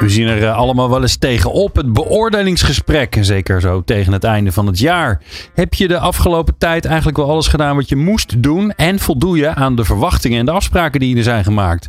We 0.00 0.08
zien 0.08 0.26
er 0.26 0.42
eh, 0.42 0.56
allemaal 0.56 0.90
wel 0.90 1.02
eens 1.02 1.16
tegenop. 1.16 1.76
Het 1.76 1.92
beoordelingsgesprek, 1.92 3.16
zeker 3.20 3.60
zo 3.60 3.82
tegen 3.84 4.12
het 4.12 4.24
einde 4.24 4.52
van 4.52 4.66
het 4.66 4.78
jaar. 4.78 5.20
Heb 5.54 5.74
je 5.74 5.88
de 5.88 5.98
afgelopen 5.98 6.54
tijd 6.58 6.84
eigenlijk 6.84 7.16
wel 7.16 7.30
alles 7.30 7.46
gedaan 7.46 7.76
wat 7.76 7.88
je 7.88 7.96
moest 7.96 8.42
doen? 8.42 8.72
En 8.72 8.98
voldoe 8.98 9.36
je 9.36 9.54
aan 9.54 9.76
de 9.76 9.84
verwachtingen 9.84 10.38
en 10.38 10.44
de 10.44 10.50
afspraken 10.50 11.00
die 11.00 11.16
er 11.16 11.22
zijn 11.22 11.44
gemaakt? 11.44 11.88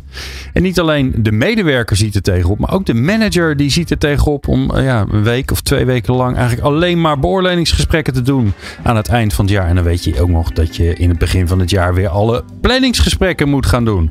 En 0.52 0.62
niet 0.62 0.80
alleen 0.80 1.14
de 1.16 1.32
medewerker 1.32 1.96
ziet 1.96 2.14
er 2.14 2.22
tegenop, 2.22 2.58
maar 2.58 2.72
ook 2.72 2.86
de 2.86 2.94
manager 2.94 3.56
die 3.56 3.70
ziet 3.70 3.90
er 3.90 3.98
tegenop 3.98 4.48
om 4.48 4.70
eh, 4.70 4.84
ja, 4.84 5.06
een 5.10 5.22
week 5.22 5.50
of 5.50 5.60
twee 5.60 5.84
weken 5.84 6.14
lang 6.14 6.36
eigenlijk 6.36 6.66
alleen 6.66 7.00
maar 7.00 7.18
beoordelingsgesprekken 7.18 8.12
te 8.12 8.22
doen 8.22 8.52
aan 8.82 8.96
het 8.96 9.08
eind 9.08 9.32
van 9.32 9.44
het 9.44 9.54
jaar. 9.54 9.68
En 9.68 9.74
dan 9.74 9.84
weet 9.84 10.04
je 10.04 10.20
ook 10.20 10.28
nog 10.28 10.52
dat 10.52 10.76
je 10.76 10.94
in 10.94 11.08
het 11.08 11.18
begin 11.18 11.48
van 11.48 11.58
het 11.58 11.70
jaar 11.70 11.94
weer 11.94 12.08
alle 12.08 12.44
planningsgesprekken 12.60 13.48
moet 13.48 13.66
gaan 13.66 13.84
doen. 13.84 14.10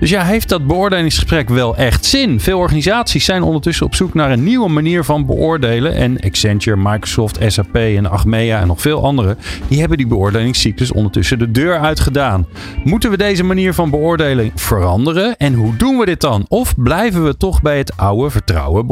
Dus 0.00 0.10
ja, 0.10 0.24
heeft 0.24 0.48
dat 0.48 0.66
beoordelingsgesprek 0.66 1.48
wel 1.48 1.76
echt 1.76 2.04
zin? 2.04 2.40
Veel 2.40 2.58
organisaties 2.58 3.26
zijn 3.28 3.42
ondertussen 3.42 3.86
op 3.86 3.94
zoek 3.94 4.14
naar 4.14 4.30
een 4.30 4.44
nieuwe 4.44 4.68
manier 4.68 5.04
van 5.04 5.26
beoordelen. 5.26 5.94
En 5.94 6.20
Accenture, 6.20 6.76
Microsoft, 6.76 7.38
SAP 7.46 7.74
en 7.74 8.10
Achmea 8.10 8.60
en 8.60 8.66
nog 8.66 8.80
veel 8.80 9.04
anderen, 9.04 9.38
die 9.68 9.78
hebben 9.78 9.98
die 9.98 10.06
beoordelingscyclus 10.06 10.92
ondertussen 10.92 11.38
de 11.38 11.50
deur 11.50 11.78
uitgedaan. 11.78 12.46
Moeten 12.84 13.10
we 13.10 13.16
deze 13.16 13.44
manier 13.44 13.74
van 13.74 13.90
beoordeling 13.90 14.52
veranderen? 14.54 15.36
En 15.36 15.54
hoe 15.54 15.76
doen 15.76 15.98
we 15.98 16.04
dit 16.04 16.20
dan? 16.20 16.44
Of 16.48 16.74
blijven 16.76 17.24
we 17.24 17.36
toch 17.36 17.62
bij 17.62 17.78
het 17.78 17.96
oude 17.96 18.30
vertrouwen 18.30 18.86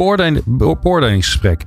beoordelingsgesprek? 0.44 1.64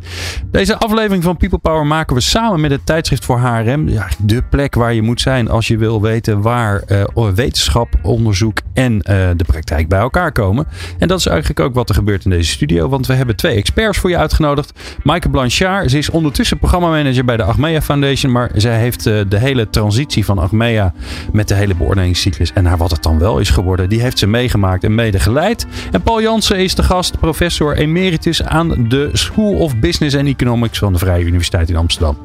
Deze 0.52 0.78
aflevering 0.78 1.24
van 1.24 1.38
People 1.38 1.58
Power 1.58 1.86
maken 1.86 2.16
we 2.16 2.22
samen 2.22 2.62
met 2.62 2.72
het 2.72 2.86
tijdschrift 2.86 3.26
voor 3.26 3.40
HRM. 3.40 3.88
Ja, 3.88 4.08
de 4.18 4.44
plek 4.50 4.76
waar 4.76 4.94
je 4.94 5.02
moet 5.02 5.22
zijn 5.22 5.50
als 5.50 5.68
je 5.68 5.78
wil 5.78 6.02
weten 6.02 6.42
waar 6.42 6.84
uh, 6.88 7.30
wetenschap, 7.36 7.94
onderzoek 8.02 8.58
en 8.74 8.94
uh, 8.94 9.02
de 9.36 9.44
praktijk 9.48 9.88
bij 9.88 10.00
elkaar 10.00 10.32
komen. 10.32 10.68
En 10.98 11.08
dat 11.08 11.20
is 11.20 11.26
eigenlijk 11.26 11.60
ook 11.60 11.74
wat 11.74 11.90
er 11.90 11.96
gebeurt 11.96 12.24
in 12.24 12.30
deze 12.30 12.59
studio, 12.60 12.90
want 12.90 13.08
we 13.08 13.14
hebben 13.14 13.36
twee 13.36 13.56
experts 13.56 13.98
voor 13.98 14.10
je 14.10 14.18
uitgenodigd. 14.18 14.72
Maaike 15.04 15.30
Blanchard, 15.30 15.92
ze 15.92 15.98
is 15.98 16.10
ondertussen 16.10 16.58
programmamanager 16.58 17.26
bij 17.26 17.38
de 17.38 17.44
Achmea 17.44 17.82
Foundation, 17.82 18.32
maar 18.32 18.52
zij 18.54 18.80
heeft 18.80 19.08
uh, 19.08 19.22
de 19.28 19.38
hele 19.38 19.70
transitie 19.70 20.26
van 20.26 20.38
Achmea 20.38 20.94
met 21.32 21.48
de 21.48 21.54
hele 21.54 21.76
beoordelingscyclus 21.76 22.54
en 22.54 22.64
naar 22.64 22.78
wat 22.78 22.92
het 22.92 23.04
dan 23.04 23.20
wel 23.20 23.40
is 23.40 23.50
geworden, 23.50 23.90
die 23.90 24.02
heeft 24.02 24.20
ze 24.20 24.28
meegemaakt 24.28 24.84
en 24.84 24.96
medegeleid. 24.96 25.66
En 25.92 26.02
Paul 26.02 26.22
Jansen 26.22 26.58
is 26.58 26.76
de 26.76 26.84
gast, 26.84 27.20
professor 27.20 27.78
emeritus 27.78 28.44
aan 28.44 28.86
de 28.90 29.10
School 29.14 29.54
of 29.54 29.76
Business 29.78 30.16
and 30.16 30.28
Economics 30.28 30.80
van 30.80 30.94
de 30.94 31.00
Vrije 31.00 31.26
Universiteit 31.26 31.70
in 31.70 31.76
Amsterdam. 31.76 32.18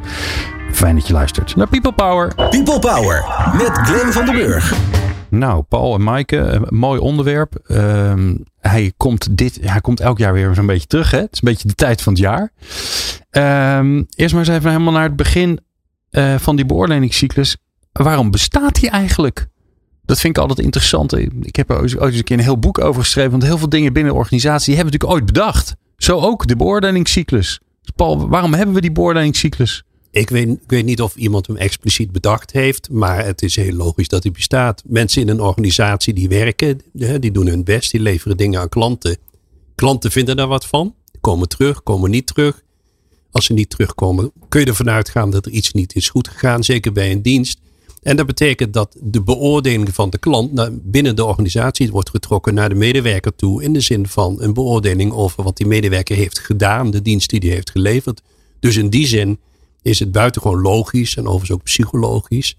Fijn 0.73 0.95
dat 0.95 1.07
je 1.07 1.13
luistert 1.13 1.57
naar 1.57 1.69
People 1.69 1.93
Power. 1.93 2.35
People 2.35 2.79
Power 2.79 3.25
met 3.53 3.71
Glenn 3.73 4.13
van 4.13 4.25
den 4.25 4.35
Burg. 4.35 4.75
Nou, 5.39 5.63
Paul 5.63 5.95
en 5.95 6.03
Maaike, 6.03 6.37
een 6.37 6.67
mooi 6.69 7.01
onderwerp. 7.01 7.65
Uh, 7.67 8.13
hij, 8.61 8.93
komt 8.97 9.37
dit, 9.37 9.59
hij 9.61 9.81
komt 9.81 10.01
elk 10.01 10.19
jaar 10.19 10.33
weer 10.33 10.55
zo'n 10.55 10.67
beetje 10.67 10.87
terug. 10.87 11.11
Hè? 11.11 11.19
Het 11.19 11.33
is 11.33 11.43
een 11.43 11.49
beetje 11.49 11.69
de 11.69 11.75
tijd 11.75 12.03
van 12.03 12.13
het 12.13 12.23
jaar. 12.23 12.53
Uh, 13.33 14.03
eerst 14.15 14.35
maar 14.35 14.45
eens 14.45 14.57
even 14.57 14.71
helemaal 14.71 14.93
naar 14.93 15.03
het 15.03 15.17
begin 15.17 15.61
uh, 16.11 16.35
van 16.35 16.57
die 16.57 16.67
beoordelingscyclus. 16.67 17.57
Waarom 17.93 18.31
bestaat 18.31 18.81
die 18.81 18.91
eigenlijk? 18.91 19.47
Dat 20.05 20.21
vind 20.21 20.37
ik 20.37 20.43
altijd 20.43 20.67
interessant. 20.67 21.17
Ik 21.41 21.57
heb 21.57 21.71
er 21.71 21.77
ooit 21.81 22.01
eens 22.01 22.17
een 22.17 22.25
keer 22.25 22.39
een 22.39 22.43
heel 22.43 22.59
boek 22.59 22.81
over 22.81 23.03
geschreven. 23.03 23.31
Want 23.31 23.43
heel 23.43 23.59
veel 23.59 23.69
dingen 23.69 23.93
binnen 23.93 24.13
de 24.13 24.19
organisatie 24.19 24.75
hebben 24.75 24.93
we 24.93 24.98
natuurlijk 24.98 25.21
ooit 25.21 25.33
bedacht. 25.33 25.77
Zo 25.97 26.19
ook 26.19 26.47
de 26.47 26.57
beoordelingscyclus. 26.57 27.61
Dus 27.81 27.92
Paul, 27.97 28.29
waarom 28.29 28.55
hebben 28.55 28.75
we 28.75 28.81
die 28.81 28.92
beoordelingscyclus? 28.92 29.85
Ik 30.14 30.30
weet, 30.30 30.85
niet 30.85 31.02
of 31.02 31.17
iemand 31.17 31.47
hem 31.47 31.57
expliciet 31.57 32.13
bedacht 32.13 32.52
heeft, 32.52 32.91
maar 32.91 33.25
het 33.25 33.42
is 33.42 33.57
heel 33.57 33.73
logisch 33.73 34.08
dat 34.08 34.23
hij 34.23 34.33
bestaat. 34.33 34.83
Mensen 34.86 35.23
in 35.23 35.29
een 35.29 35.41
organisatie 35.41 36.14
die 36.14 36.29
werken, 36.29 36.80
die 36.92 37.30
doen 37.30 37.47
hun 37.47 37.64
best, 37.64 37.91
die 37.91 38.01
leveren 38.01 38.36
dingen 38.36 38.61
aan 38.61 38.69
klanten. 38.69 39.17
Klanten 39.75 40.11
vinden 40.11 40.36
daar 40.36 40.47
wat 40.47 40.67
van, 40.67 40.95
komen 41.20 41.48
terug, 41.48 41.83
komen 41.83 42.11
niet 42.11 42.27
terug. 42.27 42.63
Als 43.30 43.45
ze 43.45 43.52
niet 43.52 43.70
terugkomen, 43.70 44.33
kun 44.48 44.61
je 44.61 44.67
ervan 44.67 44.91
uitgaan 44.91 45.30
dat 45.30 45.47
er 45.47 45.52
iets 45.52 45.73
niet 45.73 45.95
is 45.95 46.08
goed 46.08 46.29
gegaan, 46.29 46.64
zeker 46.64 46.92
bij 46.92 47.13
een 47.13 47.23
dienst. 47.23 47.58
En 48.02 48.17
dat 48.17 48.27
betekent 48.27 48.73
dat 48.73 48.96
de 49.01 49.23
beoordeling 49.23 49.95
van 49.95 50.11
de 50.11 50.19
klant 50.19 50.70
binnen 50.91 51.17
de 51.17 51.25
organisatie 51.25 51.91
wordt 51.91 52.11
getrokken 52.11 52.55
naar 52.55 52.69
de 52.69 52.75
medewerker 52.75 53.36
toe. 53.36 53.63
In 53.63 53.73
de 53.73 53.81
zin 53.81 54.07
van 54.07 54.42
een 54.42 54.55
beoordeling 54.55 55.13
over 55.13 55.42
wat 55.42 55.57
die 55.57 55.67
medewerker 55.67 56.17
heeft 56.17 56.39
gedaan, 56.39 56.91
de 56.91 57.02
dienst 57.02 57.31
die 57.31 57.41
hij 57.41 57.51
heeft 57.51 57.70
geleverd. 57.70 58.23
Dus 58.61 58.77
in 58.77 58.89
die 58.91 59.07
zin 59.07 59.39
is 59.84 59.98
het 59.98 60.12
buitengewoon 60.12 60.61
logisch 60.61 61.17
en 61.17 61.27
overigens 61.27 61.50
ook 61.50 61.62
psychologisch 61.62 62.56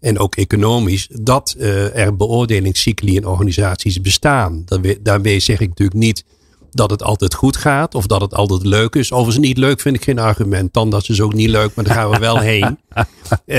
en 0.00 0.18
ook 0.18 0.36
economisch 0.36 1.08
dat 1.12 1.54
uh, 1.58 1.96
er 1.96 2.16
beoordelingscycli 2.16 3.16
in 3.16 3.26
organisaties 3.26 4.00
bestaan. 4.00 4.64
Daarmee 5.00 5.40
zeg 5.40 5.60
ik 5.60 5.68
natuurlijk 5.68 5.98
niet 5.98 6.24
dat 6.70 6.90
het 6.90 7.02
altijd 7.02 7.34
goed 7.34 7.56
gaat 7.56 7.94
of 7.94 8.06
dat 8.06 8.20
het 8.20 8.34
altijd 8.34 8.64
leuk 8.64 8.94
is. 8.94 9.12
Overigens 9.12 9.46
niet 9.46 9.58
leuk 9.58 9.80
vind 9.80 9.96
ik 9.96 10.04
geen 10.04 10.18
argument. 10.18 10.72
Tandarts 10.72 11.08
is 11.08 11.20
ook 11.20 11.34
niet 11.34 11.48
leuk, 11.48 11.74
maar 11.74 11.84
daar 11.84 11.94
gaan 11.94 12.10
we 12.10 12.18
wel 12.18 12.38
heen. 12.38 12.78
Uh, 13.46 13.56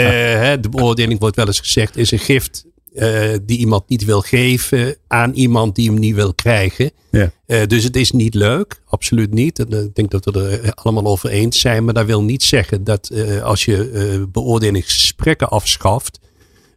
de 0.61 0.69
beoordeling 0.69 1.19
wordt 1.19 1.35
wel 1.35 1.45
eens 1.45 1.59
gezegd 1.59 1.97
is 1.97 2.11
een 2.11 2.19
gift 2.19 2.65
uh, 2.97 3.33
die 3.43 3.57
iemand 3.57 3.89
niet 3.89 4.05
wil 4.05 4.21
geven 4.21 4.95
aan 5.07 5.33
iemand 5.33 5.75
die 5.75 5.89
hem 5.89 5.99
niet 5.99 6.15
wil 6.15 6.33
krijgen. 6.33 6.91
Ja. 7.11 7.31
Uh, 7.47 7.65
dus 7.65 7.83
het 7.83 7.95
is 7.95 8.11
niet 8.11 8.33
leuk, 8.33 8.81
absoluut 8.85 9.33
niet. 9.33 9.59
En, 9.59 9.73
uh, 9.73 9.83
ik 9.83 9.95
denk 9.95 10.11
dat 10.11 10.25
we 10.25 10.59
er 10.63 10.73
allemaal 10.73 11.05
over 11.05 11.29
eens 11.29 11.59
zijn. 11.59 11.85
Maar 11.85 11.93
dat 11.93 12.05
wil 12.05 12.23
niet 12.23 12.43
zeggen 12.43 12.83
dat 12.83 13.11
als 13.43 13.65
je 13.65 14.27
beoordelingsgesprekken 14.31 15.49
afschaft, 15.49 16.19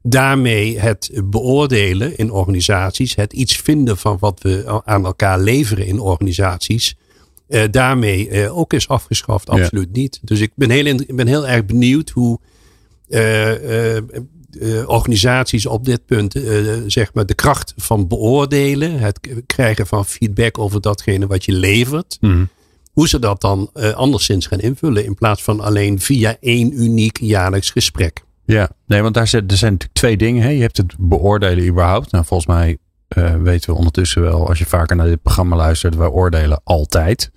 daarmee 0.03 0.81
het 0.81 1.11
beoordelen 1.25 2.17
in 2.17 2.31
organisaties, 2.33 3.15
het 3.15 3.33
iets 3.33 3.57
vinden 3.57 3.97
van 3.97 4.17
wat 4.21 4.41
we 4.43 4.83
aan 4.85 5.05
elkaar 5.05 5.41
leveren 5.41 5.87
in 5.87 6.01
organisaties, 6.01 6.97
daarmee 7.71 8.51
ook 8.51 8.73
is 8.73 8.89
afgeschaft. 8.89 9.49
Absoluut 9.49 9.89
ja. 9.93 10.01
niet. 10.01 10.21
Dus 10.23 10.41
ik 10.41 10.53
ben 10.55 10.71
heel, 10.71 10.87
ik 10.87 11.17
ben 11.17 11.27
heel 11.27 11.49
erg 11.49 11.67
benieuwd 11.67 12.11
hoe 12.11 12.39
uh, 13.09 13.97
organisaties 14.87 15.67
op 15.67 15.85
dit 15.85 16.07
punt 16.07 16.37
uh, 16.37 16.77
zeg 16.87 17.15
maar 17.15 17.27
de 17.27 17.35
kracht 17.35 17.75
van 17.77 18.09
beoordelen, 18.09 18.99
het 18.99 19.21
krijgen 19.47 19.87
van 19.87 20.07
feedback 20.07 20.59
over 20.59 20.81
datgene 20.81 21.27
wat 21.27 21.45
je 21.45 21.53
levert, 21.53 22.19
mm. 22.21 22.49
hoe 22.93 23.09
ze 23.09 23.19
dat 23.19 23.41
dan 23.41 23.71
uh, 23.75 23.91
anderszins 23.91 24.47
gaan 24.47 24.61
invullen 24.61 25.05
in 25.05 25.15
plaats 25.15 25.43
van 25.43 25.61
alleen 25.61 26.01
via 26.01 26.37
één 26.41 26.83
uniek 26.83 27.19
jaarlijks 27.21 27.71
gesprek. 27.71 28.23
Ja, 28.45 28.71
nee, 28.87 29.03
want 29.03 29.15
daar 29.15 29.29
zijn, 29.29 29.49
er 29.49 29.57
zijn 29.57 29.73
natuurlijk 29.73 29.99
twee 29.99 30.17
dingen. 30.17 30.43
Hè. 30.43 30.49
Je 30.49 30.61
hebt 30.61 30.77
het 30.77 30.95
beoordelen 30.99 31.67
überhaupt. 31.67 32.11
Nou, 32.13 32.25
volgens 32.25 32.49
mij 32.49 32.79
weten 33.43 33.71
we 33.71 33.77
ondertussen 33.77 34.23
wel, 34.23 34.49
als 34.49 34.59
je 34.59 34.67
vaker 34.67 34.97
naar 34.97 35.07
dit 35.07 35.23
programma 35.23 35.57
luistert, 35.57 35.97
wij 35.97 36.09
oordelen 36.09 36.61
altijd. 36.65 37.31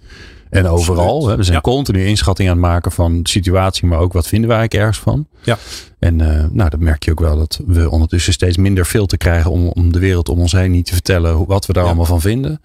En 0.54 0.68
overal. 0.68 1.38
We 1.38 1.44
zijn 1.44 1.62
continu 1.62 2.06
inschatting 2.06 2.50
aan 2.50 2.56
het 2.56 2.66
maken 2.66 2.92
van 2.92 3.24
de 3.24 3.30
situatie, 3.30 3.88
maar 3.88 4.00
ook 4.00 4.14
wat 4.14 4.28
vinden 4.28 4.50
wij 4.50 4.58
eigenlijk 4.58 4.88
ergens 4.88 5.04
van. 5.04 5.28
Ja. 5.44 5.58
En 6.00 6.20
uh, 6.20 6.46
nou, 6.52 6.70
dat 6.70 6.80
merk 6.80 7.04
je 7.04 7.12
ook 7.12 7.20
wel 7.20 7.38
dat 7.38 7.60
we 7.66 7.90
ondertussen 7.90 8.34
steeds 8.34 8.58
minder 8.58 8.86
filter 8.86 9.18
krijgen 9.18 9.52
om, 9.52 9.68
om 9.68 9.92
de 9.92 10.00
wereld 10.00 10.30
om 10.30 10.40
ons 10.40 10.52
heen 10.52 10.72
niet 10.72 10.86
te 10.86 10.94
vertellen 10.94 11.46
wat 11.46 11.66
we 11.66 11.74
daar 11.74 11.84
ja. 11.84 11.90
allemaal 11.90 12.08
van 12.08 12.22
vinden. 12.22 12.62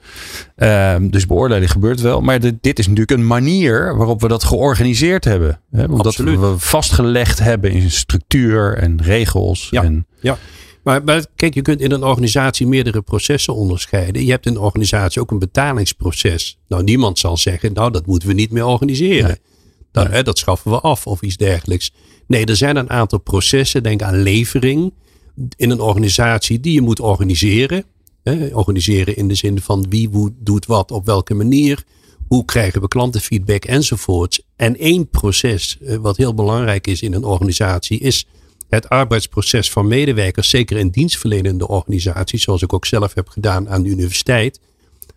Uh, 0.56 0.94
dus 1.00 1.26
beoordeling 1.26 1.70
gebeurt 1.70 2.00
wel. 2.00 2.20
Maar 2.20 2.40
dit, 2.40 2.54
dit 2.60 2.78
is 2.78 2.86
natuurlijk 2.86 3.18
een 3.20 3.26
manier 3.26 3.96
waarop 3.96 4.20
we 4.20 4.28
dat 4.28 4.44
georganiseerd 4.44 5.24
hebben. 5.24 5.60
Hè? 5.70 5.84
Omdat 5.84 6.06
Absoluut. 6.06 6.38
we 6.40 6.54
vastgelegd 6.56 7.38
hebben 7.38 7.70
in 7.70 7.90
structuur 7.90 8.78
en 8.78 9.02
regels. 9.02 9.68
Ja. 9.70 9.82
En, 9.82 10.06
ja. 10.20 10.36
Maar, 10.88 11.04
maar, 11.04 11.26
kijk, 11.36 11.54
je 11.54 11.62
kunt 11.62 11.80
in 11.80 11.90
een 11.90 12.04
organisatie 12.04 12.66
meerdere 12.66 13.02
processen 13.02 13.54
onderscheiden. 13.54 14.24
Je 14.24 14.30
hebt 14.30 14.46
in 14.46 14.52
een 14.52 14.60
organisatie 14.60 15.20
ook 15.20 15.30
een 15.30 15.38
betalingsproces. 15.38 16.58
Nou, 16.68 16.82
niemand 16.82 17.18
zal 17.18 17.36
zeggen, 17.36 17.72
nou, 17.72 17.90
dat 17.90 18.06
moeten 18.06 18.28
we 18.28 18.34
niet 18.34 18.50
meer 18.50 18.64
organiseren. 18.64 19.26
Nee. 19.26 19.36
Dat. 19.92 20.08
Hè, 20.08 20.22
dat 20.22 20.38
schaffen 20.38 20.70
we 20.70 20.80
af 20.80 21.06
of 21.06 21.22
iets 21.22 21.36
dergelijks. 21.36 21.92
Nee, 22.26 22.44
er 22.44 22.56
zijn 22.56 22.76
een 22.76 22.90
aantal 22.90 23.20
processen, 23.20 23.82
denk 23.82 24.02
aan 24.02 24.22
levering 24.22 24.94
in 25.56 25.70
een 25.70 25.80
organisatie 25.80 26.60
die 26.60 26.72
je 26.72 26.80
moet 26.80 27.00
organiseren. 27.00 27.84
Hè, 28.22 28.46
organiseren 28.52 29.16
in 29.16 29.28
de 29.28 29.34
zin 29.34 29.60
van 29.60 29.86
wie 29.88 30.10
doet 30.38 30.66
wat 30.66 30.90
op 30.90 31.06
welke 31.06 31.34
manier. 31.34 31.84
Hoe 32.28 32.44
krijgen 32.44 32.80
we 32.80 32.88
klantenfeedback 32.88 33.64
enzovoorts. 33.64 34.42
En 34.56 34.76
één 34.76 35.08
proces 35.08 35.78
eh, 35.80 35.96
wat 35.96 36.16
heel 36.16 36.34
belangrijk 36.34 36.86
is 36.86 37.02
in 37.02 37.12
een 37.12 37.24
organisatie 37.24 37.98
is 37.98 38.26
het 38.68 38.88
arbeidsproces 38.88 39.70
van 39.70 39.86
medewerkers, 39.86 40.50
zeker 40.50 40.76
in 40.76 40.88
dienstverlenende 40.88 41.68
organisaties, 41.68 42.42
zoals 42.42 42.62
ik 42.62 42.72
ook 42.72 42.86
zelf 42.86 43.14
heb 43.14 43.28
gedaan 43.28 43.68
aan 43.68 43.82
de 43.82 43.88
universiteit. 43.88 44.60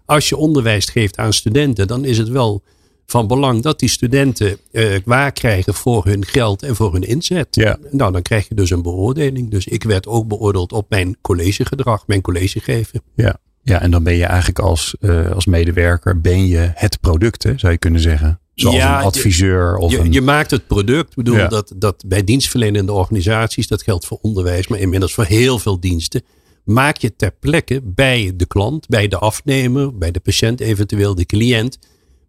Als 0.06 0.30
je 0.30 0.38
onderwijs 0.38 0.86
geeft 0.86 1.18
aan 1.18 1.34
studenten, 1.34 1.88
dan 1.88 2.06
is 2.06 2.18
het 2.18 2.30
wel 2.30 2.64
van 3.06 3.28
belang 3.28 3.62
dat 3.62 3.80
die 3.80 3.90
studenten 3.90 4.58
uh, 4.72 4.96
waar 5.06 5.32
krijgen 5.32 5.74
voor 5.74 6.06
hun 6.06 6.26
geld 6.26 6.64
en 6.64 6.76
voor 6.76 6.94
hun 6.94 7.04
inzet. 7.04 7.48
Ja. 7.56 7.78
Nou, 7.92 8.12
dan 8.12 8.22
krijg 8.22 8.48
je 8.48 8.56
dus 8.56 8.70
een 8.70 8.82
beoordeling. 8.82 9.50
Dus 9.50 9.68
ik 9.68 9.84
werd 9.84 10.08
ook 10.08 10.28
beoordeeld 10.28 10.72
op 10.74 10.90
mijn 10.90 11.18
collegegedrag, 11.22 12.08
mijn 12.08 12.22
collegegeven. 12.22 13.02
Ja. 13.16 13.38
Ja, 13.64 13.82
en 13.82 13.92
dan 13.92 14.04
ben 14.04 14.16
je 14.16 14.26
eigenlijk 14.26 14.60
als, 14.60 14.96
uh, 15.00 15.32
als 15.32 15.46
medewerker 15.46 16.22
ben 16.22 16.48
je 16.48 16.72
het 16.76 17.00
product, 17.00 17.44
hè, 17.44 17.54
zou 17.58 17.72
je 17.72 17.78
kunnen 17.78 18.02
zeggen. 18.02 18.40
Zoals 18.56 18.76
Ja, 18.76 19.00
een 19.00 19.06
adviseur 19.06 19.76
of 19.78 19.92
Je, 19.92 20.00
een... 20.00 20.12
je 20.12 20.22
maakt 20.22 20.52
het 20.52 20.68
product. 20.68 21.10
Ik 21.10 21.16
bedoel 21.16 21.36
Ja. 21.38 21.48
dat, 21.48 21.74
dat 21.76 22.04
bij 22.08 22.24
dienstverlenende 22.24 22.92
organisaties, 22.92 23.68
dat 23.68 23.84
geldt 23.84 24.06
voor 24.06 24.20
onderwijs, 24.22 24.68
maar 24.68 24.80
inmiddels 24.80 25.14
voor 25.14 25.26
heel 25.26 25.60
veel 25.60 25.80
diensten. 25.80 26.22
Maak 26.64 26.98
je 26.98 27.16
ter 27.16 27.32
plekke 27.40 27.82
bij 27.84 28.34
de 28.36 28.46
klant, 28.46 28.88
bij 28.88 29.08
de 29.08 29.18
afnemer, 29.18 29.98
bij 29.98 30.12
de 30.12 30.20
patiënt, 30.20 30.60
eventueel 30.60 31.16
de 31.16 31.26
cliënt. 31.26 31.78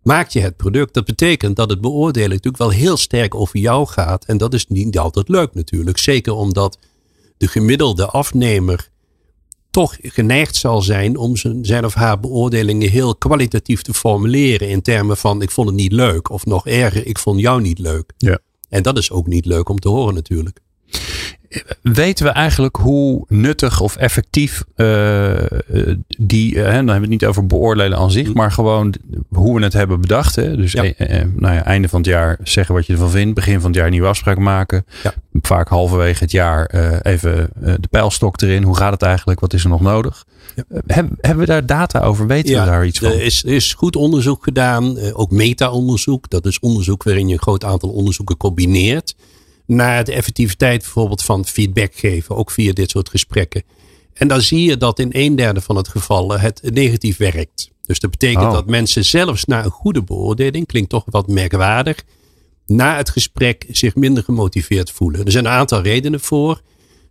Maak 0.02 0.28
je 0.28 0.40
het 0.40 0.56
product. 0.56 0.94
Dat 0.94 1.04
betekent 1.04 1.56
dat 1.56 1.70
het 1.70 1.80
beoordelen 1.80 2.28
natuurlijk 2.28 2.56
wel 2.56 2.70
heel 2.70 2.96
sterk 2.96 3.34
over 3.34 3.58
jou 3.58 3.86
gaat. 3.86 4.24
En 4.24 4.38
dat 4.38 4.54
is 4.54 4.66
niet 4.66 4.98
altijd 4.98 5.28
leuk 5.28 5.54
natuurlijk. 5.54 5.98
Zeker 5.98 6.32
omdat 6.34 6.78
de 7.36 7.48
gemiddelde 7.48 8.06
afnemer 8.06 8.90
toch 9.72 9.96
geneigd 10.00 10.56
zal 10.56 10.82
zijn 10.82 11.16
om 11.16 11.36
zijn, 11.36 11.64
zijn 11.64 11.84
of 11.84 11.94
haar 11.94 12.20
beoordelingen 12.20 12.90
heel 12.90 13.16
kwalitatief 13.16 13.82
te 13.82 13.94
formuleren. 13.94 14.68
In 14.68 14.82
termen 14.82 15.16
van 15.16 15.42
ik 15.42 15.50
vond 15.50 15.68
het 15.68 15.76
niet 15.76 15.92
leuk. 15.92 16.30
Of 16.30 16.46
nog 16.46 16.66
erger, 16.66 17.06
ik 17.06 17.18
vond 17.18 17.40
jou 17.40 17.60
niet 17.60 17.78
leuk. 17.78 18.12
Ja. 18.18 18.38
En 18.68 18.82
dat 18.82 18.98
is 18.98 19.10
ook 19.10 19.26
niet 19.26 19.44
leuk 19.44 19.68
om 19.68 19.78
te 19.78 19.88
horen 19.88 20.14
natuurlijk. 20.14 20.60
Weten 21.82 22.26
we 22.26 22.30
eigenlijk 22.32 22.76
hoe 22.76 23.24
nuttig 23.28 23.80
of 23.80 23.96
effectief 23.96 24.64
eh, 24.74 25.32
die, 26.18 26.56
eh, 26.56 26.64
dan 26.64 26.72
hebben 26.72 26.94
we 26.94 27.00
het 27.00 27.08
niet 27.08 27.24
over 27.24 27.46
beoordelen 27.46 27.98
aan 27.98 28.10
zich, 28.10 28.34
maar 28.34 28.52
gewoon 28.52 28.94
hoe 29.28 29.56
we 29.58 29.62
het 29.64 29.72
hebben 29.72 30.00
bedacht. 30.00 30.36
Hè? 30.36 30.56
Dus 30.56 30.72
Ja. 30.72 30.82
eh, 30.84 31.24
nou 31.36 31.54
ja, 31.54 31.64
einde 31.64 31.88
van 31.88 31.98
het 32.00 32.08
jaar 32.08 32.38
zeggen 32.42 32.74
wat 32.74 32.86
je 32.86 32.92
ervan 32.92 33.10
vindt, 33.10 33.34
begin 33.34 33.60
van 33.60 33.70
het 33.70 33.78
jaar 33.78 33.90
nieuwe 33.90 34.06
afspraken 34.06 34.42
maken. 34.42 34.86
Ja. 35.02 35.14
Vaak 35.32 35.68
halverwege 35.68 36.22
het 36.22 36.32
jaar 36.32 36.66
even 37.02 37.50
de 37.60 37.88
pijlstok 37.90 38.40
erin. 38.40 38.62
Hoe 38.62 38.76
gaat 38.76 38.92
het 38.92 39.02
eigenlijk? 39.02 39.40
Wat 39.40 39.52
is 39.52 39.62
er 39.64 39.70
nog 39.70 39.80
nodig? 39.80 40.24
Ja. 40.56 40.64
Hebben, 40.86 41.18
hebben 41.20 41.46
we 41.46 41.50
daar 41.52 41.66
data 41.66 42.00
over? 42.00 42.26
Weten 42.26 42.60
we 42.60 42.64
daar 42.66 42.86
iets 42.86 42.98
van? 42.98 43.10
Er 43.10 43.22
is, 43.22 43.42
is 43.42 43.74
goed 43.74 43.96
onderzoek 43.96 44.44
gedaan, 44.44 44.98
ook 45.12 45.30
meta-onderzoek. 45.30 46.30
Dat 46.30 46.46
is 46.46 46.58
onderzoek 46.58 47.02
waarin 47.02 47.28
je 47.28 47.34
een 47.34 47.40
groot 47.42 47.64
aantal 47.64 47.88
onderzoeken 47.90 48.36
combineert. 48.36 49.14
Naar 49.74 50.04
de 50.04 50.12
effectiviteit 50.12 50.80
bijvoorbeeld 50.82 51.22
van 51.22 51.46
feedback 51.46 51.94
geven, 51.94 52.36
ook 52.36 52.50
via 52.50 52.72
dit 52.72 52.90
soort 52.90 53.08
gesprekken. 53.08 53.62
En 54.14 54.28
dan 54.28 54.40
zie 54.40 54.64
je 54.64 54.76
dat 54.76 54.98
in 54.98 55.08
een 55.12 55.36
derde 55.36 55.60
van 55.60 55.76
het 55.76 55.88
gevallen 55.88 56.40
het 56.40 56.60
negatief 56.72 57.16
werkt. 57.16 57.70
Dus 57.82 58.00
dat 58.00 58.10
betekent 58.10 58.44
Oh. 58.44 58.52
dat 58.52 58.66
mensen 58.66 59.04
zelfs 59.04 59.44
na 59.44 59.64
een 59.64 59.70
goede 59.70 60.02
beoordeling, 60.02 60.66
klinkt 60.66 60.90
toch 60.90 61.04
wat 61.06 61.28
merkwaardig, 61.28 62.04
na 62.66 62.96
het 62.96 63.10
gesprek 63.10 63.66
zich 63.70 63.94
minder 63.94 64.24
gemotiveerd 64.24 64.90
voelen. 64.90 65.24
Er 65.24 65.32
zijn 65.32 65.44
een 65.44 65.50
aantal 65.50 65.82
redenen 65.82 66.20
voor. 66.20 66.60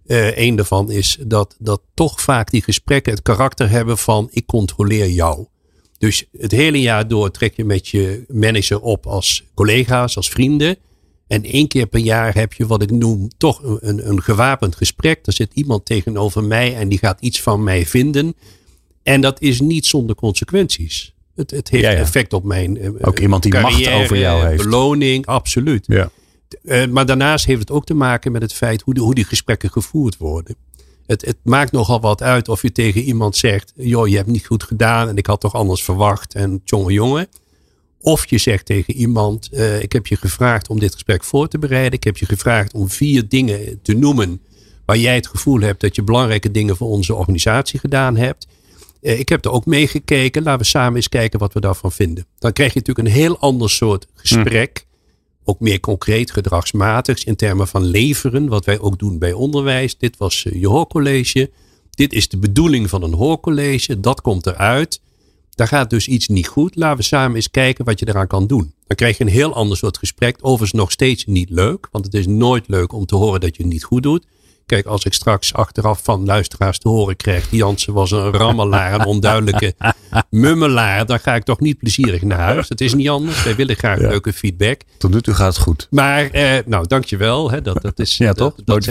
Eh 0.06 0.38
een 0.38 0.56
daarvan 0.56 0.92
is 0.92 1.18
dat, 1.20 1.56
dat 1.60 1.82
toch 1.94 2.22
vaak 2.22 2.52
die 2.52 2.62
gesprekken 2.62 3.14
het 3.14 3.22
karakter 3.22 3.70
hebben 3.70 3.98
van 3.98 4.28
ik 4.32 4.46
controleer 4.46 5.10
jou. 5.10 5.46
Dus 5.98 6.26
het 6.38 6.52
hele 6.52 6.82
jaar 6.82 7.08
door 7.08 7.32
trek 7.32 7.56
je 7.56 7.66
met 7.66 7.88
je 7.88 8.24
manager 8.28 8.80
op 8.80 9.06
als 9.08 9.44
collega's, 9.54 10.16
als 10.16 10.30
vrienden. 10.30 10.78
En 11.32 11.44
één 11.44 11.68
keer 11.68 11.86
per 11.88 12.00
jaar 12.00 12.34
heb 12.34 12.54
je 12.54 12.66
wat 12.68 12.82
ik 12.82 12.92
noem 12.92 13.28
toch 13.38 13.62
een- 13.64 14.10
een, 14.10 14.22
gewapend 14.24 14.76
gesprek. 14.76 15.20
Er 15.26 15.34
zit 15.34 15.54
iemand 15.54 15.86
tegenover 15.86 16.44
mij 16.44 16.76
en 16.76 16.90
die 16.90 16.98
gaat 16.98 17.22
iets 17.22 17.42
van 17.42 17.64
mij 17.64 17.86
vinden. 17.86 18.34
En 19.04 19.22
dat 19.22 19.42
is 19.42 19.60
niet 19.62 19.86
zonder 19.86 20.16
consequenties. 20.16 21.14
Het, 21.36 21.52
het 21.52 21.70
heeft 21.70 21.84
Ja, 21.84 21.90
ja. 21.92 21.98
effect 21.98 22.34
op 22.34 22.44
mijn 22.44 22.78
eh, 22.78 22.90
Ook 23.02 23.20
iemand 23.20 23.44
die 23.44 23.54
macht 23.54 23.88
over 23.88 24.18
jou 24.18 24.48
heeft. 24.48 24.64
Beloning, 24.64 25.26
absoluut. 25.26 25.86
ja. 25.88 26.10
Eh, 26.64 26.88
maar 26.88 27.06
daarnaast 27.06 27.46
heeft 27.46 27.60
het 27.60 27.72
ook 27.72 27.86
te 27.86 27.94
maken 27.94 28.32
met 28.32 28.42
het 28.42 28.54
feit 28.54 28.82
hoe, 28.82 28.94
de, 28.94 29.02
hoe 29.02 29.16
die 29.16 29.24
gesprekken 29.26 29.72
gevoerd 29.72 30.18
worden. 30.18 30.56
Het, 31.06 31.26
het 31.26 31.38
maakt 31.44 31.72
nogal 31.72 32.00
wat 32.02 32.22
uit 32.22 32.48
of 32.50 32.62
je 32.62 32.72
tegen 32.72 33.02
iemand 33.02 33.38
zegt: 33.38 33.74
joh, 33.76 34.08
je 34.08 34.16
hebt 34.16 34.28
niet 34.28 34.46
goed 34.46 34.64
gedaan 34.64 35.08
en 35.10 35.18
ik 35.18 35.26
had 35.26 35.40
toch 35.42 35.56
anders 35.56 35.84
verwacht. 35.84 36.34
En 36.36 36.62
jongen, 36.64 36.94
jongen. 36.94 37.28
Of 38.02 38.30
je 38.30 38.38
zegt 38.38 38.66
tegen 38.66 38.94
iemand: 38.94 39.50
eh, 39.52 39.82
Ik 39.82 39.92
heb 39.92 40.08
je 40.08 40.16
gevraagd 40.16 40.70
om 40.70 40.80
dit 40.80 40.94
gesprek 40.94 41.24
voor 41.24 41.48
te 41.48 41.60
bereiden. 41.60 41.92
Ik 41.92 42.04
heb 42.04 42.18
je 42.18 42.26
gevraagd 42.26 42.74
om 42.74 42.90
vier 42.90 43.28
dingen 43.28 43.80
te 43.82 43.94
noemen. 43.94 44.42
waar 44.86 44.98
jij 44.98 45.16
het 45.16 45.28
gevoel 45.28 45.60
hebt 45.60 45.82
dat 45.82 45.96
je 45.96 46.04
belangrijke 46.04 46.52
dingen 46.52 46.78
voor 46.78 46.88
onze 46.88 47.16
organisatie 47.16 47.80
gedaan 47.80 48.18
hebt. 48.18 48.48
Eh, 49.02 49.20
ik 49.20 49.30
heb 49.30 49.46
er 49.46 49.52
ook 49.52 49.66
meegekeken. 49.66 50.44
Laten 50.44 50.62
we 50.62 50.66
samen 50.66 50.96
eens 50.96 51.10
kijken 51.10 51.40
wat 51.40 51.54
we 51.54 51.60
daarvan 51.60 51.92
vinden. 51.92 52.26
Dan 52.40 52.54
krijg 52.54 52.74
je 52.74 52.80
natuurlijk 52.80 53.08
een 53.08 53.14
heel 53.14 53.40
ander 53.40 53.70
soort 53.70 54.08
gesprek. 54.14 54.86
Ook 55.44 55.60
meer 55.60 55.80
concreet, 55.80 56.32
gedragsmatig. 56.32 57.24
In 57.24 57.36
termen 57.36 57.68
van 57.68 57.84
leveren. 57.84 58.48
Wat 58.48 58.66
wij 58.66 58.80
ook 58.80 59.00
doen 59.00 59.18
bij 59.18 59.34
onderwijs. 59.34 59.98
Dit 59.98 60.18
was 60.18 60.46
eh, 60.46 60.60
je 60.60 60.68
hoorcollege. 60.68 61.52
Dit 61.90 62.14
is 62.14 62.30
de 62.30 62.38
bedoeling 62.38 62.90
van 62.90 63.04
een 63.04 63.14
hoorcollege. 63.14 64.00
Dat 64.00 64.22
komt 64.22 64.46
eruit. 64.46 65.02
Daar 65.56 65.68
gaat 65.68 65.90
dus 65.90 66.08
iets 66.08 66.28
niet 66.28 66.48
goed. 66.48 66.76
Laten 66.76 66.98
we 66.98 67.04
samen 67.04 67.36
eens 67.36 67.52
kijken 67.52 67.86
wat 67.86 68.00
je 68.00 68.08
eraan 68.08 68.28
kan 68.28 68.48
doen. 68.48 68.74
Dan 68.88 68.98
krijg 68.98 69.18
je 69.18 69.24
een 69.24 69.30
heel 69.30 69.54
ander 69.54 69.78
soort 69.78 69.98
gesprek. 69.98 70.38
Overigens 70.42 70.80
nog 70.80 70.92
steeds 70.92 71.26
niet 71.26 71.50
leuk. 71.50 71.88
Want 71.92 72.06
het 72.06 72.14
is 72.14 72.28
nooit 72.28 72.68
leuk 72.68 72.94
om 72.94 73.06
te 73.06 73.16
horen 73.16 73.40
dat 73.40 73.56
je 73.56 73.64
het 73.64 73.72
niet 73.72 73.84
goed 73.84 74.04
doet. 74.04 74.26
Kijk, 74.72 74.86
als 74.86 75.04
ik 75.06 75.14
straks 75.14 75.54
achteraf 75.54 76.00
van 76.04 76.26
luisteraars 76.26 76.80
te 76.80 76.90
horen 76.90 77.16
krijg. 77.16 77.48
Jansen 77.50 77.94
was 77.94 78.12
een 78.12 78.32
rammelaar, 78.32 78.94
een 78.94 79.06
onduidelijke 79.06 79.74
mummelaar. 80.30 81.06
Dan 81.06 81.20
ga 81.20 81.36
ik 81.36 81.44
toch 81.44 81.60
niet 81.60 81.78
plezierig 81.78 82.22
naar 82.22 82.40
huis. 82.40 82.68
Dat 82.68 82.82
is 82.82 82.94
niet 82.94 83.10
anders. 83.10 83.44
Wij 83.44 83.56
willen 83.56 83.76
graag 83.76 84.00
Ja. 84.00 84.08
leuke 84.08 84.34
feedback. 84.34 84.82
Tot 84.98 85.12
nu 85.14 85.22
toe 85.22 85.34
gaat 85.34 85.54
het 85.54 85.64
goed. 85.64 85.88
Maar, 85.90 86.30
eh, 86.30 86.58
nou, 86.66 86.88
dankjewel. 86.88 87.52
Hè, 87.52 87.62
dat, 87.62 87.82
dat 87.82 88.00
is, 88.00 88.18
Ja, 88.18 88.34
toch? 88.34 88.54
Dat, 88.66 88.88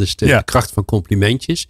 is 0.00 0.16
de 0.16 0.26
Ja. 0.26 0.40
kracht 0.40 0.70
van 0.70 0.84
complimentjes. 0.84 1.68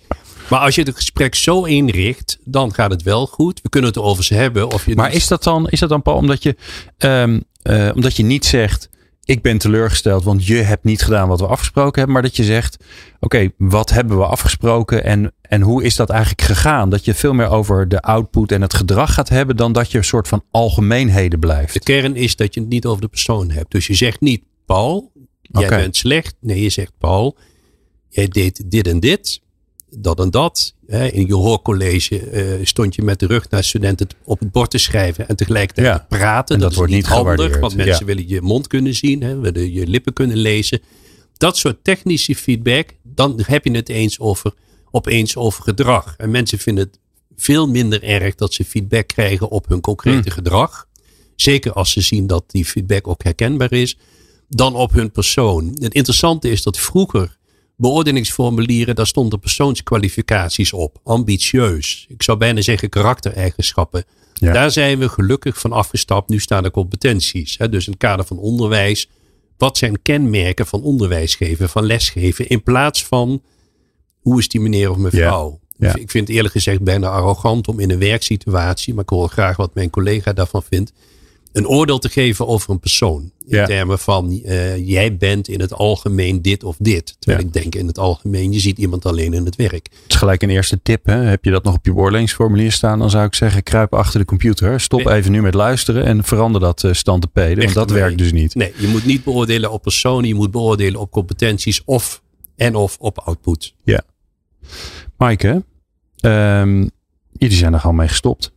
Maar 0.48 0.60
als 0.60 0.74
je 0.74 0.82
het 0.82 0.94
gesprek 0.94 1.34
zo 1.34 1.62
inricht, 1.64 2.38
dan 2.44 2.74
gaat 2.74 2.90
het 2.90 3.02
wel 3.02 3.26
goed. 3.26 3.60
We 3.62 3.68
kunnen 3.68 3.90
het 3.90 3.98
erover 3.98 4.24
ze 4.24 4.34
hebben. 4.34 4.70
Of 4.70 4.86
je 4.86 4.94
Maar 4.94 5.12
is 5.12 5.28
dat 5.28 5.42
dan, 5.42 5.68
is 5.68 5.80
dat 5.80 5.88
dan 5.88 6.02
Paul, 6.02 6.16
omdat 6.16 6.42
je, 6.42 6.56
ehm, 6.98 7.40
eh, 7.62 7.90
omdat 7.94 8.16
je 8.16 8.22
niet 8.22 8.44
zegt, 8.44 8.88
ik 9.24 9.42
ben 9.42 9.58
teleurgesteld, 9.58 10.24
want 10.24 10.46
je 10.46 10.54
hebt 10.54 10.84
niet 10.84 11.02
gedaan 11.02 11.28
wat 11.28 11.40
we 11.40 11.46
afgesproken 11.46 11.94
hebben, 11.94 12.12
maar 12.12 12.22
dat 12.22 12.36
je 12.36 12.44
zegt, 12.44 12.84
oké, 13.20 13.50
wat 13.58 13.90
hebben 13.90 14.18
we 14.18 14.26
afgesproken 14.26 15.04
en, 15.04 15.32
en 15.40 15.60
hoe 15.60 15.82
is 15.82 15.96
dat 15.96 16.10
eigenlijk 16.10 16.42
gegaan? 16.42 16.90
Dat 16.90 17.04
je 17.04 17.14
veel 17.14 17.32
meer 17.32 17.48
over 17.48 17.88
de 17.88 18.00
output 18.00 18.52
en 18.52 18.62
het 18.62 18.74
gedrag 18.74 19.14
gaat 19.14 19.28
hebben 19.28 19.56
dan 19.56 19.72
dat 19.72 19.90
je 19.90 19.98
een 19.98 20.04
soort 20.04 20.28
van 20.28 20.44
algemeenheden 20.50 21.38
blijft. 21.38 21.72
De 21.72 21.80
kern 21.80 22.16
is 22.16 22.36
dat 22.36 22.54
je 22.54 22.60
het 22.60 22.68
niet 22.68 22.86
over 22.86 23.00
de 23.00 23.08
persoon 23.08 23.50
hebt. 23.50 23.70
Dus 23.70 23.86
je 23.86 23.94
zegt 23.94 24.20
niet, 24.20 24.42
Paul, 24.66 25.12
jij 25.42 25.68
bent 25.68 25.96
slecht. 25.96 26.36
Nee, 26.40 26.62
je 26.62 26.70
zegt, 26.70 26.92
Paul, 26.98 27.36
jij 28.08 28.28
deed 28.28 28.70
dit 28.70 28.86
en 28.86 29.00
dit, 29.00 29.40
dat 29.98 30.20
en 30.20 30.30
dat. 30.30 30.74
Hè, 30.86 31.06
In 31.08 31.26
je 31.26 31.34
hoorcollege 31.34 32.18
eh, 32.30 32.66
stond 32.66 32.94
je 32.94 33.02
met 33.02 33.18
de 33.20 33.26
rug 33.26 33.50
naar 33.50 33.64
studenten 33.64 34.08
op 34.24 34.38
het 34.38 34.52
bord 34.52 34.70
te 34.70 34.78
schrijven 34.78 35.28
en 35.28 35.36
tegelijkertijd 35.36 35.86
Ja. 35.86 35.98
te 35.98 36.04
praten. 36.16 36.54
En 36.54 36.60
dat 36.60 36.74
wordt 36.74 36.92
niet 36.92 37.06
handig, 37.06 37.32
gewaardeerd. 37.32 37.60
want 37.60 37.76
mensen 37.76 37.98
Ja. 37.98 38.04
willen 38.14 38.28
je 38.28 38.40
mond 38.40 38.66
kunnen 38.66 38.94
zien, 38.94 39.22
hè, 39.22 39.38
willen 39.38 39.72
je 39.72 39.86
lippen 39.86 40.12
kunnen 40.12 40.36
lezen. 40.36 40.80
Dat 41.36 41.56
soort 41.56 41.84
technische 41.84 42.34
feedback, 42.34 42.94
dan 43.02 43.40
heb 43.46 43.64
je 43.64 43.70
het 43.70 43.88
eens 43.88 44.18
over, 44.20 44.52
opeens 44.90 45.36
over 45.36 45.62
gedrag. 45.62 46.14
En 46.16 46.30
mensen 46.30 46.58
vinden 46.58 46.84
het 46.84 46.98
veel 47.36 47.68
minder 47.68 48.02
erg 48.02 48.34
dat 48.34 48.54
ze 48.54 48.64
feedback 48.64 49.06
krijgen 49.08 49.50
op 49.50 49.68
hun 49.68 49.80
concrete 49.80 50.30
gedrag. 50.30 50.86
Zeker 51.36 51.72
als 51.72 51.92
ze 51.92 52.00
zien 52.00 52.26
dat 52.26 52.44
die 52.46 52.64
feedback 52.64 53.08
ook 53.08 53.22
herkenbaar 53.22 53.72
is. 53.72 53.96
Dan 54.48 54.74
op 54.74 54.92
hun 54.92 55.10
persoon. 55.10 55.66
Het 55.78 55.94
interessante 55.94 56.48
is 56.50 56.62
dat 56.62 56.78
vroeger 56.78 57.36
beoordelingsformulieren, 57.76 58.94
daar 58.94 59.06
stonden 59.06 59.40
persoonskwalificaties 59.40 60.72
op. 60.72 61.00
Ambitieus. 61.04 62.06
Ik 62.08 62.22
zou 62.22 62.38
bijna 62.38 62.60
zeggen 62.60 62.88
karaktereigenschappen. 62.88 64.04
Ja. 64.34 64.52
Daar 64.52 64.70
zijn 64.70 64.98
we 64.98 65.08
gelukkig 65.08 65.58
van 65.58 65.72
afgestapt. 65.72 66.28
Nu 66.28 66.38
staan 66.38 66.64
er 66.64 66.70
competenties. 66.70 67.58
Hè? 67.58 67.68
Dus 67.68 67.86
in 67.86 67.92
het 67.92 68.00
kader 68.00 68.26
van 68.26 68.38
onderwijs. 68.38 69.08
Wat 69.58 69.78
zijn 69.78 70.02
kenmerken 70.02 70.66
van 70.66 70.82
onderwijs 70.82 71.34
geven, 71.34 71.68
van 71.68 71.86
lesgeven? 71.86 72.48
In 72.48 72.62
plaats 72.62 73.04
van 73.04 73.42
hoe 74.20 74.38
is 74.38 74.48
die 74.48 74.60
meneer 74.60 74.90
of 74.90 74.96
mevrouw? 74.96 75.60
Ja. 75.76 75.94
Ik 75.94 76.10
vind 76.10 76.26
het 76.26 76.36
eerlijk 76.36 76.54
gezegd 76.54 76.82
bijna 76.82 77.08
arrogant 77.08 77.68
om 77.68 77.80
in 77.80 77.90
een 77.90 77.98
werksituatie, 77.98 78.94
maar 78.94 79.02
ik 79.02 79.08
hoor 79.08 79.28
graag 79.28 79.56
wat 79.56 79.74
mijn 79.74 79.90
collega 79.90 80.32
daarvan 80.32 80.62
vindt, 80.62 80.92
een 81.54 81.68
oordeel 81.68 81.98
te 81.98 82.08
geven 82.08 82.46
over 82.46 82.70
een 82.70 82.80
persoon. 82.80 83.22
In 83.22 83.56
Ja. 83.56 83.66
termen 83.66 83.98
van 83.98 84.40
eh, 84.44 84.88
jij 84.88 85.16
bent 85.16 85.48
in 85.48 85.60
het 85.60 85.72
algemeen 85.72 86.42
dit 86.42 86.64
of 86.64 86.76
dit. 86.78 87.16
Terwijl 87.18 87.42
Ja. 87.42 87.46
ik 87.48 87.52
denk 87.62 87.74
in 87.74 87.86
het 87.86 87.98
algemeen, 87.98 88.52
je 88.52 88.60
ziet 88.60 88.78
iemand 88.78 89.06
alleen 89.06 89.32
in 89.32 89.44
het 89.44 89.56
werk. 89.56 89.88
Het 90.02 90.12
is 90.12 90.16
gelijk 90.16 90.42
een 90.42 90.50
eerste 90.50 90.82
tip. 90.82 91.06
Hè? 91.06 91.16
Heb 91.16 91.44
je 91.44 91.50
dat 91.50 91.64
nog 91.64 91.74
op 91.74 91.84
je 91.86 91.92
beoordelingsformulier 91.92 92.72
staan, 92.72 92.98
dan 92.98 93.10
zou 93.10 93.26
ik 93.26 93.34
zeggen, 93.34 93.62
kruip 93.62 93.94
achter 93.94 94.18
de 94.20 94.24
computer. 94.26 94.80
Stop 94.80 95.06
even 95.06 95.32
nu 95.32 95.42
met 95.42 95.54
luisteren 95.54 96.04
en 96.04 96.24
verander 96.24 96.60
dat 96.60 96.82
uh, 96.82 96.92
stand 96.92 97.22
te 97.22 97.28
peden. 97.28 97.62
Want 97.64 97.74
dat 97.74 97.88
nee. 97.90 97.98
werkt 97.98 98.18
dus 98.18 98.32
niet. 98.32 98.54
Nee, 98.54 98.72
je 98.76 98.86
moet 98.88 99.04
niet 99.04 99.24
beoordelen 99.24 99.70
op 99.72 99.82
personen, 99.82 100.28
je 100.28 100.34
moet 100.34 100.50
beoordelen 100.50 101.00
op 101.00 101.10
competenties 101.10 101.82
of 101.84 102.22
en 102.56 102.74
of 102.74 102.96
op 102.98 103.18
output. 103.18 103.74
Maaike, 105.16 105.64
ehm, 106.20 106.88
jullie 107.32 107.56
zijn 107.56 107.72
er 107.72 107.80
gewoon 107.80 107.96
mee 107.96 108.08
gestopt. 108.08 108.52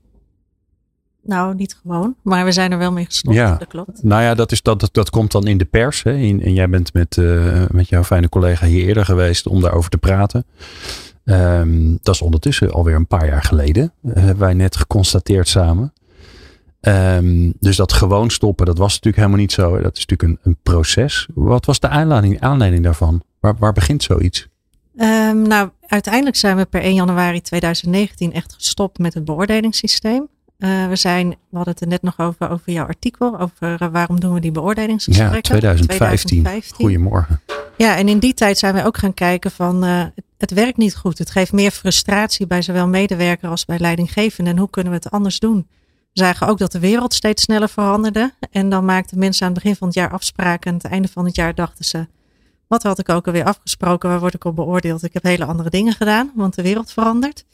Nou, 1.27 1.55
niet 1.55 1.77
gewoon, 1.81 2.15
maar 2.22 2.46
we 2.46 2.51
zijn 2.51 2.72
er 2.72 2.77
wel 2.77 2.91
mee 2.91 3.05
gestopt. 3.05 3.36
Ja. 3.36 3.55
Dat 3.55 3.67
klopt. 3.67 4.03
Nou 4.03 4.22
ja, 4.22 4.36
dat, 4.36 4.51
is, 4.51 4.62
dat, 4.62 4.79
dat, 4.79 4.93
dat 4.93 5.10
komt 5.10 5.31
dan 5.31 5.48
in 5.48 5.57
de 5.57 5.65
pers. 5.65 6.03
Hè? 6.03 6.12
En, 6.12 6.41
en 6.41 6.53
jij 6.53 6.69
bent 6.69 6.93
met, 6.93 7.17
eh, 7.17 7.63
met 7.72 7.89
jouw 7.89 8.03
fijne 8.03 8.29
collega 8.29 8.65
hier 8.65 8.86
eerder 8.88 9.05
geweest 9.05 9.48
om 9.48 9.62
daarover 9.62 9.89
te 9.89 9.98
praten. 9.98 10.46
Ehm, 11.25 11.96
dat 12.01 12.15
is 12.15 12.22
ondertussen 12.22 12.72
alweer 12.72 12.96
een 12.96 13.07
paar 13.07 13.27
jaar 13.27 13.43
geleden. 13.43 13.93
eh, 14.03 14.13
hebben 14.15 14.38
wij 14.38 14.53
net 14.53 14.75
geconstateerd 14.75 15.48
samen. 15.48 15.93
Ehm, 16.81 17.51
dus 17.60 17.75
dat 17.75 17.93
gewoon 17.93 18.29
stoppen, 18.29 18.65
dat 18.65 18.77
was 18.77 18.93
natuurlijk 18.93 19.15
helemaal 19.15 19.39
niet 19.39 19.51
zo. 19.51 19.81
Dat 19.81 19.98
is 19.98 20.05
natuurlijk 20.05 20.22
een, 20.46 20.51
een 20.51 20.57
proces. 20.63 21.27
Wat 21.34 21.65
was 21.65 21.79
de 21.79 21.88
aanleiding, 21.88 22.39
aanleiding 22.41 22.84
daarvan? 22.84 23.24
Waar, 23.39 23.55
waar 23.60 23.74
begint 23.74 24.03
zoiets? 24.03 24.48
Ehm, 24.98 25.41
nou, 25.41 25.69
uiteindelijk 25.88 26.36
zijn 26.36 26.57
we 26.57 26.65
per 26.65 26.84
1 26.84 26.93
januari 26.93 27.41
2019 27.41 28.34
echt 28.34 28.53
gestopt 28.53 29.00
met 29.00 29.13
het 29.13 29.25
beoordelingssysteem. 29.25 30.27
Eh, 30.57 30.87
we 30.87 30.95
zijn, 30.95 31.29
we 31.29 31.55
hadden 31.55 31.73
het 31.73 31.81
er 31.81 31.87
net 31.87 32.01
nog 32.01 32.19
over, 32.19 32.49
over 32.49 32.71
jouw 32.73 32.85
artikel, 32.85 33.39
over 33.39 33.81
eh, 33.81 33.87
waarom 33.91 34.19
doen 34.19 34.33
we 34.33 34.39
die 34.39 34.51
beoordelingsgesprekken. 34.51 35.35
Ja, 35.35 35.41
2015. 35.41 36.43
2015. 36.43 36.85
Goedemorgen. 36.85 37.41
Ja, 37.77 37.95
en 37.95 38.07
in 38.07 38.19
die 38.19 38.33
tijd 38.33 38.57
zijn 38.57 38.73
we 38.73 38.83
ook 38.83 38.97
gaan 38.97 39.13
kijken 39.13 39.51
van 39.51 39.83
eh, 39.83 39.99
het, 40.15 40.25
het 40.37 40.51
werkt 40.51 40.77
niet 40.77 40.95
goed. 40.95 41.17
Het 41.17 41.29
geeft 41.29 41.51
meer 41.51 41.71
frustratie 41.71 42.47
bij 42.47 42.61
zowel 42.61 42.87
medewerker 42.87 43.49
als 43.49 43.65
bij 43.65 43.79
leidinggevenden. 43.79 44.53
En 44.53 44.59
hoe 44.59 44.69
kunnen 44.69 44.91
we 44.91 44.97
het 44.97 45.11
anders 45.11 45.39
doen? 45.39 45.67
We 46.13 46.23
zagen 46.23 46.47
ook 46.47 46.57
dat 46.57 46.71
de 46.71 46.79
wereld 46.79 47.13
steeds 47.13 47.43
sneller 47.43 47.69
veranderde. 47.69 48.33
En 48.51 48.69
dan 48.69 48.85
maakten 48.85 49.19
mensen 49.19 49.45
aan 49.45 49.53
het 49.53 49.61
begin 49.61 49.77
van 49.77 49.87
het 49.87 49.95
jaar 49.95 50.11
afspraken. 50.11 50.67
En 50.67 50.73
aan 50.73 50.81
het 50.81 50.91
einde 50.91 51.07
van 51.07 51.25
het 51.25 51.35
jaar 51.35 51.55
dachten 51.55 51.85
ze, 51.85 52.07
wat 52.67 52.83
had 52.83 52.99
ik 52.99 53.09
ook 53.09 53.25
alweer 53.27 53.43
afgesproken? 53.43 54.09
Waar 54.09 54.19
word 54.19 54.33
ik 54.33 54.43
op 54.43 54.55
beoordeeld? 54.55 55.03
Ik 55.03 55.13
heb 55.13 55.23
hele 55.23 55.45
andere 55.45 55.69
dingen 55.69 55.93
gedaan, 55.93 56.31
want 56.35 56.55
de 56.55 56.61
wereld 56.61 56.91
verandert. 56.91 57.45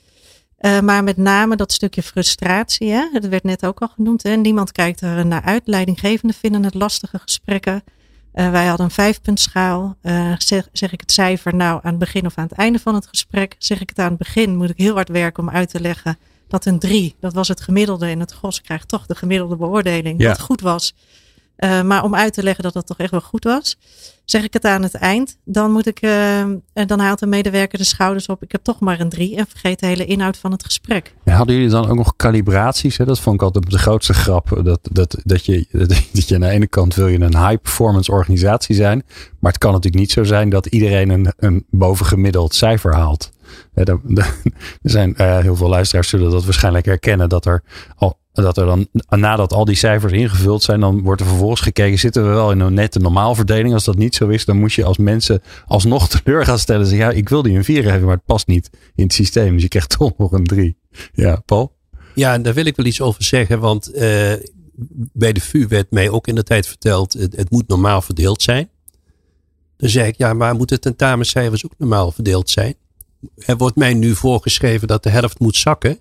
Eh, 0.64 0.80
maar 0.80 1.04
met 1.04 1.18
name 1.18 1.56
dat 1.56 1.72
stukje 1.72 2.04
frustratie, 2.04 2.92
hè? 2.92 3.10
dat 3.14 3.26
werd 3.26 3.44
net 3.44 3.66
ook 3.66 3.80
al 3.82 3.88
genoemd. 3.88 4.24
Hè? 4.24 4.36
Niemand 4.36 4.72
kijkt 4.72 5.02
er 5.02 5.26
naar 5.26 5.42
uit. 5.42 5.62
Leidinggevenden 5.66 6.38
vinden 6.38 6.64
het 6.64 6.74
lastige 6.74 7.20
gesprekken. 7.20 7.84
Eh, 8.32 8.52
wij 8.52 8.66
hadden 8.66 8.86
een 8.86 8.92
vijfpuntschaal. 8.92 9.96
Eh, 10.02 10.34
zeg, 10.38 10.68
zeg 10.72 10.92
ik 10.94 11.00
het 11.00 11.12
cijfer 11.12 11.56
nou 11.56 11.80
aan 11.84 11.90
het 11.90 12.00
begin 12.00 12.26
of 12.26 12.38
aan 12.38 12.48
het 12.50 12.58
einde 12.58 12.80
van 12.80 12.96
het 12.96 13.08
gesprek? 13.08 13.56
Zeg 13.58 13.82
ik 13.82 13.90
het 13.90 14.00
aan 14.00 14.10
het 14.10 14.18
begin, 14.18 14.56
moet 14.56 14.70
ik 14.70 14.78
heel 14.78 14.94
hard 14.96 15.10
werken 15.10 15.44
om 15.44 15.50
uit 15.50 15.70
te 15.70 15.82
leggen 15.82 16.18
dat 16.48 16.66
een 16.66 16.80
drie, 16.80 17.16
dat 17.20 17.34
was 17.34 17.48
het 17.48 17.62
gemiddelde 17.62 18.08
en 18.08 18.20
het 18.20 18.32
gros 18.32 18.62
krijgt 18.62 18.88
toch 18.88 19.06
de 19.06 19.16
gemiddelde 19.16 19.56
beoordeling, 19.56 20.22
Ja. 20.22 20.28
wat 20.28 20.40
goed 20.40 20.62
was. 20.62 20.94
Eh, 21.56 21.82
maar 21.82 22.04
om 22.04 22.16
uit 22.16 22.34
te 22.34 22.44
leggen 22.44 22.64
dat 22.64 22.74
dat 22.74 22.88
toch 22.88 22.98
echt 22.98 23.12
wel 23.12 23.22
goed 23.22 23.44
was, 23.44 23.78
zeg 24.26 24.44
ik 24.44 24.54
het 24.54 24.66
aan 24.66 24.84
het 24.84 24.94
eind, 24.94 25.38
dan 25.46 25.72
moet 25.72 25.88
ik, 25.88 26.00
en 26.02 26.64
dan 26.88 27.00
haalt 27.00 27.20
de 27.20 27.26
medewerker 27.26 27.78
de 27.78 27.84
schouders 27.84 28.26
op. 28.26 28.44
Ik 28.44 28.52
heb 28.52 28.64
toch 28.64 28.80
maar 28.80 29.00
een 29.00 29.10
drie 29.10 29.36
en 29.36 29.46
vergeet 29.48 29.80
de 29.80 29.86
hele 29.86 30.06
inhoud 30.06 30.38
van 30.38 30.52
het 30.52 30.66
gesprek. 30.66 31.16
Hadden 31.26 31.56
jullie 31.56 31.70
dan 31.70 31.90
ook 31.90 31.96
nog 31.98 32.16
calibraties? 32.16 32.98
Hè? 32.98 33.06
Dat 33.06 33.20
vond 33.20 33.36
ik 33.36 33.42
altijd 33.42 33.70
de 33.70 33.78
grootste 33.78 34.14
grap. 34.14 34.62
Dat, 34.64 34.80
dat, 34.92 35.18
dat, 35.24 35.46
je, 35.46 35.66
dat 36.14 36.28
je 36.28 36.36
aan 36.36 36.42
de 36.42 36.50
ene 36.50 36.68
kant 36.68 36.96
wil 36.96 37.08
je 37.08 37.20
een 37.20 37.48
high 37.48 37.62
performance 37.62 38.12
organisatie 38.12 38.76
zijn. 38.76 39.04
Maar 39.40 39.52
het 39.52 39.62
kan 39.62 39.72
natuurlijk 39.72 40.02
niet 40.02 40.12
zo 40.12 40.24
zijn 40.24 40.50
dat 40.50 40.66
iedereen 40.66 41.10
een, 41.10 41.34
een 41.38 41.66
bovengemiddeld 41.70 42.56
cijfer 42.56 42.96
haalt. 42.96 43.32
Er 43.74 43.90
er 43.90 44.00
zijn 44.82 45.16
eh, 45.16 45.38
heel 45.38 45.56
veel 45.56 45.70
luisteraars 45.70 46.10
zullen 46.10 46.32
dat 46.32 46.46
waarschijnlijk 46.46 46.86
herkennen. 46.86 47.30
Dat 47.30 47.46
er, 47.46 47.64
al, 47.96 48.20
dat 48.42 48.58
er 48.58 48.66
dan 48.66 48.88
nadat 49.10 49.54
al 49.54 49.66
die 49.66 49.76
cijfers 49.76 50.14
ingevuld 50.14 50.64
zijn. 50.64 50.80
Dan 50.80 51.02
wordt 51.02 51.22
er 51.22 51.28
vervolgens 51.28 51.62
gekeken. 51.62 52.00
Zitten 52.00 52.24
we 52.24 52.30
wel 52.30 52.52
in 52.52 52.60
een 52.60 52.74
nette 52.74 53.00
normaalverdeling? 53.00 53.74
Als 53.74 53.84
dat 53.84 53.98
niet 53.98 54.16
zo 54.16 54.28
is 54.28 54.46
dan 54.46 54.58
moet 54.58 54.74
je 54.74 54.84
als 54.84 54.98
mensen 54.98 55.42
alsnog 55.66 56.10
teleur 56.24 56.46
gaan 56.46 56.60
stellen. 56.60 56.86
Zeggen, 56.86 57.08
ja 57.08 57.14
ik 57.14 57.30
wil 57.30 57.42
die 57.42 57.58
een 57.58 57.64
4 57.64 57.84
geven 57.84 58.04
maar 58.04 58.16
het 58.16 58.26
past 58.26 58.48
niet 58.48 58.70
in 58.96 59.04
het 59.04 59.14
systeem. 59.14 59.54
Dus 59.54 59.62
je 59.62 59.68
krijgt 59.68 59.98
toch 59.98 60.18
nog 60.18 60.32
een 60.32 60.44
3. 60.44 60.78
Ja 61.14 61.42
Paul? 61.46 61.76
Ja, 62.16 62.34
en 62.34 62.42
daar 62.42 62.54
wil 62.54 62.66
ik 62.66 62.76
wel 62.76 62.86
iets 62.86 63.02
over 63.02 63.24
zeggen. 63.24 63.60
Want 63.60 63.92
eh, 63.92 64.34
bij 65.14 65.34
de 65.34 65.42
VU 65.42 65.68
werd 65.68 65.92
mij 65.92 66.10
ook 66.10 66.28
in 66.28 66.36
de 66.36 66.44
tijd 66.44 66.68
verteld. 66.68 67.14
Het, 67.14 67.36
het 67.36 67.50
moet 67.50 67.68
normaal 67.68 68.02
verdeeld 68.02 68.42
zijn. 68.42 68.70
Dan 69.78 69.90
zeg 69.90 70.08
ik, 70.08 70.18
ja, 70.18 70.34
maar 70.34 70.56
moeten 70.56 70.82
tentamencijfers 70.82 71.66
ook 71.66 71.74
normaal 71.78 72.12
verdeeld 72.12 72.50
zijn? 72.50 72.76
Er 73.36 73.58
wordt 73.58 73.76
mij 73.76 73.94
nu 73.94 74.16
voorgeschreven 74.16 74.88
dat 74.88 75.04
de 75.04 75.10
helft 75.10 75.40
moet 75.40 75.56
zakken. 75.56 76.00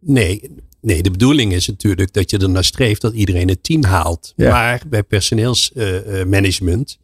Nee, 0.00 0.50
nee 0.80 1.02
de 1.02 1.10
bedoeling 1.10 1.52
is 1.52 1.66
natuurlijk 1.66 2.12
dat 2.12 2.30
je 2.30 2.38
ernaar 2.38 2.64
streeft 2.64 3.00
dat 3.00 3.12
iedereen 3.12 3.48
het 3.48 3.62
10 3.62 3.84
haalt. 3.84 4.32
Ja. 4.36 4.50
Maar 4.50 4.82
bij 4.88 5.02
personeelsmanagement 5.02 6.98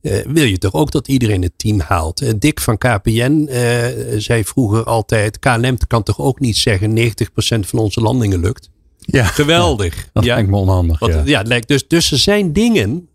eh, 0.00 0.18
wil 0.26 0.44
je 0.44 0.58
toch 0.58 0.72
ook 0.72 0.90
dat 0.90 1.08
iedereen 1.08 1.42
het 1.42 1.52
10 1.56 1.80
haalt. 1.80 2.20
Eh, 2.20 2.32
Dick 2.38 2.60
van 2.60 2.78
KPN 2.78 3.46
eh, 3.48 3.86
zei 4.16 4.44
vroeger 4.44 4.84
altijd, 4.84 5.38
KLM 5.38 5.76
kan 5.86 6.02
toch 6.02 6.20
ook 6.20 6.40
niet 6.40 6.56
zeggen 6.56 6.98
90% 6.98 7.66
van 7.66 7.78
onze 7.78 8.00
landingen 8.00 8.40
lukt. 8.40 8.70
Ja, 8.98 9.24
Geweldig. 9.24 10.08
dat 10.12 10.24
ja. 10.24 10.34
lijkt 10.34 10.50
me 10.50 10.56
onhandig. 10.56 10.98
Want, 10.98 11.12
ja. 11.14 11.42
ja. 11.46 11.60
dus, 11.60 11.88
dus 11.88 12.12
er 12.12 12.18
zijn 12.18 12.52
dingen 12.52 13.08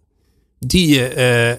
die 0.60 0.88
je 0.88 1.08
eh, 1.08 1.56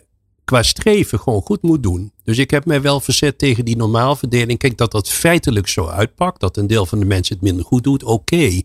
qua 0.50 0.62
streven 0.62 1.19
gewoon 1.19 1.42
goed 1.42 1.62
moet 1.62 1.83
doen. 1.83 2.12
Dus 2.25 2.38
ik 2.38 2.50
heb 2.50 2.64
mij 2.64 2.80
wel 2.80 3.00
verzet 3.00 3.38
tegen 3.38 3.64
die 3.64 3.76
normaalverdeling. 3.76 4.59
Kijk, 4.59 4.76
dat 4.76 4.92
dat 4.92 5.09
feitelijk 5.09 5.69
zo 5.69 5.87
uitpakt. 5.87 6.40
Dat 6.40 6.57
een 6.57 6.66
deel 6.66 6.87
van 6.87 6.99
de 6.99 7.04
mensen 7.04 7.35
het 7.35 7.45
minder 7.45 7.64
goed 7.64 7.85
doet. 7.85 8.02
Oké. 8.02 8.61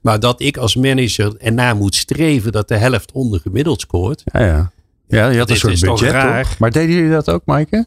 Maar 0.00 0.20
dat 0.20 0.40
ik 0.40 0.56
als 0.56 0.76
manager 0.76 1.36
ernaar 1.36 1.76
moet 1.76 1.94
streven 1.94 2.52
dat 2.52 2.68
de 2.68 2.76
helft 2.76 3.12
ondergemiddeld 3.12 3.80
scoort. 3.80 4.22
Ja, 4.24 4.44
ja. 4.44 4.72
ja, 5.08 5.28
je 5.28 5.38
had 5.38 5.48
Dit 5.48 5.62
een 5.62 5.76
soort 5.76 5.98
toch 5.98 6.00
budget, 6.00 6.44
toch? 6.44 6.58
Maar 6.58 6.70
deden 6.70 6.94
jullie 6.94 7.10
dat 7.10 7.30
ook, 7.30 7.42
Maaike? 7.44 7.86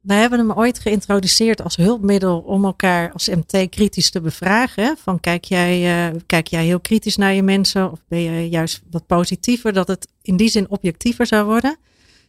Wij 0.00 0.20
hebben 0.20 0.38
hem 0.38 0.52
ooit 0.52 0.78
geïntroduceerd 0.78 1.62
als 1.62 1.76
hulpmiddel 1.76 2.38
om 2.38 2.64
elkaar 2.64 3.12
als 3.12 3.28
MT 3.28 3.68
kritisch 3.68 4.10
te 4.10 4.20
bevragen. 4.20 4.96
Van 5.02 5.20
kijk 5.20 5.44
jij, 5.44 6.06
eh, 6.08 6.16
kijk 6.26 6.46
jij 6.46 6.64
heel 6.64 6.80
kritisch 6.80 7.16
naar 7.16 7.32
je 7.32 7.42
mensen 7.42 7.90
of 7.90 7.98
ben 8.08 8.20
je 8.20 8.48
juist 8.48 8.82
wat 8.90 9.06
positiever? 9.06 9.72
Dat 9.72 9.88
het 9.88 10.08
in 10.22 10.36
die 10.36 10.48
zin 10.48 10.70
objectiever 10.70 11.26
zou 11.26 11.46
worden. 11.46 11.76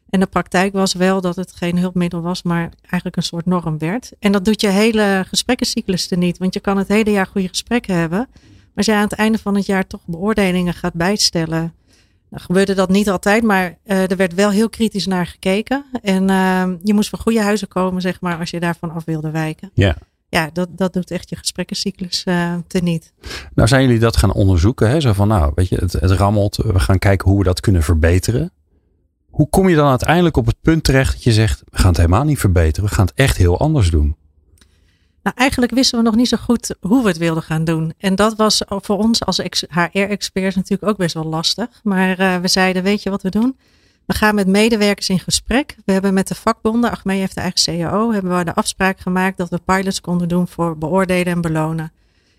En 0.09 0.19
de 0.19 0.25
praktijk 0.25 0.73
was 0.73 0.93
wel 0.93 1.21
dat 1.21 1.35
het 1.35 1.51
geen 1.51 1.77
hulpmiddel 1.77 2.21
was, 2.21 2.43
maar 2.43 2.69
eigenlijk 2.81 3.15
een 3.15 3.23
soort 3.23 3.45
norm 3.45 3.77
werd. 3.77 4.11
En 4.19 4.31
dat 4.31 4.45
doet 4.45 4.61
je 4.61 4.67
hele 4.67 5.25
gesprekkencyclus 5.27 6.11
er 6.11 6.17
niet. 6.17 6.37
Want 6.37 6.53
je 6.53 6.59
kan 6.59 6.77
het 6.77 6.87
hele 6.87 7.11
jaar 7.11 7.27
goede 7.27 7.47
gesprekken 7.47 7.95
hebben. 7.95 8.27
Maar 8.29 8.75
als 8.75 8.85
je 8.85 8.93
aan 8.93 9.03
het 9.03 9.13
einde 9.13 9.37
van 9.37 9.55
het 9.55 9.65
jaar 9.65 9.87
toch 9.87 10.01
beoordelingen 10.05 10.73
gaat 10.73 10.93
bijstellen. 10.93 11.73
Dan 12.29 12.39
gebeurde 12.39 12.73
dat 12.73 12.89
niet 12.89 13.09
altijd, 13.09 13.43
maar 13.43 13.77
eh, 13.83 14.11
er 14.11 14.15
werd 14.15 14.33
wel 14.33 14.49
heel 14.49 14.69
kritisch 14.69 15.05
naar 15.05 15.27
gekeken. 15.27 15.85
En 16.01 16.29
eh, 16.29 16.63
je 16.83 16.93
moest 16.93 17.09
van 17.09 17.19
goede 17.19 17.41
huizen 17.41 17.67
komen, 17.67 18.01
zeg 18.01 18.21
maar, 18.21 18.39
als 18.39 18.49
je 18.49 18.59
daarvan 18.59 18.91
af 18.91 19.05
wilde 19.05 19.31
wijken. 19.31 19.71
Ja. 19.73 19.95
Ja, 20.29 20.49
dat, 20.53 20.69
dat 20.71 20.93
doet 20.93 21.11
echt 21.11 21.29
je 21.29 21.35
gesprekkencyclus 21.35 22.23
eh 22.23 22.53
teniet. 22.67 23.13
Nou 23.53 23.67
zijn 23.67 23.81
jullie 23.81 23.99
dat 23.99 24.17
gaan 24.17 24.33
onderzoeken. 24.33 24.89
Hè? 24.89 25.01
Zo 25.01 25.13
van, 25.13 25.27
nou, 25.27 25.51
weet 25.55 25.69
je, 25.69 25.75
het, 25.75 25.93
het 25.93 26.11
rammelt. 26.11 26.55
We 26.55 26.79
gaan 26.79 26.99
kijken 26.99 27.29
hoe 27.29 27.37
we 27.37 27.43
dat 27.43 27.59
kunnen 27.59 27.83
verbeteren. 27.83 28.51
Hoe 29.39 29.49
kom 29.49 29.69
je 29.69 29.75
dan 29.75 29.89
uiteindelijk 29.89 30.37
op 30.37 30.45
het 30.45 30.61
punt 30.61 30.83
terecht 30.83 31.13
dat 31.13 31.23
je 31.23 31.31
zegt, 31.31 31.63
we 31.69 31.77
gaan 31.77 31.87
het 31.87 31.97
helemaal 31.97 32.23
niet 32.23 32.39
verbeteren. 32.39 32.89
We 32.89 32.95
gaan 32.95 33.05
het 33.05 33.15
echt 33.15 33.37
heel 33.37 33.59
anders 33.59 33.91
doen. 33.91 34.15
Nou, 35.23 35.35
eigenlijk 35.35 35.71
wisten 35.71 35.97
we 35.97 36.05
nog 36.05 36.15
niet 36.15 36.27
zo 36.27 36.37
goed 36.37 36.75
hoe 36.79 37.01
we 37.01 37.07
het 37.07 37.17
wilden 37.17 37.43
gaan 37.43 37.63
doen. 37.63 37.93
En 37.97 38.15
dat 38.15 38.35
was 38.35 38.61
voor 38.67 38.97
ons 38.97 39.25
als 39.25 39.39
ex- 39.39 39.65
HR-experts 39.69 40.55
natuurlijk 40.55 40.91
ook 40.91 40.97
best 40.97 41.13
wel 41.13 41.23
lastig. 41.23 41.67
Maar 41.83 42.19
eh, 42.19 42.37
we 42.37 42.47
zeiden, 42.47 42.83
weet 42.83 43.03
je 43.03 43.09
wat 43.09 43.21
we 43.21 43.29
doen? 43.29 43.57
We 44.05 44.13
gaan 44.13 44.35
met 44.35 44.47
medewerkers 44.47 45.09
in 45.09 45.19
gesprek. 45.19 45.75
We 45.85 45.91
hebben 45.91 46.13
met 46.13 46.27
de 46.27 46.35
vakbonden, 46.35 46.91
Achmee 46.91 47.19
heeft 47.19 47.35
de 47.35 47.41
eigen 47.41 47.79
CAO, 47.79 48.11
hebben 48.11 48.37
we 48.37 48.43
de 48.43 48.55
afspraak 48.55 48.99
gemaakt 48.99 49.37
dat 49.37 49.49
we 49.49 49.61
pilots 49.65 50.01
konden 50.01 50.27
doen 50.27 50.47
voor 50.47 50.77
beoordelen 50.77 51.33
en 51.33 51.41
belonen. 51.41 51.91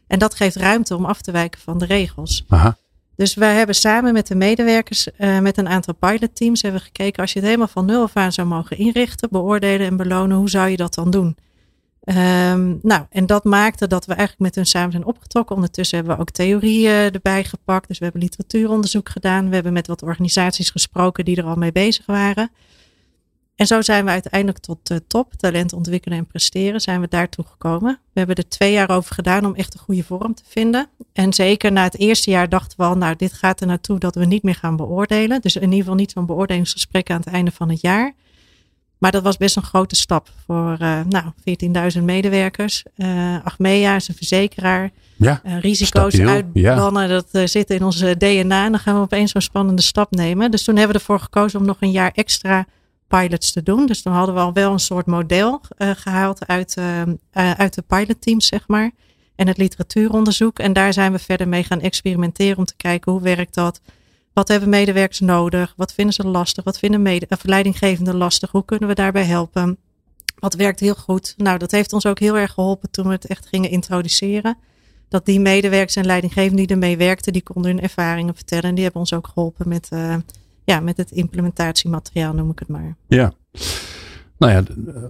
En 0.07 0.19
dat 0.19 0.35
geeft 0.35 0.57
ruimte 0.57 0.97
om 0.97 1.05
af 1.05 1.21
te 1.21 1.33
wijken 1.33 1.61
van 1.61 1.79
de 1.79 1.87
regels. 1.87 2.45
Aha. 2.49 2.77
Dus 3.21 3.35
wij 3.35 3.55
hebben 3.55 3.75
samen 3.75 4.13
met 4.13 4.27
de 4.27 4.35
medewerkers, 4.35 5.13
eh, 5.13 5.39
met 5.39 5.59
een 5.59 5.69
aantal 5.69 5.95
pilotteams, 5.95 6.63
hebben 6.63 6.81
gekeken 6.81 7.23
als 7.23 7.33
je 7.33 7.39
het 7.39 7.49
helemaal 7.49 7.69
van 7.69 7.85
nul 7.85 8.03
af 8.03 8.17
aan 8.17 8.33
zou 8.33 8.49
mogen 8.49 8.79
inrichten, 8.79 9.29
beoordelen 9.31 9.87
en 9.87 9.97
belonen, 9.97 10.37
hoe 10.37 10.51
zou 10.51 10.69
je 10.69 10.77
dat 10.77 10.95
dan 10.95 11.11
doen? 11.11 11.37
Ehm, 12.05 12.75
nou, 12.83 13.07
en 13.11 13.27
dat 13.27 13.45
maakte 13.45 13.87
dat 13.87 14.07
we 14.07 14.13
eigenlijk 14.13 14.41
met 14.41 14.55
hun 14.55 14.67
samen 14.67 14.91
zijn 14.91 15.05
opgetrokken. 15.05 15.55
Ondertussen 15.55 15.97
hebben 15.99 16.17
we 16.17 16.21
ook 16.21 16.31
theorieën 16.31 17.13
erbij 17.13 17.45
gepakt. 17.45 17.89
Dus 17.89 17.99
we 17.99 18.05
hebben 18.05 18.23
literatuuronderzoek 18.23 19.09
gedaan. 19.09 19.49
We 19.49 19.55
hebben 19.55 19.73
met 19.73 19.87
wat 19.87 20.03
organisaties 20.03 20.71
gesproken 20.71 21.25
die 21.25 21.37
er 21.37 21.45
al 21.45 21.57
mee 21.57 21.73
bezig 21.73 22.07
waren. 22.07 22.51
En 23.61 23.67
zo 23.67 23.83
zijn 23.83 24.05
we 24.05 24.11
uiteindelijk 24.11 24.59
tot 24.59 24.79
de 24.83 25.07
top, 25.07 25.33
talent 25.35 25.73
ontwikkelen 25.73 26.19
en 26.19 26.27
presteren, 26.27 26.81
zijn 26.81 27.01
we 27.01 27.09
daartoe 27.09 27.45
gekomen. 27.45 27.99
We 28.13 28.19
hebben 28.19 28.37
er 28.37 28.49
twee 28.49 28.73
jaar 28.73 28.91
over 28.91 29.15
gedaan 29.15 29.47
om 29.47 29.55
echt 29.55 29.75
een 29.75 29.81
goede 29.81 30.05
vorm 30.05 30.35
te 30.35 30.43
vinden. 30.47 30.89
En 31.13 31.33
zeker 31.33 31.73
na 31.73 31.83
het 31.83 31.99
eerste 31.99 32.31
jaar 32.31 32.49
dachten 32.49 32.79
we 32.79 32.85
al, 32.85 32.97
nou 32.97 33.17
dit 33.17 33.33
gaat 33.33 33.61
er 33.61 33.67
naartoe 33.67 33.99
dat 33.99 34.15
we 34.15 34.25
niet 34.25 34.43
meer 34.43 34.55
gaan 34.55 34.77
beoordelen. 34.77 35.41
Dus 35.41 35.57
in 35.57 35.63
ieder 35.63 35.79
geval 35.79 35.95
niet 35.95 36.11
zo'n 36.11 36.27
beoordelingsgesprek 36.27 37.11
aan 37.11 37.17
het 37.17 37.27
einde 37.27 37.51
van 37.51 37.71
het 37.71 37.81
jaar. 37.81 38.15
Maar 38.99 39.11
dat 39.11 39.23
was 39.23 39.37
best 39.37 39.57
een 39.57 39.63
grote 39.63 39.97
stap 39.97 40.29
voor 40.47 40.77
uh, 40.83 41.01
nou, 41.09 41.25
14.000 41.99 42.03
medewerkers. 42.03 42.85
Uh, 42.97 43.45
Achmea 43.45 43.97
is 43.97 44.09
een 44.09 44.15
verzekeraar. 44.15 44.91
Ja, 45.17 45.41
uh, 45.47 45.61
risico's 45.61 46.21
uitbannen, 46.21 47.09
ja. 47.09 47.23
dat 47.31 47.51
zit 47.51 47.71
in 47.71 47.85
onze 47.85 48.17
DNA. 48.17 48.65
En 48.65 48.71
dan 48.71 48.81
gaan 48.81 48.95
we 48.95 49.01
opeens 49.01 49.31
zo'n 49.31 49.41
spannende 49.41 49.83
stap 49.83 50.11
nemen. 50.11 50.51
Dus 50.51 50.65
toen 50.65 50.77
hebben 50.77 50.95
we 50.95 51.01
ervoor 51.01 51.21
gekozen 51.21 51.61
om 51.61 51.67
nog 51.67 51.77
een 51.81 51.91
jaar 51.91 52.13
extra 52.15 52.67
pilots 53.19 53.53
te 53.53 53.63
doen. 53.63 53.87
Dus 53.87 54.03
dan 54.03 54.13
hadden 54.13 54.35
we 54.35 54.41
al 54.41 54.53
wel 54.53 54.73
een 54.73 54.79
soort 54.79 55.07
model 55.07 55.61
uh, 55.79 55.91
gehaald 55.95 56.47
uit, 56.47 56.77
uh, 56.79 57.03
uit 57.33 57.75
de 57.75 57.83
pilotteams, 57.83 58.47
zeg 58.47 58.69
maar. 58.69 58.91
en 59.37 59.47
het 59.47 59.59
literatuuronderzoek. 59.59 60.59
En 60.59 60.73
daar 60.73 60.93
zijn 60.93 61.13
we 61.13 61.19
verder 61.19 61.49
mee 61.49 61.65
gaan 61.65 61.81
experimenteren 61.81 62.59
om 62.59 62.65
te 62.65 62.77
kijken 62.77 63.13
hoe 63.13 63.21
werkt 63.21 63.55
dat. 63.55 63.81
Wat 64.33 64.49
hebben 64.49 64.69
medewerkers 64.69 65.21
nodig? 65.21 65.75
Wat 65.77 65.93
vinden 65.93 66.15
ze 66.15 66.27
lastig? 66.27 66.65
Wat 66.65 66.79
vinden 66.79 67.03
mede, 67.03 67.27
of 67.29 67.45
leidinggevenden 67.45 68.17
lastig? 68.17 68.51
Hoe 68.51 68.65
kunnen 68.65 68.89
we 68.89 68.95
daarbij 68.95 69.25
helpen? 69.25 69.79
Wat 70.39 70.55
werkt 70.55 70.81
heel 70.81 70.95
goed? 70.95 71.35
Nou, 71.37 71.59
dat 71.59 71.71
heeft 71.71 71.93
ons 71.93 72.07
ook 72.07 72.19
heel 72.19 72.37
erg 72.37 72.53
geholpen 72.53 72.91
toen 72.91 73.07
we 73.07 73.13
het 73.13 73.27
echt 73.27 73.47
gingen 73.47 73.71
introduceren. 73.71 74.57
Dat 75.09 75.27
die 75.27 75.41
medewerkers 75.41 75.97
en 75.97 76.07
leidinggevenden 76.07 76.67
die 76.67 76.75
ermee 76.75 76.97
werkten, 76.97 77.33
die 77.33 77.43
konden 77.43 77.71
hun 77.71 77.83
ervaringen 77.83 78.35
vertellen. 78.35 78.65
En 78.65 78.75
die 78.75 78.85
hebben 78.85 79.01
ons 79.01 79.13
ook 79.13 79.27
geholpen 79.27 79.69
met, 79.69 79.89
ja, 80.71 80.81
met 80.81 80.97
het 80.97 81.11
implementatiemateriaal, 81.11 82.35
noem 82.35 82.51
ik 82.51 82.59
het 82.59 82.69
maar. 82.69 82.97
Ja. 83.09 83.33
Nou 84.39 84.53
ja, 84.53 84.63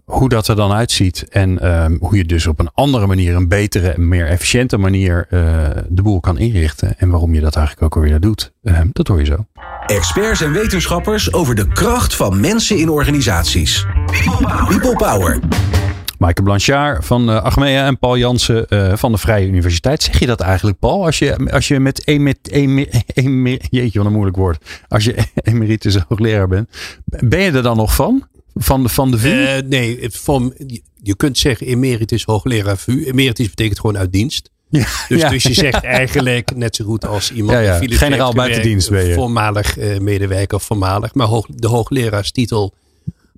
hoe 0.05 0.29
dat 0.29 0.49
er 0.49 0.57
dan 0.57 0.73
uitziet 0.73 1.29
en 1.29 1.73
um, 1.83 1.97
hoe 2.01 2.17
je 2.17 2.25
dus 2.25 2.47
op 2.47 2.59
een 2.59 2.71
andere 2.75 3.07
manier, 3.07 3.35
een 3.35 3.49
betere 3.49 3.91
en 3.91 4.09
meer 4.09 4.27
efficiënte 4.27 4.79
manier 4.79 5.27
uh, 5.31 5.69
de 5.89 6.03
boel 6.03 6.21
kan 6.21 6.39
inrichten. 6.39 6.99
En 6.99 7.11
waarom 7.11 7.35
je 7.35 7.41
dat 7.41 7.57
eigenlijk 7.57 7.87
ook 7.87 8.03
alweer 8.03 8.21
doet, 8.21 8.53
uh, 8.63 8.81
dat 8.93 9.09
hoor 9.09 9.19
je 9.19 9.25
zo. 9.25 9.47
Experts 9.87 10.41
en 10.41 10.53
wetenschappers 10.53 11.33
over 11.33 11.55
de 11.55 11.69
kracht 11.69 12.17
van 12.17 12.41
mensen 12.41 12.79
in 12.79 12.89
organisaties. 12.89 13.87
People 14.69 14.97
Power. 14.97 15.41
Maaike 16.21 16.43
Blanchard 16.43 17.05
van 17.05 17.31
uh, 17.31 17.43
Achmea 17.43 17.87
en 17.87 17.99
Paul 17.99 18.19
Jansen 18.19 18.67
uh, 18.69 18.93
van 18.97 19.13
de 19.13 19.19
Vrije 19.19 19.47
Universiteit. 19.47 20.03
Zeg 20.03 20.19
je 20.19 20.27
dat 20.27 20.41
eigenlijk, 20.41 20.79
Paul? 20.79 21.05
Als 21.05 21.19
je, 21.19 21.51
als 21.51 21.69
je 21.69 21.81
met 21.81 22.03
een, 22.09 22.23
met 22.23 22.39
een, 22.43 22.87
een, 23.15 23.61
jeetje, 23.71 23.99
wat 23.99 24.07
een 24.07 24.13
moeilijk 24.13 24.37
woord. 24.37 24.65
Als 24.89 25.05
je 25.05 25.15
emeritus 25.35 25.97
hoogleraar 25.97 26.49
bent, 26.49 26.69
ben 27.05 27.41
je 27.41 27.51
er 27.51 27.63
dan 27.63 27.77
nog 27.77 27.95
van? 27.95 28.29
Van 28.55 28.83
de, 28.83 28.89
van 28.89 29.11
de 29.11 29.19
VU? 29.19 29.29
Uh, 29.29 29.51
nee, 29.69 30.09
van, 30.11 30.55
je 31.03 31.17
kunt 31.17 31.39
zeggen 31.39 31.67
emeritus 31.67 32.25
hoogleraar 32.25 32.79
VU. 32.79 33.05
Emeritus 33.05 33.49
betekent 33.49 33.81
gewoon 33.81 33.99
uit 33.99 34.13
dienst. 34.13 34.51
Ja, 34.71 34.87
dus, 35.09 35.21
ja, 35.21 35.29
dus 35.29 35.43
je 35.43 35.55
zegt 35.55 35.85
eigenlijk 36.03 36.57
net 36.57 36.77
zo 36.77 36.85
goed 36.85 37.07
als 37.07 37.33
iemand 37.33 37.59
ja, 37.59 37.81
ja. 37.81 37.97
Generaal 37.97 38.33
buiten 38.33 38.63
dienst 38.63 38.91
ben 38.91 39.07
je. 39.07 39.15
Voormalig 39.15 39.77
medewerker 40.01 40.57
of 40.57 40.63
voormalig. 40.63 41.15
Maar 41.15 41.27
hoog, 41.27 41.47
de 41.47 41.69
hoogleraarstitel 41.69 42.75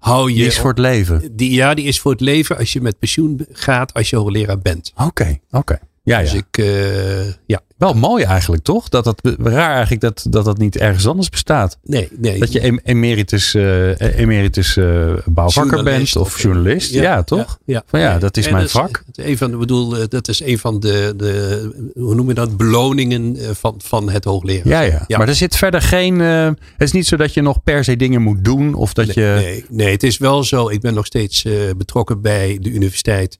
hou 0.03 0.31
je... 0.31 0.37
Die 0.37 0.47
is 0.47 0.59
voor 0.59 0.71
het 0.71 0.79
leven. 0.79 1.37
Die, 1.37 1.51
ja, 1.51 1.75
die 1.75 1.85
is 1.85 2.01
voor 2.01 2.11
het 2.11 2.21
leven 2.21 2.57
als 2.57 2.73
je 2.73 2.81
met 2.81 2.99
pensioen 2.99 3.47
gaat 3.53 3.95
als 3.95 4.11
je 4.11 4.17
hoogleraar 4.17 4.59
bent. 4.59 4.93
Oké, 4.95 5.05
okay, 5.05 5.41
oké. 5.51 5.57
Okay. 5.57 5.79
Ja, 6.05 6.21
dus 6.21 6.33
ja. 6.33 6.39
ik, 6.39 6.59
uh, 6.59 7.25
ja. 7.47 7.61
Wel 7.77 7.95
mooi 7.95 8.25
eigenlijk, 8.25 8.63
toch? 8.63 8.89
Dat 8.89 9.05
dat, 9.05 9.21
raar 9.39 9.71
eigenlijk 9.71 10.01
dat, 10.01 10.27
dat 10.31 10.45
dat 10.45 10.59
niet 10.59 10.77
ergens 10.77 11.07
anders 11.07 11.29
bestaat. 11.29 11.79
Nee, 11.83 12.09
nee. 12.19 12.39
Dat 12.39 12.53
je 12.53 12.81
emeritus, 12.83 13.55
uh, 13.55 14.01
emeritus 14.01 14.77
uh, 14.77 15.13
bouwvakker 15.25 15.83
bent 15.85 16.17
of, 16.17 16.43
journalist. 16.43 16.93
Ja, 16.93 17.03
ja 17.03 17.23
toch? 17.23 17.59
Ja, 17.65 17.75
ja. 17.75 17.83
Van, 17.87 18.01
ja 18.01 18.19
dat 18.19 18.37
is 18.37 18.47
en 18.47 18.53
mijn 18.53 18.63
dat 18.63 18.73
vak. 18.73 19.05
Is, 19.13 19.25
een 19.25 19.37
van, 19.37 19.59
bedoel, 19.59 20.09
dat 20.09 20.29
is 20.29 20.43
een 20.43 20.59
van 20.59 20.81
de, 20.81 21.15
de, 21.17 21.91
hoe 21.95 22.15
noem 22.15 22.29
je 22.29 22.35
dat, 22.35 22.57
beloningen 22.57 23.37
van, 23.57 23.75
van 23.85 24.11
het 24.11 24.25
hoogleraar. 24.25 24.69
Ja, 24.69 24.81
ja, 24.81 25.05
ja. 25.07 25.19
Maar 25.19 25.29
er 25.29 25.35
zit 25.35 25.57
verder 25.57 25.83
geen, 25.83 26.19
het 26.19 26.57
is 26.79 26.93
niet 26.93 27.07
zo 27.07 27.17
dat 27.17 27.35
je 27.35 27.43
nog 27.43 27.63
per 27.63 27.85
se 27.85 27.97
dingen 27.97 28.23
moet 28.23 28.45
doen. 28.45 28.75
Of 28.75 28.93
dat 28.93 29.15
nee, 29.15 29.27
je... 29.27 29.35
nee, 29.35 29.65
nee, 29.69 29.91
het 29.91 30.03
is 30.03 30.19
wel 30.19 30.45
zo. 30.45 30.69
Ik 30.69 30.81
ben 30.81 30.95
nog 30.95 31.07
steeds 31.07 31.47
betrokken 31.77 32.21
bij 32.21 32.59
de 32.61 32.71
universiteit 32.71 33.39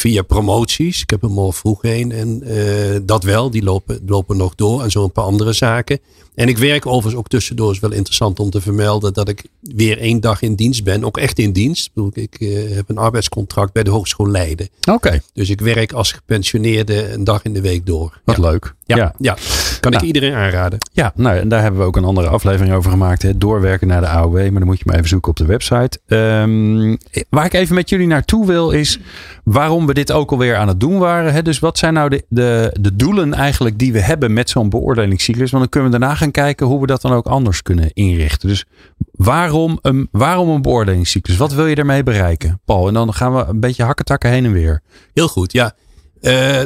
via 0.00 0.22
promoties. 0.22 1.02
Ik 1.02 1.10
heb 1.10 1.22
er 1.22 1.28
al 1.28 1.52
vroeg 1.52 1.82
heen 1.82 2.12
en 2.12 2.42
uh, 2.44 2.98
dat 3.02 3.22
wel, 3.22 3.50
die 3.50 3.62
lopen, 3.62 4.00
lopen 4.06 4.36
nog 4.36 4.54
door 4.54 4.82
en 4.82 4.90
zo 4.90 5.04
een 5.04 5.12
paar 5.12 5.24
andere 5.24 5.52
zaken. 5.52 6.00
En 6.40 6.48
ik 6.48 6.58
werk 6.58 6.86
overigens 6.86 7.14
ook 7.14 7.28
tussendoor, 7.28 7.72
is 7.72 7.78
wel 7.78 7.92
interessant 7.92 8.40
om 8.40 8.50
te 8.50 8.60
vermelden, 8.60 9.12
dat 9.12 9.28
ik 9.28 9.44
weer 9.60 9.98
één 9.98 10.20
dag 10.20 10.42
in 10.42 10.54
dienst 10.54 10.84
ben. 10.84 11.04
Ook 11.04 11.18
echt 11.18 11.38
in 11.38 11.52
dienst. 11.52 11.90
Ik, 11.94 12.16
ik 12.16 12.40
uh, 12.40 12.74
heb 12.76 12.88
een 12.88 12.98
arbeidscontract 12.98 13.72
bij 13.72 13.82
de 13.82 13.90
Hogeschool 13.90 14.28
Leiden. 14.28 14.68
Oké. 14.80 14.92
Okay. 14.92 15.22
Dus 15.32 15.50
ik 15.50 15.60
werk 15.60 15.92
als 15.92 16.12
gepensioneerde 16.12 17.12
een 17.12 17.24
dag 17.24 17.42
in 17.42 17.52
de 17.52 17.60
week 17.60 17.86
door. 17.86 18.20
Wat 18.24 18.36
ja. 18.36 18.42
leuk. 18.42 18.74
Ja, 18.84 18.96
ja. 18.96 19.14
ja. 19.18 19.36
kan 19.80 19.92
nou, 19.92 20.04
ik 20.04 20.14
iedereen 20.14 20.34
aanraden. 20.34 20.78
Ja, 20.92 21.12
nou, 21.14 21.38
en 21.38 21.48
daar 21.48 21.62
hebben 21.62 21.80
we 21.80 21.86
ook 21.86 21.96
een 21.96 22.04
andere 22.04 22.28
aflevering 22.28 22.74
over 22.74 22.90
gemaakt. 22.90 23.22
Hè? 23.22 23.38
Doorwerken 23.38 23.88
naar 23.88 24.00
de 24.00 24.06
AOW, 24.06 24.34
maar 24.34 24.50
dan 24.52 24.64
moet 24.64 24.78
je 24.78 24.84
maar 24.86 24.96
even 24.96 25.08
zoeken 25.08 25.30
op 25.30 25.36
de 25.36 25.44
website. 25.44 25.98
Um, 26.06 26.98
waar 27.28 27.44
ik 27.44 27.52
even 27.52 27.74
met 27.74 27.88
jullie 27.88 28.06
naartoe 28.06 28.46
wil 28.46 28.70
is 28.70 28.98
waarom 29.44 29.86
we 29.86 29.94
dit 29.94 30.12
ook 30.12 30.30
alweer 30.30 30.56
aan 30.56 30.68
het 30.68 30.80
doen 30.80 30.98
waren. 30.98 31.32
Hè? 31.32 31.42
Dus 31.42 31.58
wat 31.58 31.78
zijn 31.78 31.94
nou 31.94 32.08
de, 32.08 32.24
de, 32.28 32.76
de 32.80 32.96
doelen 32.96 33.34
eigenlijk 33.34 33.78
die 33.78 33.92
we 33.92 34.00
hebben 34.00 34.32
met 34.32 34.50
zo'n 34.50 34.68
beoordelingscyclus? 34.68 35.50
Want 35.50 35.62
dan 35.62 35.68
kunnen 35.68 35.90
we 35.90 35.98
daarna 35.98 36.14
gaan 36.14 36.29
kijken 36.30 36.66
hoe 36.66 36.80
we 36.80 36.86
dat 36.86 37.02
dan 37.02 37.12
ook 37.12 37.26
anders 37.26 37.62
kunnen 37.62 37.92
inrichten. 37.92 38.48
Dus 38.48 38.64
waarom 39.10 39.78
een, 39.82 40.08
waarom 40.10 40.48
een 40.48 40.62
beoordelingscyclus? 40.62 41.36
Wat 41.36 41.52
wil 41.52 41.66
je 41.66 41.74
daarmee 41.74 42.02
bereiken, 42.02 42.60
Paul? 42.64 42.88
En 42.88 42.94
dan 42.94 43.14
gaan 43.14 43.34
we 43.34 43.44
een 43.44 43.60
beetje 43.60 43.82
hakketakken 43.82 44.30
heen 44.30 44.44
en 44.44 44.52
weer. 44.52 44.82
Heel 45.14 45.28
goed, 45.28 45.52
ja. 45.52 45.74
Uh, 46.20 46.62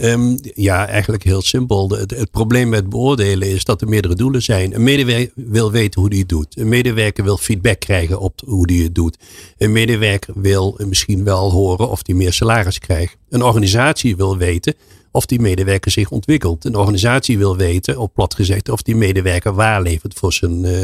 Um, 0.00 0.38
ja, 0.54 0.86
eigenlijk 0.86 1.22
heel 1.22 1.42
simpel. 1.42 1.90
Het, 1.90 2.10
het, 2.10 2.30
probleem 2.30 2.68
met 2.68 2.88
beoordelen 2.88 3.48
is 3.48 3.64
dat 3.64 3.80
er 3.80 3.88
meerdere 3.88 4.14
doelen 4.14 4.42
zijn. 4.42 4.74
Een 4.74 4.82
medewerker 4.82 5.32
wil 5.34 5.70
weten 5.70 6.00
hoe 6.00 6.10
hij 6.10 6.18
het 6.18 6.28
doet. 6.28 6.56
Een 6.56 6.68
medewerker 6.68 7.24
wil 7.24 7.36
feedback 7.36 7.80
krijgen 7.80 8.20
op 8.20 8.40
hoe 8.44 8.72
hij 8.72 8.82
het 8.82 8.94
doet. 8.94 9.18
Een 9.58 9.72
medewerker 9.72 10.34
wil 10.36 10.78
misschien 10.86 11.24
wel 11.24 11.50
horen 11.50 11.90
of 11.90 12.00
hij 12.02 12.14
meer 12.14 12.32
salaris 12.32 12.78
krijgt. 12.78 13.16
Een 13.28 13.42
organisatie 13.42 14.16
wil 14.16 14.36
weten 14.36 14.74
of 15.10 15.26
die 15.26 15.40
medewerker 15.40 15.90
zich 15.90 16.10
ontwikkelt. 16.10 16.64
Een 16.64 16.76
organisatie 16.76 17.38
wil 17.38 17.56
weten, 17.56 17.98
op 17.98 18.14
plat 18.14 18.34
gezegd, 18.34 18.68
of 18.68 18.82
die 18.82 18.96
medewerker 18.96 19.54
waarlevert 19.54 20.14
voor, 20.14 20.32
zijn, 20.32 20.64
uh, 20.64 20.78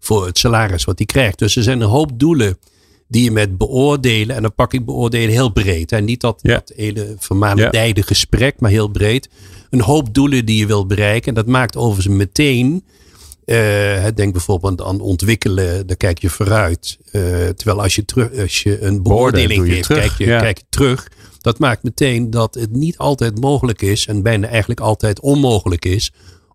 voor 0.00 0.26
het 0.26 0.38
salaris 0.38 0.84
wat 0.84 0.98
hij 0.98 1.06
krijgt. 1.06 1.38
Dus 1.38 1.56
er 1.56 1.62
zijn 1.62 1.80
een 1.80 1.88
hoop 1.88 2.10
doelen 2.14 2.58
die 3.08 3.24
je 3.24 3.30
met 3.30 3.58
beoordelen, 3.58 4.36
en 4.36 4.42
dan 4.42 4.54
pak 4.54 4.72
ik 4.72 4.84
beoordelen 4.84 5.30
heel 5.30 5.52
breed. 5.52 5.92
En 5.92 6.04
niet 6.04 6.20
dat, 6.20 6.38
ja. 6.42 6.54
dat 6.54 6.72
hele 6.76 7.14
vermalendijde 7.18 8.00
ja. 8.00 8.06
gesprek, 8.06 8.60
maar 8.60 8.70
heel 8.70 8.88
breed. 8.88 9.28
Een 9.70 9.80
hoop 9.80 10.14
doelen 10.14 10.46
die 10.46 10.58
je 10.58 10.66
wilt 10.66 10.88
bereiken. 10.88 11.28
En 11.28 11.34
dat 11.34 11.46
maakt 11.46 11.76
overigens 11.76 12.16
meteen, 12.16 12.84
uh, 13.46 14.06
denk 14.14 14.32
bijvoorbeeld 14.32 14.82
aan 14.82 15.00
ontwikkelen, 15.00 15.86
daar 15.86 15.96
kijk 15.96 16.18
je 16.18 16.30
vooruit. 16.30 16.98
Uh, 17.06 17.22
terwijl 17.48 17.82
als 17.82 17.94
je, 17.94 18.04
terug, 18.04 18.38
als 18.38 18.62
je 18.62 18.82
een 18.82 19.02
beoordeling 19.02 19.66
geeft, 19.66 19.86
kijk 19.86 20.12
je, 20.18 20.24
ja. 20.24 20.40
kijk 20.40 20.58
je 20.58 20.64
terug. 20.68 21.08
Dat 21.42 21.58
maakt 21.58 21.82
meteen 21.82 22.30
dat 22.30 22.54
het 22.54 22.72
niet 22.72 22.98
altijd 22.98 23.40
mogelijk 23.40 23.82
is 23.82 24.06
en 24.06 24.22
bijna 24.22 24.46
eigenlijk 24.46 24.80
altijd 24.80 25.20
onmogelijk 25.20 25.84
is 25.84 26.12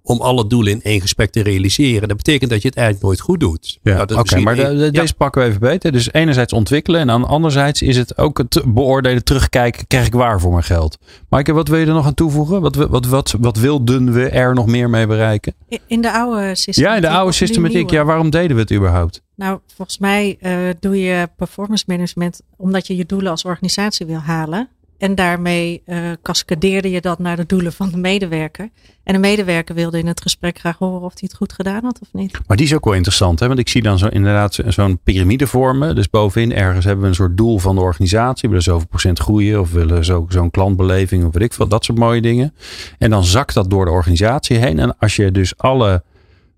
om 0.07 0.21
alle 0.21 0.47
doelen 0.47 0.71
in 0.71 0.81
één 0.81 1.01
gesprek 1.01 1.31
te 1.31 1.43
realiseren. 1.43 2.07
Dat 2.07 2.17
betekent 2.17 2.49
dat 2.49 2.61
je 2.61 2.67
het 2.67 2.77
eigenlijk 2.77 3.07
nooit 3.07 3.19
goed 3.19 3.39
doet. 3.39 3.79
Ja, 3.81 3.91
nou, 3.91 4.03
Oké, 4.03 4.19
okay, 4.19 4.41
maar 4.41 4.55
de, 4.55 4.61
de, 4.61 4.85
ja. 4.85 4.91
deze 4.91 5.13
pakken 5.13 5.41
we 5.41 5.47
even 5.47 5.59
beter. 5.59 5.91
Dus 5.91 6.13
enerzijds 6.13 6.53
ontwikkelen 6.53 7.01
en 7.01 7.07
dan 7.07 7.23
anderzijds 7.23 7.81
is 7.81 7.97
het 7.97 8.17
ook 8.17 8.37
het 8.37 8.63
beoordelen, 8.65 9.23
terugkijken, 9.23 9.87
krijg 9.87 10.05
ik 10.05 10.13
waar 10.13 10.39
voor 10.39 10.51
mijn 10.51 10.63
geld. 10.63 10.97
Maaike, 11.29 11.53
wat 11.53 11.67
wil 11.67 11.79
je 11.79 11.85
er 11.85 11.93
nog 11.93 12.05
aan 12.05 12.13
toevoegen? 12.13 12.61
Wat, 12.61 12.75
wat, 12.75 13.05
wat, 13.05 13.35
wat 13.39 13.57
wilden 13.57 14.13
we 14.13 14.29
er 14.29 14.53
nog 14.53 14.65
meer 14.65 14.89
mee 14.89 15.07
bereiken? 15.07 15.53
In 15.87 16.01
de 16.01 16.11
oude 16.11 16.55
systematiek. 16.55 16.85
Ja, 16.85 16.95
in 16.95 17.01
de 17.01 17.17
oude 17.17 17.31
systematiek. 17.31 17.89
Ja, 17.89 18.05
waarom 18.05 18.29
deden 18.29 18.55
we 18.55 18.61
het 18.61 18.73
überhaupt? 18.73 19.21
Nou, 19.35 19.59
volgens 19.75 19.97
mij 19.97 20.37
uh, 20.41 20.73
doe 20.79 21.01
je 21.01 21.29
performance 21.35 21.83
management 21.87 22.41
omdat 22.57 22.87
je 22.87 22.95
je 22.95 23.05
doelen 23.05 23.31
als 23.31 23.43
organisatie 23.43 24.05
wil 24.05 24.19
halen. 24.19 24.69
En 24.97 25.15
daarmee 25.15 25.81
uh, 25.85 26.11
cascadeerde 26.21 26.89
je 26.91 27.01
dat 27.01 27.19
naar 27.19 27.35
de 27.35 27.45
doelen 27.45 27.73
van 27.73 27.89
de 27.89 27.97
medewerker. 27.97 28.69
En 29.03 29.13
de 29.13 29.19
medewerker 29.19 29.75
wilde 29.75 29.99
in 29.99 30.07
het 30.07 30.21
gesprek 30.21 30.59
graag 30.59 30.77
horen 30.77 31.01
of 31.01 31.11
hij 31.11 31.21
het 31.21 31.35
goed 31.35 31.53
gedaan 31.53 31.83
had 31.83 31.99
of 32.01 32.07
niet. 32.11 32.39
Maar 32.47 32.57
die 32.57 32.65
is 32.65 32.75
ook 32.75 32.85
wel 32.85 32.93
interessant, 32.93 33.39
hè? 33.39 33.47
want 33.47 33.59
ik 33.59 33.69
zie 33.69 33.81
dan 33.81 33.97
zo 33.97 34.07
inderdaad 34.07 34.59
zo'n 34.67 34.99
piramide 35.03 35.47
vormen. 35.47 35.95
Dus 35.95 36.09
bovenin 36.09 36.53
ergens 36.53 36.85
hebben 36.85 37.03
we 37.03 37.09
een 37.09 37.15
soort 37.15 37.37
doel 37.37 37.57
van 37.57 37.75
de 37.75 37.81
organisatie. 37.81 38.41
We 38.41 38.47
willen 38.47 38.63
zoveel 38.63 38.87
procent 38.87 39.19
groeien 39.19 39.59
of 39.59 39.71
willen 39.71 40.05
zo, 40.05 40.25
zo'n 40.29 40.51
klantbeleving 40.51 41.25
of 41.25 41.33
weet 41.33 41.43
ik 41.43 41.53
veel, 41.53 41.67
dat 41.67 41.85
soort 41.85 41.97
mooie 41.97 42.21
dingen. 42.21 42.53
En 42.97 43.09
dan 43.09 43.23
zakt 43.23 43.53
dat 43.53 43.69
door 43.69 43.85
de 43.85 43.91
organisatie 43.91 44.57
heen. 44.57 44.79
En 44.79 44.97
als 44.97 45.15
je 45.15 45.31
dus 45.31 45.57
alle 45.57 46.03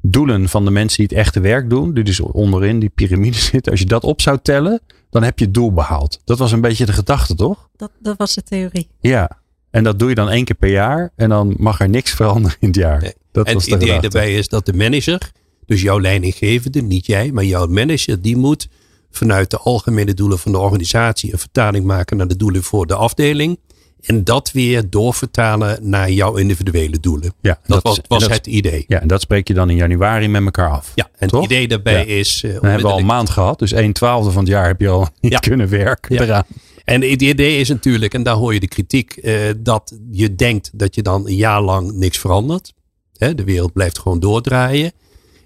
doelen 0.02 0.50
van 0.50 0.66
de 0.66 0.72
mensen 0.72 0.98
die 0.98 1.18
het 1.18 1.26
echte 1.26 1.40
werk 1.40 1.70
doen, 1.70 1.94
die 1.94 2.04
dus 2.04 2.20
onderin 2.20 2.80
die 2.80 2.90
piramide 2.90 3.38
zitten, 3.52 3.72
als 3.72 3.82
je 3.82 3.88
dat 3.88 4.04
op 4.04 4.22
zou 4.22 4.38
tellen, 4.42 4.82
dan 5.10 5.24
heb 5.24 5.40
je 5.40 5.46
het 5.46 5.54
doel 5.54 5.74
behaald. 5.74 6.22
Dat 6.26 6.38
was 6.38 6.52
een 6.52 6.62
beetje 6.62 6.86
de 6.86 6.94
gedachte, 6.94 7.36
toch? 7.36 7.70
Dat, 7.76 7.92
dat 8.00 8.18
was 8.18 8.34
de 8.34 8.44
theorie. 8.44 8.88
Ja, 9.00 9.40
en 9.70 9.84
dat 9.84 10.00
doe 10.00 10.10
je 10.10 10.16
dan 10.16 10.30
één 10.30 10.46
keer 10.46 10.56
per 10.56 10.70
jaar 10.70 11.12
en 11.16 11.30
dan 11.30 11.56
mag 11.58 11.80
er 11.80 11.90
niks 11.90 12.12
veranderen 12.12 12.58
in 12.60 12.68
het 12.68 12.78
jaar. 12.78 13.02
Nee. 13.02 13.14
Dat 13.32 13.48
en 13.48 13.54
was 13.54 13.66
het 13.66 13.82
idee 13.82 14.00
daarbij 14.00 14.36
is 14.36 14.48
dat 14.48 14.66
de 14.66 14.74
manager, 14.74 15.32
dus 15.66 15.82
jouw 15.82 16.00
leidinggevende, 16.00 16.82
niet 16.82 17.06
jij, 17.06 17.32
maar 17.32 17.44
jouw 17.44 17.68
manager, 17.68 18.22
die 18.22 18.38
moet 18.38 18.68
vanuit 19.12 19.50
de 19.50 19.58
algemene 19.58 20.14
doelen 20.14 20.40
van 20.40 20.52
de 20.52 20.58
organisatie 20.58 21.32
een 21.32 21.40
vertaling 21.40 21.86
maken 21.86 22.18
naar 22.18 22.28
de 22.28 22.36
doelen 22.36 22.64
voor 22.64 22.88
de 22.88 22.96
afdeling. 22.96 23.60
En 24.02 24.24
dat 24.24 24.52
weer 24.52 24.90
doorvertalen 24.90 25.90
naar 25.90 26.12
jouw 26.12 26.36
individuele 26.36 27.00
doelen. 27.00 27.34
Ja, 27.42 27.60
dat, 27.66 27.68
dat 27.68 27.84
was, 27.84 28.00
was 28.08 28.22
dat, 28.22 28.32
het 28.32 28.48
idee. 28.48 28.84
Ja, 28.88 29.00
en 29.02 29.08
dat 29.08 29.22
spreek 29.22 29.48
je 29.48 29.54
dan 29.54 29.70
in 29.70 29.76
januari 29.76 30.28
met 30.28 30.44
elkaar 30.44 30.70
af. 30.70 30.92
Ja, 30.96 31.10
en 31.18 31.28
toch? 31.28 31.42
het 31.42 31.52
idee 31.52 31.68
daarbij 31.68 32.08
ja. 32.08 32.14
is. 32.14 32.44
Uh, 32.44 32.54
dan 32.54 32.64
hebben 32.64 32.88
we 32.88 32.92
al 32.92 33.00
een 33.00 33.06
maand 33.06 33.30
gehad, 33.30 33.60
dus 33.60 33.72
1 33.72 33.94
twaalfde 33.94 34.32
van 34.32 34.44
het 34.44 34.52
jaar 34.52 34.68
heb 34.68 34.80
je 34.80 34.90
al 34.90 35.08
niet 35.20 35.32
ja. 35.32 35.40
kunnen 35.40 35.70
werken 35.70 36.16
ja. 36.16 36.22
eraan. 36.22 36.46
En 36.84 37.02
het 37.02 37.22
idee 37.22 37.60
is 37.60 37.70
natuurlijk, 37.70 38.14
en 38.14 38.24
daar 38.24 38.36
hoor 38.36 38.54
je 38.54 38.60
de 38.60 38.68
kritiek, 38.68 39.20
uh, 39.22 39.36
dat 39.58 39.98
je 40.12 40.36
denkt 40.36 40.70
dat 40.74 40.96
je 40.96 41.02
dan 41.02 41.28
een 41.28 41.36
jaar 41.36 41.62
lang 41.62 41.92
niks 41.92 42.18
verandert. 42.18 42.74
Hè, 43.18 43.36
de 43.36 43.44
wereld 43.44 43.74
blijft 43.74 44.00
gewoon 44.00 44.20
doordraaien. 44.20 44.92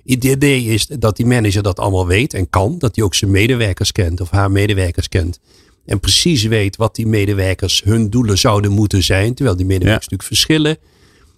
Het 0.05 0.23
idee 0.23 0.63
is 0.63 0.87
dat 0.87 1.15
die 1.15 1.25
manager 1.25 1.63
dat 1.63 1.79
allemaal 1.79 2.07
weet 2.07 2.33
en 2.33 2.49
kan. 2.49 2.79
Dat 2.79 2.95
hij 2.95 3.05
ook 3.05 3.15
zijn 3.15 3.31
medewerkers 3.31 3.91
kent 3.91 4.21
of 4.21 4.29
haar 4.29 4.51
medewerkers 4.51 5.09
kent. 5.09 5.39
En 5.85 5.99
precies 5.99 6.43
weet 6.43 6.75
wat 6.75 6.95
die 6.95 7.07
medewerkers 7.07 7.83
hun 7.83 8.09
doelen 8.09 8.37
zouden 8.37 8.71
moeten 8.71 9.03
zijn. 9.03 9.33
Terwijl 9.33 9.57
die 9.57 9.65
medewerkers 9.65 10.07
natuurlijk 10.07 10.29
verschillen. 10.29 10.77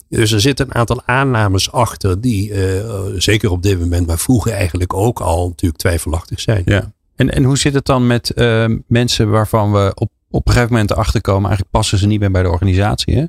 Dus 0.09 0.31
er 0.31 0.41
zitten 0.41 0.65
een 0.65 0.75
aantal 0.75 1.01
aannames 1.05 1.71
achter 1.71 2.21
die 2.21 2.49
uh, 2.49 2.85
zeker 3.17 3.51
op 3.51 3.63
dit 3.63 3.79
moment, 3.79 4.07
maar 4.07 4.19
vroeger 4.19 4.51
eigenlijk 4.51 4.93
ook 4.93 5.19
al 5.19 5.47
natuurlijk 5.47 5.81
twijfelachtig 5.81 6.39
zijn. 6.39 6.61
Ja. 6.65 6.93
En, 7.15 7.31
en 7.31 7.43
hoe 7.43 7.57
zit 7.57 7.73
het 7.73 7.85
dan 7.85 8.07
met 8.07 8.31
uh, 8.35 8.65
mensen 8.87 9.29
waarvan 9.29 9.71
we 9.71 9.91
op, 9.95 10.11
op 10.29 10.47
een 10.47 10.53
gegeven 10.53 10.73
moment 10.73 10.91
erachter 10.91 11.21
komen, 11.21 11.43
eigenlijk 11.43 11.71
passen 11.71 11.97
ze 11.97 12.07
niet 12.07 12.19
meer 12.19 12.31
bij 12.31 12.43
de 12.43 12.49
organisatie? 12.49 13.15
Hè? 13.15 13.25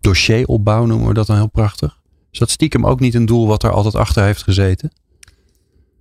Dossieropbouw 0.00 0.84
noemen 0.84 1.08
we 1.08 1.14
dat 1.14 1.26
dan 1.26 1.36
heel 1.36 1.50
prachtig. 1.50 1.98
Is 2.30 2.38
dat 2.38 2.50
stiekem 2.50 2.86
ook 2.86 3.00
niet 3.00 3.14
een 3.14 3.26
doel 3.26 3.46
wat 3.46 3.62
er 3.62 3.70
altijd 3.70 3.94
achter 3.94 4.24
heeft 4.24 4.42
gezeten? 4.42 4.92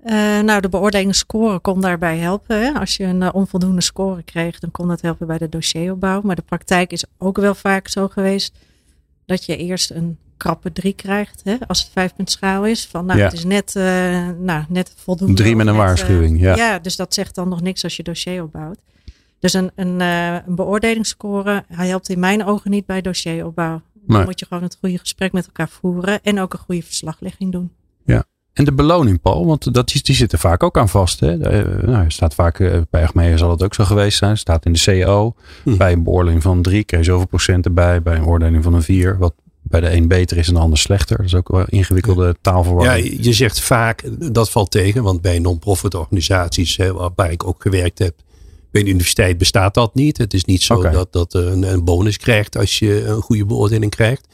Uh, 0.06 0.39
nou, 0.39 0.62
de 0.62 0.70
beoordelingsscore 0.70 1.60
kon 1.60 1.82
daarbij 1.82 2.18
helpen. 2.18 2.62
Hè? 2.62 2.80
Als 2.80 2.98
je 2.98 3.04
een 3.04 3.22
uh, 3.22 3.30
onvoldoende 3.34 3.82
score 3.82 4.24
kreeg, 4.24 4.60
dan 4.60 4.72
kon 4.72 4.88
dat 4.88 5.02
helpen 5.02 5.28
bij 5.28 5.38
de 5.38 5.50
dossieropbouw. 5.50 6.22
Maar 6.22 6.36
de 6.36 6.42
praktijk 6.42 6.92
is 6.92 7.06
ook 7.18 7.38
wel 7.38 7.56
vaak 7.56 7.88
zo 7.88 8.08
geweest 8.08 8.56
dat 9.26 9.46
je 9.46 9.58
eerst 9.58 9.92
een 9.92 10.18
krappe 10.38 10.72
drie 10.72 10.94
krijgt. 10.94 11.42
Hè? 11.44 11.56
Als 11.68 11.82
het 11.82 11.92
vijfpuntschaal 11.92 12.66
is. 12.66 12.86
Van 12.86 13.06
nou, 13.06 13.20
Ja. 13.20 13.26
het 13.26 13.34
is 13.34 13.44
net, 13.44 13.76
uh, 13.78 13.84
nou, 14.39 14.63
net 14.68 14.94
voldoende. 14.98 15.34
Drie 15.34 15.56
met 15.56 15.68
een 15.68 15.74
net, 15.74 15.82
waarschuwing, 15.82 16.46
eh, 16.46 16.56
ja. 16.56 16.80
dus 16.80 16.96
dat 16.96 17.13
zegt 17.13 17.36
dan 17.36 17.50
nog 17.50 17.62
niks 17.62 17.84
als 17.84 17.96
je 17.96 18.04
dossier 18.04 18.44
opbouwt. 18.44 18.80
Dus 19.39 19.54
een, 19.54 19.72
een, 19.76 20.02
eh, 20.02 20.34
een 20.48 20.56
beoordelingsscore, 20.56 21.63
hij 21.68 21.88
helpt 21.88 22.10
in 22.10 22.20
mijn 22.20 22.46
ogen 22.46 22.72
niet 22.72 22.86
bij 22.86 23.02
dossieropbouw. 23.02 23.82
Dan 23.94 24.24
moet 24.24 24.39
je 24.39 24.46
gewoon 24.46 24.63
het 24.63 24.78
goede 24.80 24.98
gesprek 24.98 25.32
met 25.32 25.46
elkaar 25.46 25.70
voeren 25.70 26.22
en 26.24 26.39
ook 26.39 26.54
een 26.54 26.60
goede 26.60 26.84
verslaglegging 26.84 27.52
doen. 27.52 27.72
En 28.54 28.66
de 28.66 28.74
beloning, 28.74 29.22
Paul, 29.22 29.46
want 29.46 29.74
dat, 29.74 29.88
die 30.02 30.16
zitten 30.16 30.39
vaak 30.39 30.63
ook 30.63 30.78
aan 30.78 30.89
vast. 30.89 31.20
Hè? 31.20 31.39
Eh, 31.39 31.88
nou, 31.88 32.04
er 32.04 32.12
staat 32.12 32.34
vaak, 32.34 32.60
eh, 32.60 32.82
bij 32.89 33.04
Achmea 33.04 33.38
zal 33.38 33.50
het 33.50 33.63
ook 33.63 33.74
zo 33.74 33.84
geweest 33.84 34.18
zijn. 34.18 34.38
staat 34.38 34.66
in 34.66 34.74
de 34.74 35.04
CO. 35.06 35.36
Hm. 35.63 35.78
Bij 35.78 35.92
een 35.92 36.04
beoordeling 36.04 36.42
van 36.42 36.62
drie 36.62 36.84
krijg 36.84 37.06
je 37.06 37.12
zoveel 37.12 37.28
procent 37.28 37.66
erbij. 37.66 38.02
Bij 38.02 38.16
een 38.16 38.24
beoordeling 38.24 38.63
van 38.63 38.74
een 38.74 38.84
vier, 38.84 39.18
wat 39.18 39.34
bij 39.62 39.82
de 39.82 39.94
een 39.94 40.08
beter 40.08 40.38
is 40.38 40.48
en 40.48 40.54
de 40.54 40.60
ander 40.60 40.78
slechter. 40.78 41.18
Dat 41.18 41.26
is 41.26 41.36
ook 41.36 41.50
wel 41.50 41.60
een 41.60 41.68
ingewikkelde 41.70 42.26
Ja, 42.26 42.34
taalverwarring. 42.42 43.08
je 43.08 43.24
je 43.24 43.34
zegt 43.34 43.62
vaak, 43.62 44.04
dat 44.34 44.50
valt 44.50 44.72
tegen, 44.72 45.04
want 45.04 45.22
bij 45.22 45.39
non-profit 45.39 45.96
organisaties 45.96 46.78
hè, 46.78 46.94
waar 47.16 47.32
ik 47.32 47.48
ook 47.48 47.62
gewerkt 47.62 48.00
heb, 48.00 48.16
bij 48.72 48.84
de 48.84 48.89
universiteit 48.89 49.38
bestaat 49.38 49.74
dat 49.74 49.96
niet. 49.96 50.18
Het 50.18 50.34
is 50.34 50.46
niet 50.46 50.62
zo 50.62 50.82
dat, 50.82 51.13
dat 51.13 51.34
er 51.34 51.48
een, 51.48 51.63
een 51.74 51.84
bonus 51.84 52.18
krijgt 52.18 52.58
als 52.58 52.80
je 52.80 53.06
een 53.06 53.22
goede 53.22 53.46
beoordeling 53.46 53.92
krijgt. 53.92 54.28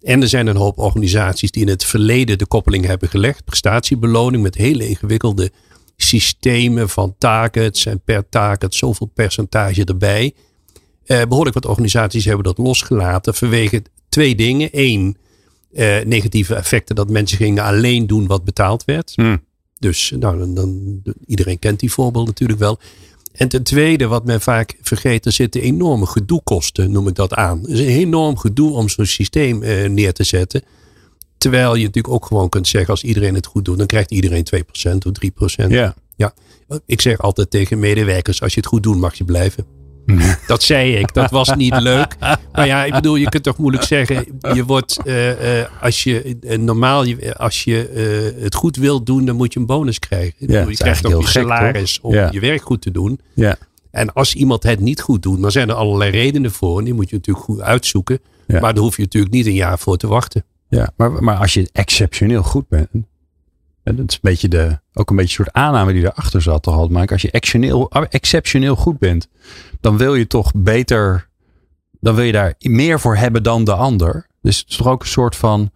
En 0.00 0.22
er 0.22 0.28
zijn 0.28 0.46
een 0.46 0.56
hoop 0.56 0.78
organisaties 0.78 1.50
die 1.50 1.62
in 1.62 1.68
het 1.68 1.84
verleden 1.84 2.38
de 2.38 2.46
koppeling 2.46 2.86
hebben 2.86 3.08
gelegd. 3.08 3.44
Prestatiebeloning 3.44 4.42
met 4.42 4.54
hele 4.54 4.88
ingewikkelde 4.88 5.50
systemen 5.96 6.88
van 6.88 7.14
targets 7.18 7.86
en 7.86 8.00
per 8.00 8.28
target 8.28 8.74
zoveel 8.74 9.10
percentage 9.14 9.84
erbij. 9.84 10.34
Eh, 11.04 11.22
behoorlijk 11.28 11.54
wat 11.54 11.66
organisaties 11.66 12.24
hebben 12.24 12.44
dat 12.44 12.58
losgelaten 12.58 13.34
vanwege 13.34 13.82
twee 14.08 14.34
dingen. 14.34 14.68
Eén, 14.72 15.16
eh, 15.72 16.04
negatieve 16.04 16.54
effecten 16.54 16.94
dat 16.94 17.10
mensen 17.10 17.36
gingen 17.36 17.64
alleen 17.64 18.06
doen 18.06 18.26
wat 18.26 18.44
betaald 18.44 18.84
werd. 18.84 19.12
Hm. 19.14 19.36
Dus 19.78 20.12
nou, 20.18 20.38
dan, 20.38 20.54
dan, 20.54 21.02
iedereen 21.26 21.58
kent 21.58 21.80
die 21.80 21.92
voorbeeld 21.92 22.26
natuurlijk 22.26 22.58
wel. 22.58 22.78
En 23.32 23.48
ten 23.48 23.62
tweede, 23.62 24.06
wat 24.06 24.24
men 24.24 24.40
vaak 24.40 24.76
vergeet, 24.82 25.26
er 25.26 25.32
zitten 25.32 25.60
enorme 25.60 26.06
gedoekosten, 26.06 26.90
noem 26.90 27.08
ik 27.08 27.14
dat 27.14 27.34
aan. 27.34 27.62
Er 27.64 27.72
is 27.72 27.80
een 27.80 27.86
enorm 27.86 28.36
gedoe 28.36 28.72
om 28.72 28.88
zo'n 28.88 29.06
systeem 29.06 29.62
eh, 29.62 29.88
neer 29.88 30.12
te 30.12 30.24
zetten. 30.24 30.62
Terwijl 31.38 31.74
je 31.74 31.84
natuurlijk 31.84 32.14
ook 32.14 32.26
gewoon 32.26 32.48
kunt 32.48 32.68
zeggen, 32.68 32.90
als 32.90 33.02
iedereen 33.02 33.34
het 33.34 33.46
goed 33.46 33.64
doet, 33.64 33.78
dan 33.78 33.86
krijgt 33.86 34.10
iedereen 34.10 34.46
2% 34.56 34.58
of 35.06 35.12
3%. 35.64 35.66
Ja. 36.16 36.34
Ik 36.86 37.00
zeg 37.00 37.20
altijd 37.20 37.50
tegen 37.50 37.78
medewerkers, 37.78 38.42
als 38.42 38.54
je 38.54 38.60
het 38.60 38.68
goed 38.68 38.82
doet, 38.82 38.96
mag 38.96 39.14
je 39.14 39.24
blijven. 39.24 39.64
Dat 40.46 40.62
zei 40.62 40.96
ik, 40.96 41.14
dat 41.14 41.30
was 41.30 41.54
niet 41.54 41.80
leuk. 41.80 42.16
Maar 42.52 42.66
ja, 42.66 42.84
ik 42.84 42.92
bedoel, 42.92 43.16
je 43.16 43.28
kunt 43.28 43.42
toch 43.42 43.56
moeilijk 43.56 43.84
zeggen, 43.84 44.24
je 44.54 44.64
wordt, 44.64 45.00
eh, 45.04 45.60
eh, 45.60 45.66
als 45.80 46.04
je 46.04 46.36
eh, 46.40 46.58
normaal, 46.58 47.04
als 47.36 47.64
je 47.64 48.34
het 48.40 48.54
goed 48.54 48.76
wilt 48.76 49.06
doen, 49.06 49.24
dan 49.24 49.36
moet 49.36 49.52
je 49.52 49.60
een 49.60 49.66
bonus 49.66 49.98
krijgen. 49.98 50.34
Bedoel, 50.38 50.68
je 50.68 50.76
krijgt 50.76 51.06
ook 51.06 51.20
je 51.20 51.26
gek, 51.26 51.42
salaris 51.42 51.98
om 52.00 52.14
Ja. 52.14 52.28
je 52.30 52.40
werk 52.40 52.62
goed 52.62 52.82
te 52.82 52.90
doen. 52.90 53.20
Ja. 53.34 53.56
En 53.90 54.12
als 54.12 54.34
iemand 54.34 54.62
het 54.62 54.80
niet 54.80 55.00
goed 55.00 55.22
doet, 55.22 55.40
dan 55.42 55.50
zijn 55.50 55.68
er 55.68 55.74
allerlei 55.74 56.10
redenen 56.10 56.50
voor. 56.50 56.78
En 56.78 56.84
die 56.84 56.94
moet 56.94 57.10
je 57.10 57.16
natuurlijk 57.16 57.44
goed 57.44 57.60
uitzoeken. 57.60 58.18
Maar 58.46 58.74
daar 58.74 58.82
hoef 58.82 58.96
je 58.96 59.02
natuurlijk 59.02 59.32
niet 59.32 59.46
een 59.46 59.54
jaar 59.54 59.78
voor 59.78 59.96
te 59.96 60.06
wachten. 60.06 60.44
Ja, 60.68 60.92
maar, 60.96 61.12
maar 61.12 61.36
als 61.36 61.54
je 61.54 61.68
exceptioneel 61.72 62.42
goed 62.42 62.68
bent. 62.68 62.88
En 63.82 63.96
dat 63.96 64.08
is 64.08 64.14
een 64.14 64.20
beetje 64.22 64.48
de, 64.48 64.78
ook 64.94 65.10
een 65.10 65.16
beetje 65.16 65.38
een 65.38 65.44
soort 65.44 65.56
aanname 65.56 65.92
die 65.92 66.02
erachter 66.02 66.42
zat 66.42 66.62
toch 66.62 66.74
altijd. 66.74 66.92
Maar 66.92 67.06
als 67.06 67.22
je 67.22 67.30
exceptioneel, 67.30 67.90
exceptioneel 67.90 68.76
goed 68.76 68.98
bent, 68.98 69.28
dan 69.80 69.96
wil 69.96 70.14
je 70.14 70.26
toch 70.26 70.52
beter, 70.54 71.28
dan 72.00 72.14
wil 72.14 72.24
je 72.24 72.32
daar 72.32 72.54
meer 72.58 73.00
voor 73.00 73.16
hebben 73.16 73.42
dan 73.42 73.64
de 73.64 73.74
ander. 73.74 74.26
Dus 74.42 74.58
het 74.58 74.68
is 74.68 74.76
toch 74.76 74.88
ook 74.88 75.02
een 75.02 75.08
soort 75.08 75.36
van 75.36 75.70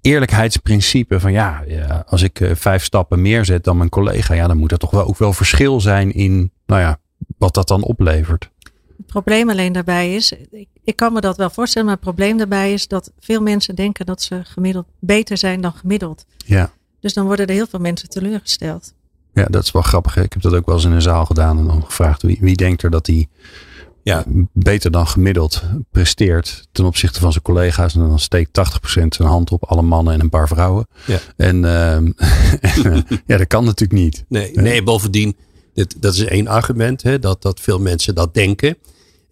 eerlijkheidsprincipe 0.00 1.20
van 1.20 1.32
ja, 1.32 1.62
ja 1.66 2.04
als 2.06 2.22
ik 2.22 2.40
eh, 2.40 2.50
vijf 2.54 2.84
stappen 2.84 3.22
meer 3.22 3.44
zet 3.44 3.64
dan 3.64 3.76
mijn 3.76 3.88
collega, 3.88 4.34
ja, 4.34 4.46
dan 4.46 4.56
moet 4.56 4.72
er 4.72 4.78
toch 4.78 4.90
wel 4.90 5.06
ook 5.06 5.18
wel 5.18 5.32
verschil 5.32 5.80
zijn 5.80 6.12
in, 6.12 6.52
nou 6.66 6.80
ja, 6.80 6.98
wat 7.38 7.54
dat 7.54 7.68
dan 7.68 7.82
oplevert. 7.82 8.50
Het 8.96 9.06
probleem 9.06 9.50
alleen 9.50 9.72
daarbij 9.72 10.14
is, 10.14 10.32
ik, 10.50 10.68
ik 10.84 10.96
kan 10.96 11.12
me 11.12 11.20
dat 11.20 11.36
wel 11.36 11.50
voorstellen, 11.50 11.86
maar 11.86 11.96
het 11.96 12.04
probleem 12.04 12.36
daarbij 12.36 12.72
is 12.72 12.88
dat 12.88 13.12
veel 13.18 13.42
mensen 13.42 13.74
denken 13.74 14.06
dat 14.06 14.22
ze 14.22 14.40
gemiddeld 14.44 14.86
beter 14.98 15.36
zijn 15.36 15.60
dan 15.60 15.72
gemiddeld. 15.72 16.24
Ja. 16.36 16.72
Dus 17.02 17.14
dan 17.14 17.26
worden 17.26 17.46
er 17.46 17.54
heel 17.54 17.66
veel 17.66 17.78
mensen 17.78 18.08
teleurgesteld. 18.08 18.92
Ja, 19.34 19.44
dat 19.44 19.62
is 19.64 19.72
wel 19.72 19.82
grappig. 19.82 20.14
hè. 20.14 20.22
Ik 20.22 20.32
heb 20.32 20.42
dat 20.42 20.54
ook 20.54 20.66
wel 20.66 20.74
eens 20.74 20.84
in 20.84 20.90
een 20.92 21.02
zaal 21.02 21.24
gedaan 21.26 21.58
en 21.58 21.66
dan 21.66 21.84
gevraagd 21.84 22.22
wie, 22.22 22.38
wie 22.40 22.56
denkt 22.56 22.82
er 22.82 22.90
dat 22.90 23.06
hij 23.06 23.28
Ja. 24.02 24.24
beter 24.52 24.90
dan 24.90 25.06
gemiddeld 25.06 25.62
presteert 25.90 26.68
ten 26.72 26.84
opzichte 26.84 27.20
van 27.20 27.32
zijn 27.32 27.44
collega's. 27.44 27.94
En 27.94 28.00
dan 28.00 28.18
steekt 28.18 28.52
80% 28.52 29.14
zijn 29.14 29.28
hand 29.28 29.50
op 29.50 29.64
alle 29.64 29.82
mannen 29.82 30.14
en 30.14 30.20
een 30.20 30.28
paar 30.28 30.48
vrouwen. 30.48 30.86
Ja. 31.06 31.18
En 31.36 31.64
ehm, 31.64 32.10
ja, 33.26 33.36
dat 33.36 33.46
kan 33.46 33.64
natuurlijk 33.64 34.00
niet. 34.00 34.24
Nee, 34.28 34.50
nee 34.54 34.82
bovendien, 34.82 35.36
dit, 35.74 36.02
dat 36.02 36.14
is 36.14 36.24
één 36.24 36.46
argument, 36.48 37.02
hè, 37.02 37.18
dat, 37.18 37.42
dat 37.42 37.60
veel 37.60 37.78
mensen 37.78 38.14
dat 38.14 38.34
denken. 38.34 38.76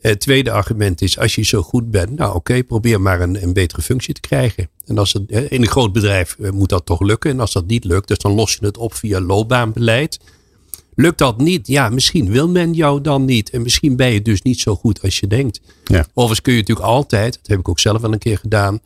Het 0.01 0.21
tweede 0.21 0.51
argument 0.51 1.03
is, 1.03 1.19
als 1.19 1.35
je 1.35 1.45
zo 1.45 1.63
goed 1.63 1.91
bent, 1.91 2.17
nou 2.17 2.35
oké, 2.35 2.63
probeer 2.63 3.01
maar 3.01 3.21
een, 3.21 3.43
een 3.43 3.53
betere 3.53 3.83
functie 3.83 4.15
te 4.15 4.21
krijgen. 4.21 4.71
En 4.87 4.99
als 4.99 5.13
het, 5.13 5.23
hè, 5.27 5.41
in 5.41 5.61
een 5.63 5.69
groot 5.69 5.93
bedrijf 5.93 6.37
eh, 6.41 6.51
moet 6.51 6.69
dat 6.69 6.87
toch 6.87 7.01
lukken. 7.01 7.31
En 7.31 7.41
als 7.41 7.53
dat 7.53 7.67
niet 7.67 7.85
lukt, 7.85 8.09
dus 8.09 8.19
dan 8.19 8.33
los 8.33 8.57
je 8.61 8.67
het 8.67 8.79
op 8.79 8.95
via 8.95 9.21
loopbaanbeleid. 9.21 10.21
Lukt 10.95 11.19
dat 11.19 11.39
niet? 11.39 11.67
Ja, 11.67 11.89
misschien 11.89 12.31
wil 12.31 12.49
men 12.49 12.73
jou 12.73 13.01
dan 13.01 13.25
niet. 13.25 13.51
En 13.51 13.63
misschien 13.63 13.97
ben 13.97 14.13
je 14.13 14.23
dus 14.23 14.43
niet 14.43 14.61
zo 14.61 14.75
goed 14.75 15.03
als 15.03 15.21
je 15.21 15.27
denkt. 15.27 15.61
Ja. 15.85 16.07
Overigens 16.09 16.41
kun 16.41 16.53
je 16.53 16.59
natuurlijk 16.59 16.87
altijd, 16.87 17.33
dat 17.33 17.47
heb 17.47 17.59
ik 17.59 17.69
ook 17.69 17.79
zelf 17.79 18.01
wel 18.01 18.13
een 18.13 18.19
keer 18.19 18.39
gedaan, 18.39 18.81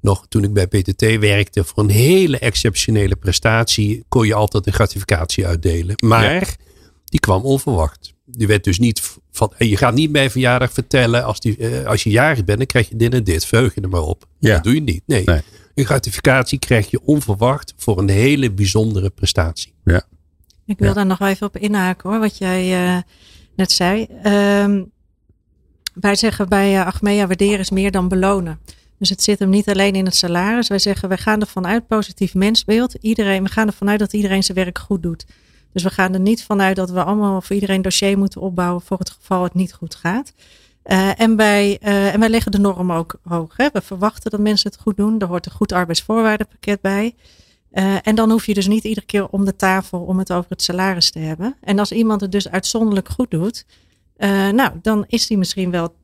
nog 0.00 0.26
toen 0.28 0.44
ik 0.44 0.52
bij 0.52 0.66
PTT 0.66 1.18
werkte, 1.18 1.64
voor 1.64 1.82
een 1.82 1.90
hele 1.90 2.38
exceptionele 2.38 3.16
prestatie 3.16 4.04
kon 4.08 4.26
je 4.26 4.34
altijd 4.34 4.66
een 4.66 4.72
gratificatie 4.72 5.46
uitdelen. 5.46 5.94
Maar 6.04 6.56
die 7.04 7.20
kwam 7.20 7.42
onverwacht. 7.42 8.14
Die 8.30 8.46
werd 8.46 8.64
dus 8.64 8.78
niet 8.78 9.18
van, 9.30 9.52
en 9.56 9.68
je 9.68 9.76
gaat 9.76 9.94
niet 9.94 10.12
bij 10.12 10.30
verjaardag 10.30 10.72
vertellen, 10.72 11.24
als, 11.24 11.40
die, 11.40 11.56
eh, 11.56 11.86
als 11.86 12.02
je 12.02 12.10
jarig 12.10 12.44
bent, 12.44 12.58
dan 12.58 12.66
krijg 12.66 12.88
je 12.88 12.96
dit 12.96 13.14
en 13.14 13.24
dit. 13.24 13.44
Veug 13.46 13.74
je 13.74 13.80
er 13.80 13.88
maar 13.88 14.02
op. 14.02 14.26
Ja. 14.38 14.54
Dat 14.54 14.64
doe 14.64 14.74
je 14.74 14.80
niet. 14.82 15.02
Nee. 15.06 15.22
Nee. 15.24 15.40
Een 15.74 15.84
gratificatie 15.84 16.58
krijg 16.58 16.90
je 16.90 17.00
onverwacht 17.04 17.74
voor 17.76 17.98
een 17.98 18.08
hele 18.08 18.50
bijzondere 18.52 19.10
prestatie. 19.10 19.72
Ik 20.66 20.78
wil 20.78 20.88
Ja. 20.88 20.94
daar 20.94 21.06
nog 21.06 21.20
even 21.20 21.46
op 21.46 21.56
inhaken 21.56 22.10
hoor, 22.10 22.18
wat 22.18 22.38
jij 22.38 22.72
eh, 22.86 23.02
net 23.56 23.72
zei. 23.72 24.06
Ehm, 24.22 24.82
wij 25.94 26.14
zeggen 26.14 26.48
bij 26.48 26.74
uh, 26.74 26.86
Achmea 26.86 27.26
waarderen 27.26 27.58
is 27.58 27.70
meer 27.70 27.90
dan 27.90 28.08
belonen. 28.08 28.58
Dus 28.98 29.08
het 29.08 29.22
zit 29.22 29.38
hem 29.38 29.48
niet 29.50 29.68
alleen 29.68 29.94
in 29.94 30.04
het 30.04 30.14
salaris. 30.16 30.68
Wij 30.68 30.78
zeggen 30.78 31.08
wij 31.08 31.18
gaan 31.18 31.40
ervan 31.40 31.66
uit 31.66 31.86
positief 31.86 32.34
mensbeeld. 32.34 32.94
Iedereen, 33.00 33.42
we 33.42 33.48
gaan 33.48 33.66
ervan 33.66 33.88
uit 33.88 33.98
dat 33.98 34.12
iedereen 34.12 34.42
zijn 34.42 34.56
werk 34.58 34.78
goed 34.78 35.02
doet. 35.02 35.26
Dus 35.72 35.82
we 35.82 35.90
gaan 35.90 36.14
er 36.14 36.20
niet 36.20 36.44
vanuit 36.44 36.76
dat 36.76 36.90
we 36.90 37.04
allemaal 37.04 37.40
voor 37.40 37.54
iedereen 37.54 37.82
dossier 37.82 38.18
moeten 38.18 38.40
opbouwen 38.40 38.82
voor 38.82 38.98
het 38.98 39.10
geval 39.10 39.42
het 39.42 39.54
niet 39.54 39.72
goed 39.72 39.94
gaat. 39.94 40.32
Uh, 40.84 41.20
en, 41.20 41.36
wij, 41.36 41.78
uh, 41.82 42.14
en 42.14 42.20
wij 42.20 42.28
leggen 42.28 42.52
de 42.52 42.58
norm 42.58 42.92
ook 42.92 43.14
hoog. 43.22 43.56
Hè? 43.56 43.68
We 43.72 43.80
verwachten 43.80 44.30
dat 44.30 44.40
mensen 44.40 44.70
het 44.70 44.80
goed 44.80 44.96
doen. 44.96 45.18
Er 45.20 45.26
hoort 45.26 45.46
een 45.46 45.52
goed 45.52 45.72
arbeidsvoorwaardenpakket 45.72 46.80
bij. 46.80 47.14
Uh, 47.72 47.94
en 48.02 48.14
dan 48.14 48.30
hoef 48.30 48.46
je 48.46 48.54
dus 48.54 48.66
niet 48.66 48.84
iedere 48.84 49.06
keer 49.06 49.28
om 49.28 49.44
de 49.44 49.56
tafel 49.56 50.00
om 50.00 50.18
het 50.18 50.32
over 50.32 50.50
het 50.50 50.62
salaris 50.62 51.10
te 51.10 51.18
hebben. 51.18 51.56
En 51.60 51.78
als 51.78 51.92
iemand 51.92 52.20
het 52.20 52.32
dus 52.32 52.48
uitzonderlijk 52.48 53.08
goed 53.08 53.30
doet, 53.30 53.64
nou, 54.52 54.70
dan 54.82 55.04
is 55.06 55.26
die 55.26 55.38
misschien 55.38 55.70
wel 55.70 55.94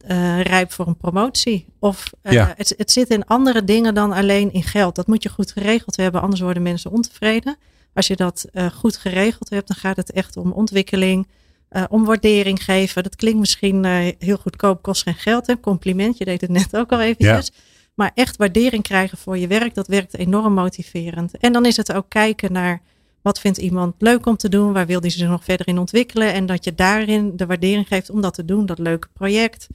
rijp 0.43 0.73
voor 0.73 0.87
een 0.87 0.97
promotie. 0.97 1.67
Of 1.79 2.13
Ja. 2.23 2.55
het, 2.57 2.75
het 2.77 2.93
zit 2.93 3.11
in 3.11 3.25
andere 3.25 3.65
dingen 3.65 3.95
dan 3.95 4.13
alleen 4.13 4.53
in 4.53 4.63
geld. 4.63 4.95
Dat 4.95 5.07
moet 5.07 5.23
je 5.23 5.29
goed 5.29 5.53
geregeld 5.53 5.97
hebben, 5.97 6.21
anders 6.21 6.41
worden 6.41 6.63
mensen 6.63 6.91
ontevreden. 6.91 7.57
Als 7.97 8.07
je 8.07 8.17
dat 8.17 8.47
uh, 8.53 8.67
goed 8.67 8.97
geregeld 8.97 9.51
hebt, 9.51 9.69
dan 9.69 9.77
gaat 9.77 9.97
het 9.97 10.13
echt 10.13 10.37
om 10.37 10.53
ontwikkeling, 10.53 11.27
uh, 11.71 11.85
om 11.89 12.05
waardering 12.05 12.65
geven. 12.65 13.03
Dat 13.03 13.17
klinkt 13.17 13.39
misschien 13.39 13.85
uh, 13.85 14.13
heel 14.19 14.37
goedkoop, 14.37 14.83
kost 14.83 15.03
geen 15.03 15.15
geld. 15.15 15.47
Hè? 15.47 15.61
Compliment, 15.61 16.19
je 16.19 16.25
deed 16.25 16.41
het 16.41 16.51
net 16.51 16.77
ook 16.77 16.93
al 16.93 17.01
eventjes. 17.01 17.47
Ja. 17.55 17.63
Maar 17.95 18.11
echt 18.15 18.37
waardering 18.37 18.83
krijgen 18.83 19.19
voor 19.19 19.39
je 19.39 19.47
werk, 19.47 19.75
dat 19.75 19.87
werkt 19.87 20.17
enorm 20.17 20.53
motiverend. 20.55 21.37
En 21.39 21.53
dan 21.53 21.67
is 21.67 21.77
het 21.77 21.93
ook 21.93 22.09
kijken 22.09 22.53
naar 22.53 22.83
Wat 23.27 23.41
vindt 23.41 23.59
iemand 23.59 23.95
leuk 23.99 24.27
om 24.27 24.37
te 24.37 24.49
doen? 24.49 24.73
Waar 24.73 24.87
wil 24.87 25.01
hij 25.01 25.11
zich 25.11 25.29
nog 25.29 25.45
verder 25.45 25.69
in 25.69 25.79
ontwikkelen? 25.79 26.33
En 26.33 26.47
dat 26.47 26.65
je 26.65 26.75
daarin 26.75 27.37
de 27.37 27.47
waardering 27.47 27.87
geeft 27.87 28.11
om 28.11 28.21
dat 28.21 28.35
te 28.35 28.45
doen, 28.45 28.67
dat 28.67 28.79
leuke 28.79 29.09
project. 29.13 29.67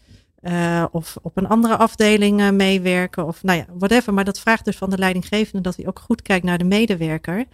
Uh, 0.42 0.86
of 0.92 1.18
op 1.22 1.38
een 1.38 1.48
andere 1.48 1.78
afdeling 1.78 2.42
uh, 2.42 2.50
meewerken 2.50 3.26
of 3.26 3.44
nou 3.44 3.58
ja, 3.58 3.66
whatever. 3.78 4.14
Maar 4.14 4.26
dat 4.26 4.40
vraagt 4.40 4.66
dus 4.66 4.76
van 4.76 4.90
de 4.90 4.98
leidinggevende 4.98 5.62
dat 5.62 5.76
hij 5.76 5.88
ook 5.88 6.00
goed 6.00 6.22
kijkt 6.22 6.46
naar 6.46 6.58
de 6.58 6.64
medewerker. 6.64 7.46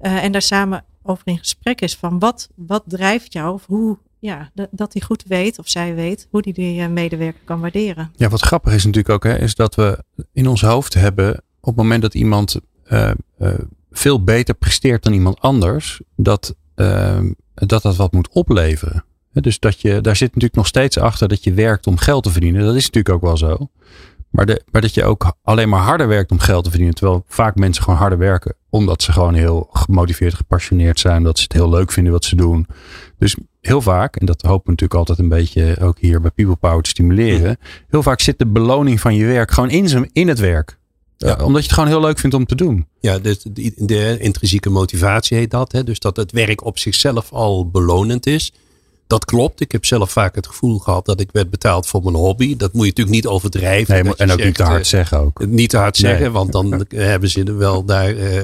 Uh, 0.00 0.24
en 0.24 0.32
daar 0.32 0.42
samen 0.42 0.84
over 1.02 1.26
in 1.26 1.38
gesprek 1.38 1.80
is 1.80 1.96
van 1.96 2.18
wat, 2.18 2.48
wat 2.54 2.82
drijft 2.86 3.32
jou 3.32 3.52
of 3.52 3.66
hoe, 3.66 3.98
ja, 4.18 4.50
dat 4.70 4.92
hij 4.92 5.02
goed 5.02 5.24
weet 5.26 5.58
of 5.58 5.68
zij 5.68 5.94
weet 5.94 6.28
hoe 6.30 6.40
hij 6.44 6.52
die 6.52 6.88
medewerker 6.88 7.40
kan 7.44 7.60
waarderen. 7.60 8.12
Ja, 8.16 8.28
wat 8.28 8.42
grappig 8.42 8.72
is 8.72 8.84
natuurlijk 8.84 9.14
ook, 9.14 9.24
hè, 9.24 9.38
is 9.38 9.54
dat 9.54 9.74
we 9.74 10.04
in 10.32 10.46
ons 10.46 10.60
hoofd 10.60 10.94
hebben 10.94 11.42
op 11.60 11.66
het 11.66 11.76
moment 11.76 12.02
dat 12.02 12.14
iemand 12.14 12.60
veel 13.90 14.24
beter 14.24 14.54
presteert 14.54 15.02
dan 15.02 15.12
iemand 15.12 15.40
anders, 15.40 16.00
dat 16.16 16.54
dat, 17.54 17.82
dat 17.82 17.96
wat 17.96 18.12
moet 18.12 18.28
opleveren. 18.28 19.04
Dus 19.32 19.58
dat 19.58 19.80
je, 19.80 20.00
daar 20.00 20.16
zit 20.16 20.28
natuurlijk 20.28 20.54
nog 20.54 20.66
steeds 20.66 20.98
achter 20.98 21.28
dat 21.28 21.44
je 21.44 21.52
werkt 21.52 21.86
om 21.86 21.96
geld 21.96 22.22
te 22.22 22.30
verdienen. 22.30 22.64
Dat 22.64 22.74
is 22.74 22.86
natuurlijk 22.86 23.14
ook 23.14 23.22
wel 23.22 23.36
zo. 23.36 23.70
Maar, 24.36 24.46
de, 24.46 24.62
maar 24.70 24.80
dat 24.80 24.94
je 24.94 25.04
ook 25.04 25.32
alleen 25.42 25.68
maar 25.68 25.80
harder 25.80 26.08
werkt 26.08 26.30
om 26.30 26.38
geld 26.38 26.64
te 26.64 26.70
verdienen. 26.70 26.96
Terwijl 26.96 27.24
vaak 27.28 27.54
mensen 27.54 27.82
gewoon 27.82 27.98
harder 27.98 28.18
werken. 28.18 28.54
Omdat 28.70 29.02
ze 29.02 29.12
gewoon 29.12 29.34
heel 29.34 29.68
gemotiveerd, 29.72 30.34
gepassioneerd 30.34 31.00
zijn. 31.00 31.22
Dat 31.22 31.36
ze 31.36 31.42
het 31.42 31.52
heel 31.52 31.70
leuk 31.70 31.92
vinden 31.92 32.12
wat 32.12 32.24
ze 32.24 32.36
doen. 32.36 32.66
Dus 33.18 33.36
heel 33.60 33.80
vaak, 33.80 34.16
en 34.16 34.26
dat 34.26 34.42
hopen 34.42 34.64
we 34.64 34.70
natuurlijk 34.70 34.98
altijd 34.98 35.18
een 35.18 35.28
beetje 35.28 35.76
ook 35.80 35.98
hier 35.98 36.20
bij 36.20 36.30
People 36.30 36.56
Power 36.56 36.82
te 36.82 36.90
stimuleren. 36.90 37.58
Heel 37.88 38.02
vaak 38.02 38.20
zit 38.20 38.38
de 38.38 38.46
beloning 38.46 39.00
van 39.00 39.14
je 39.14 39.24
werk 39.24 39.50
gewoon 39.50 39.70
in, 39.70 40.10
in 40.12 40.28
het 40.28 40.38
werk. 40.38 40.78
Ja. 41.16 41.32
omdat 41.32 41.62
je 41.62 41.68
het 41.68 41.72
gewoon 41.72 41.88
heel 41.88 42.00
leuk 42.00 42.18
vindt 42.18 42.36
om 42.36 42.46
te 42.46 42.54
doen. 42.54 42.86
Ja, 43.00 43.18
de, 43.18 43.38
de, 43.52 43.72
de 43.76 44.16
intrinsieke 44.18 44.70
motivatie 44.70 45.36
heet 45.36 45.50
dat. 45.50 45.72
Hè? 45.72 45.84
Dus 45.84 45.98
dat 45.98 46.16
het 46.16 46.32
werk 46.32 46.64
op 46.64 46.78
zichzelf 46.78 47.32
al 47.32 47.70
belonend 47.70 48.26
is 48.26 48.52
dat 49.06 49.24
klopt. 49.24 49.60
Ik 49.60 49.72
heb 49.72 49.84
zelf 49.84 50.10
vaak 50.10 50.34
het 50.34 50.46
gevoel 50.46 50.78
gehad 50.78 51.06
dat 51.06 51.20
ik 51.20 51.28
werd 51.32 51.50
betaald 51.50 51.86
voor 51.86 52.02
mijn 52.02 52.14
hobby. 52.14 52.56
Dat 52.56 52.72
moet 52.72 52.82
je 52.82 52.88
natuurlijk 52.88 53.16
niet 53.16 53.26
overdrijven. 53.26 54.04
Nee, 54.04 54.14
en 54.14 54.30
ook 54.30 54.44
niet 54.44 54.54
te 54.54 54.62
hard 54.62 54.80
eh, 54.80 54.86
zeggen 54.86 55.18
ook. 55.18 55.46
Niet 55.46 55.70
te 55.70 55.76
hard 55.76 55.96
zeggen, 55.96 56.32
want 56.32 56.52
dan 56.52 56.84
hebben 56.94 57.30
ze 57.30 57.52
wel 57.52 57.84
daar 57.84 58.14
uh, 58.14 58.42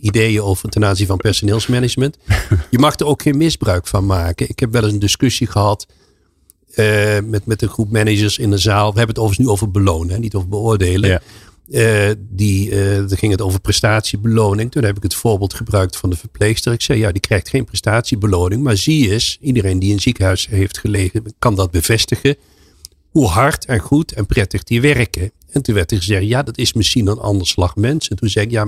ideeën 0.00 0.42
over 0.42 0.68
ten 0.68 0.84
aanzien 0.84 1.06
van 1.06 1.16
personeelsmanagement. 1.16 2.16
Je 2.70 2.78
mag 2.78 2.98
er 2.98 3.06
ook 3.06 3.22
geen 3.22 3.36
misbruik 3.36 3.86
van 3.86 4.06
maken. 4.06 4.48
Ik 4.48 4.58
heb 4.58 4.72
wel 4.72 4.82
eens 4.82 4.92
een 4.92 4.98
discussie 4.98 5.46
gehad 5.46 5.86
uh, 6.74 7.18
met, 7.24 7.46
met 7.46 7.62
een 7.62 7.68
groep 7.68 7.90
managers 7.90 8.38
in 8.38 8.50
de 8.50 8.58
zaal. 8.58 8.92
We 8.92 8.98
hebben 8.98 9.14
het 9.14 9.18
overigens 9.18 9.46
nu 9.46 9.52
over 9.52 9.70
belonen, 9.70 10.20
niet 10.20 10.34
over 10.34 10.48
beoordelen. 10.48 11.10
Ja. 11.10 11.20
Uh, 11.68 12.10
die, 12.18 12.70
uh, 12.70 12.96
dan 12.96 13.16
ging 13.16 13.32
het 13.32 13.40
over 13.40 13.60
prestatiebeloning. 13.60 14.70
Toen 14.70 14.84
heb 14.84 14.96
ik 14.96 15.02
het 15.02 15.14
voorbeeld 15.14 15.54
gebruikt 15.54 15.96
van 15.96 16.10
de 16.10 16.16
verpleegster. 16.16 16.72
Ik 16.72 16.82
zei, 16.82 16.98
ja, 16.98 17.12
die 17.12 17.20
krijgt 17.20 17.48
geen 17.48 17.64
prestatiebeloning. 17.64 18.62
Maar 18.62 18.76
zie 18.76 19.10
eens, 19.10 19.38
iedereen 19.40 19.78
die 19.78 19.92
in 19.92 20.00
ziekenhuis 20.00 20.46
heeft 20.46 20.78
gelegen, 20.78 21.34
kan 21.38 21.54
dat 21.54 21.70
bevestigen. 21.70 22.36
Hoe 23.08 23.26
hard 23.26 23.64
en 23.64 23.78
goed 23.78 24.12
en 24.12 24.26
prettig 24.26 24.62
die 24.62 24.80
werken. 24.80 25.30
En 25.50 25.62
toen 25.62 25.74
werd 25.74 25.90
er 25.90 25.96
gezegd, 25.96 26.24
ja, 26.24 26.42
dat 26.42 26.58
is 26.58 26.72
misschien 26.72 27.06
een 27.06 27.18
ander 27.18 27.46
slag 27.46 27.76
mensen. 27.76 28.10
En 28.10 28.16
toen 28.16 28.28
zei 28.28 28.44
ik, 28.44 28.50
ja, 28.50 28.66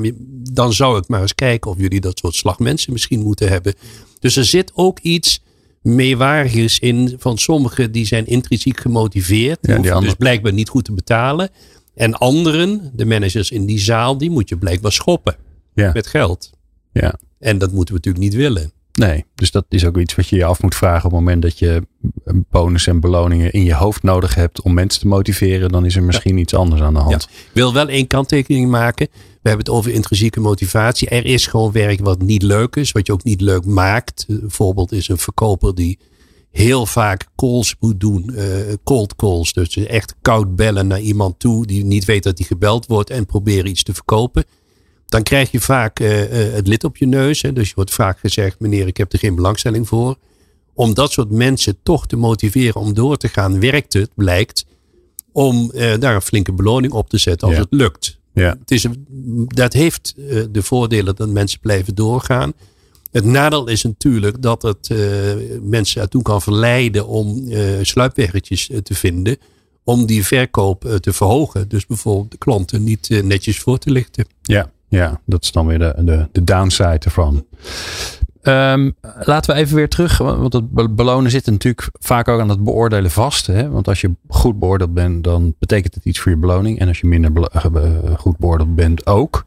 dan 0.52 0.72
zou 0.72 0.98
ik 0.98 1.08
maar 1.08 1.20
eens 1.20 1.34
kijken 1.34 1.70
of 1.70 1.78
jullie 1.78 2.00
dat 2.00 2.18
soort 2.18 2.34
slag 2.34 2.58
mensen 2.58 2.92
misschien 2.92 3.20
moeten 3.20 3.48
hebben. 3.48 3.74
Dus 4.18 4.36
er 4.36 4.44
zit 4.44 4.70
ook 4.74 4.98
iets 4.98 5.42
meewaardigs 5.82 6.78
in 6.78 7.14
van 7.18 7.38
sommigen 7.38 7.92
die 7.92 8.06
zijn 8.06 8.26
intrinsiek 8.26 8.80
gemotiveerd. 8.80 9.58
Die 9.60 9.82
ja, 9.82 10.00
dus 10.00 10.14
blijkbaar 10.14 10.52
niet 10.52 10.68
goed 10.68 10.84
te 10.84 10.92
betalen. 10.92 11.50
En 11.96 12.14
anderen, 12.14 12.90
de 12.94 13.04
managers 13.04 13.50
in 13.50 13.66
die 13.66 13.78
zaal, 13.78 14.18
die 14.18 14.30
moet 14.30 14.48
je 14.48 14.56
blijkbaar 14.56 14.92
schoppen. 14.92 15.36
Ja. 15.74 15.90
Met 15.92 16.06
geld. 16.06 16.50
Ja. 16.92 17.18
En 17.38 17.58
dat 17.58 17.72
moeten 17.72 17.94
we 17.94 18.00
natuurlijk 18.04 18.24
niet 18.24 18.34
willen. 18.34 18.72
Nee, 18.92 19.24
dus 19.34 19.50
dat 19.50 19.64
is 19.68 19.84
ook 19.84 19.98
iets 19.98 20.14
wat 20.14 20.28
je 20.28 20.36
je 20.36 20.44
af 20.44 20.62
moet 20.62 20.74
vragen 20.74 21.04
op 21.04 21.10
het 21.10 21.20
moment 21.20 21.42
dat 21.42 21.58
je 21.58 21.86
bonus 22.50 22.86
en 22.86 23.00
beloningen 23.00 23.52
in 23.52 23.64
je 23.64 23.74
hoofd 23.74 24.02
nodig 24.02 24.34
hebt 24.34 24.60
om 24.60 24.74
mensen 24.74 25.00
te 25.00 25.06
motiveren. 25.06 25.68
Dan 25.68 25.84
is 25.84 25.96
er 25.96 26.02
misschien 26.02 26.38
iets 26.38 26.54
anders 26.54 26.82
aan 26.82 26.94
de 26.94 27.00
hand. 27.00 27.22
Ja. 27.22 27.36
Ik 27.36 27.50
wil 27.52 27.72
wel 27.72 27.88
één 27.88 28.06
kanttekening 28.06 28.70
maken. 28.70 29.08
We 29.12 29.48
hebben 29.48 29.66
het 29.66 29.74
over 29.74 29.92
intrinsieke 29.92 30.40
motivatie. 30.40 31.08
Er 31.08 31.24
is 31.24 31.46
gewoon 31.46 31.72
werk 31.72 32.00
wat 32.00 32.22
niet 32.22 32.42
leuk 32.42 32.76
is, 32.76 32.92
wat 32.92 33.06
je 33.06 33.12
ook 33.12 33.24
niet 33.24 33.40
leuk 33.40 33.64
maakt. 33.64 34.24
Een 34.28 34.42
voorbeeld 34.46 34.92
is 34.92 35.08
een 35.08 35.18
verkoper 35.18 35.74
die 35.74 35.98
heel 36.56 36.86
vaak 36.86 37.26
calls 37.36 37.76
moet 37.80 38.00
doen. 38.00 38.30
Uh, 38.34 38.42
cold 38.84 39.16
calls. 39.16 39.52
Dus 39.52 39.76
echt 39.76 40.14
koud 40.22 40.56
bellen 40.56 40.86
naar 40.86 41.00
iemand 41.00 41.38
toe 41.38 41.66
die 41.66 41.84
niet 41.84 42.04
weet 42.04 42.22
dat 42.22 42.38
hij 42.38 42.46
gebeld 42.46 42.86
wordt 42.86 43.10
en 43.10 43.26
proberen 43.26 43.70
iets 43.70 43.82
te 43.82 43.94
verkopen. 43.94 44.44
Dan 45.06 45.22
krijg 45.22 45.50
je 45.50 45.60
vaak 45.60 46.00
uh, 46.00 46.08
het 46.30 46.66
lid 46.66 46.84
op 46.84 46.96
je 46.96 47.06
neus. 47.06 47.42
Hè. 47.42 47.52
Dus 47.52 47.68
je 47.68 47.74
wordt 47.74 47.94
vaak 47.94 48.18
gezegd, 48.18 48.60
meneer, 48.60 48.86
ik 48.86 48.96
heb 48.96 49.12
er 49.12 49.18
geen 49.18 49.34
belangstelling 49.34 49.88
voor. 49.88 50.16
Om 50.74 50.94
dat 50.94 51.12
soort 51.12 51.30
mensen 51.30 51.76
toch 51.82 52.06
te 52.06 52.16
motiveren 52.16 52.80
om 52.80 52.94
door 52.94 53.16
te 53.16 53.28
gaan, 53.28 53.60
werkt 53.60 53.92
het, 53.92 54.10
blijkt, 54.14 54.66
om 55.32 55.70
daar 55.74 56.14
een 56.14 56.22
flinke 56.22 56.52
beloning 56.52 56.92
op 56.92 57.08
te 57.08 57.18
zetten 57.18 57.48
als 57.48 57.56
het 57.56 57.66
lukt. 57.70 58.18
Ja. 58.32 58.56
Het 58.60 58.70
is, 58.70 58.86
dat 59.46 59.72
heeft 59.72 60.14
de 60.50 60.62
voordelen 60.62 61.16
dat 61.16 61.28
mensen 61.28 61.60
blijven 61.60 61.94
doorgaan. 61.94 62.52
Het 63.16 63.24
nadeel 63.24 63.68
is 63.68 63.82
natuurlijk 63.82 64.42
dat 64.42 64.62
het 64.62 64.88
uh, 64.88 64.98
mensen 65.62 66.00
ertoe 66.02 66.22
kan 66.22 66.42
verleiden 66.42 67.06
om 67.06 67.44
uh, 67.48 67.60
sluipweggetjes 67.82 68.70
eh, 68.70 68.78
te 68.78 68.94
vinden. 68.94 69.36
Om 69.84 70.06
die 70.06 70.26
verkoop 70.26 70.98
te 71.00 71.12
verhogen. 71.12 71.68
Dus 71.68 71.86
bijvoorbeeld 71.86 72.30
de 72.30 72.38
klanten 72.38 72.84
niet 72.84 73.22
netjes 73.24 73.58
voor 73.58 73.78
te 73.78 73.90
lichten. 73.90 74.26
Ja, 74.42 74.70
ja, 74.88 75.20
dat 75.24 75.42
is 75.44 75.52
dan 75.52 75.66
weer 75.66 75.78
de, 75.78 75.94
de, 75.98 76.28
de 76.32 76.44
downside 76.44 76.98
ervan. 76.98 77.44
Um, 78.42 78.96
laten 79.02 79.54
we 79.54 79.60
even 79.60 79.76
weer 79.76 79.88
terug, 79.88 80.18
want 80.18 80.52
het 80.52 80.96
belonen 80.96 81.30
zit 81.30 81.46
natuurlijk 81.46 81.88
vaak 81.92 82.28
ook 82.28 82.40
aan 82.40 82.48
het 82.48 82.64
beoordelen 82.64 83.10
vast. 83.10 83.46
Hè? 83.46 83.70
Want 83.70 83.88
als 83.88 84.00
je 84.00 84.10
goed 84.28 84.58
beoordeeld 84.58 84.94
bent, 84.94 85.24
dan 85.24 85.54
betekent 85.58 85.94
het 85.94 86.04
iets 86.04 86.18
voor 86.18 86.32
je 86.32 86.38
beloning. 86.38 86.78
En 86.78 86.88
als 86.88 87.00
je 87.00 87.06
minder 87.06 87.50
goed 88.16 88.38
beoordeeld 88.38 88.74
bent 88.74 89.06
ook. 89.06 89.44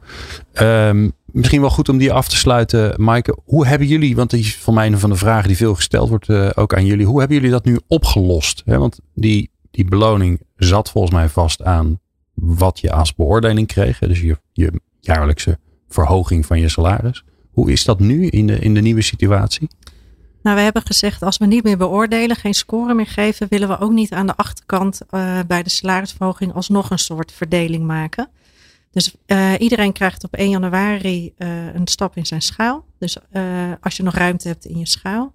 Um, 0.61 1.13
misschien 1.31 1.61
wel 1.61 1.69
goed 1.69 1.89
om 1.89 1.97
die 1.97 2.11
af 2.11 2.27
te 2.27 2.35
sluiten, 2.35 2.93
Maaike. 2.97 3.37
Hoe 3.45 3.67
hebben 3.67 3.87
jullie, 3.87 4.15
want 4.15 4.29
die 4.29 4.39
is 4.39 4.57
van 4.57 4.73
mij 4.73 4.87
een 4.87 4.99
van 4.99 5.09
de 5.09 5.15
vragen 5.15 5.47
die 5.47 5.57
veel 5.57 5.75
gesteld 5.75 6.09
wordt 6.09 6.27
uh, 6.27 6.49
ook 6.55 6.73
aan 6.73 6.85
jullie. 6.85 7.05
Hoe 7.05 7.19
hebben 7.19 7.37
jullie 7.37 7.51
dat 7.51 7.65
nu 7.65 7.79
opgelost? 7.87 8.61
Want 8.65 8.99
die, 9.13 9.51
die 9.71 9.85
beloning 9.85 10.41
zat 10.55 10.89
volgens 10.91 11.13
mij 11.13 11.29
vast 11.29 11.63
aan 11.63 11.99
wat 12.33 12.79
je 12.79 12.91
als 12.91 13.15
beoordeling 13.15 13.67
kreeg. 13.67 13.99
Dus 13.99 14.21
je, 14.21 14.37
je 14.53 14.81
jaarlijkse 14.99 15.59
verhoging 15.89 16.45
van 16.45 16.59
je 16.59 16.69
salaris. 16.69 17.23
Hoe 17.51 17.71
is 17.71 17.83
dat 17.85 17.99
nu 17.99 18.27
in 18.27 18.47
de, 18.47 18.59
in 18.59 18.73
de 18.73 18.81
nieuwe 18.81 19.01
situatie? 19.01 19.67
Nou, 20.41 20.55
we 20.55 20.61
hebben 20.61 20.81
gezegd, 20.85 21.21
als 21.21 21.37
we 21.37 21.45
niet 21.45 21.63
meer 21.63 21.77
beoordelen, 21.77 22.35
geen 22.35 22.53
score 22.53 22.93
meer 22.93 23.07
geven, 23.07 23.47
willen 23.49 23.67
we 23.67 23.79
ook 23.79 23.91
niet 23.91 24.11
aan 24.11 24.27
de 24.27 24.35
achterkant 24.35 25.01
uh, 25.11 25.39
bij 25.47 25.63
de 25.63 25.69
salarisverhoging 25.69 26.53
alsnog 26.53 26.89
een 26.89 26.99
soort 26.99 27.31
verdeling 27.31 27.85
maken. 27.85 28.29
Dus 28.91 29.15
uh, 29.27 29.53
iedereen 29.57 29.93
krijgt 29.93 30.23
op 30.23 30.33
1 30.33 30.49
januari 30.49 31.33
uh, 31.37 31.73
een 31.73 31.87
stap 31.87 32.15
in 32.15 32.25
zijn 32.25 32.41
schaal. 32.41 32.85
Dus 32.97 33.17
als 33.81 33.97
je 33.97 34.03
nog 34.03 34.13
ruimte 34.13 34.47
hebt 34.47 34.65
in 34.65 34.77
je 34.77 34.87
schaal. 34.87 35.33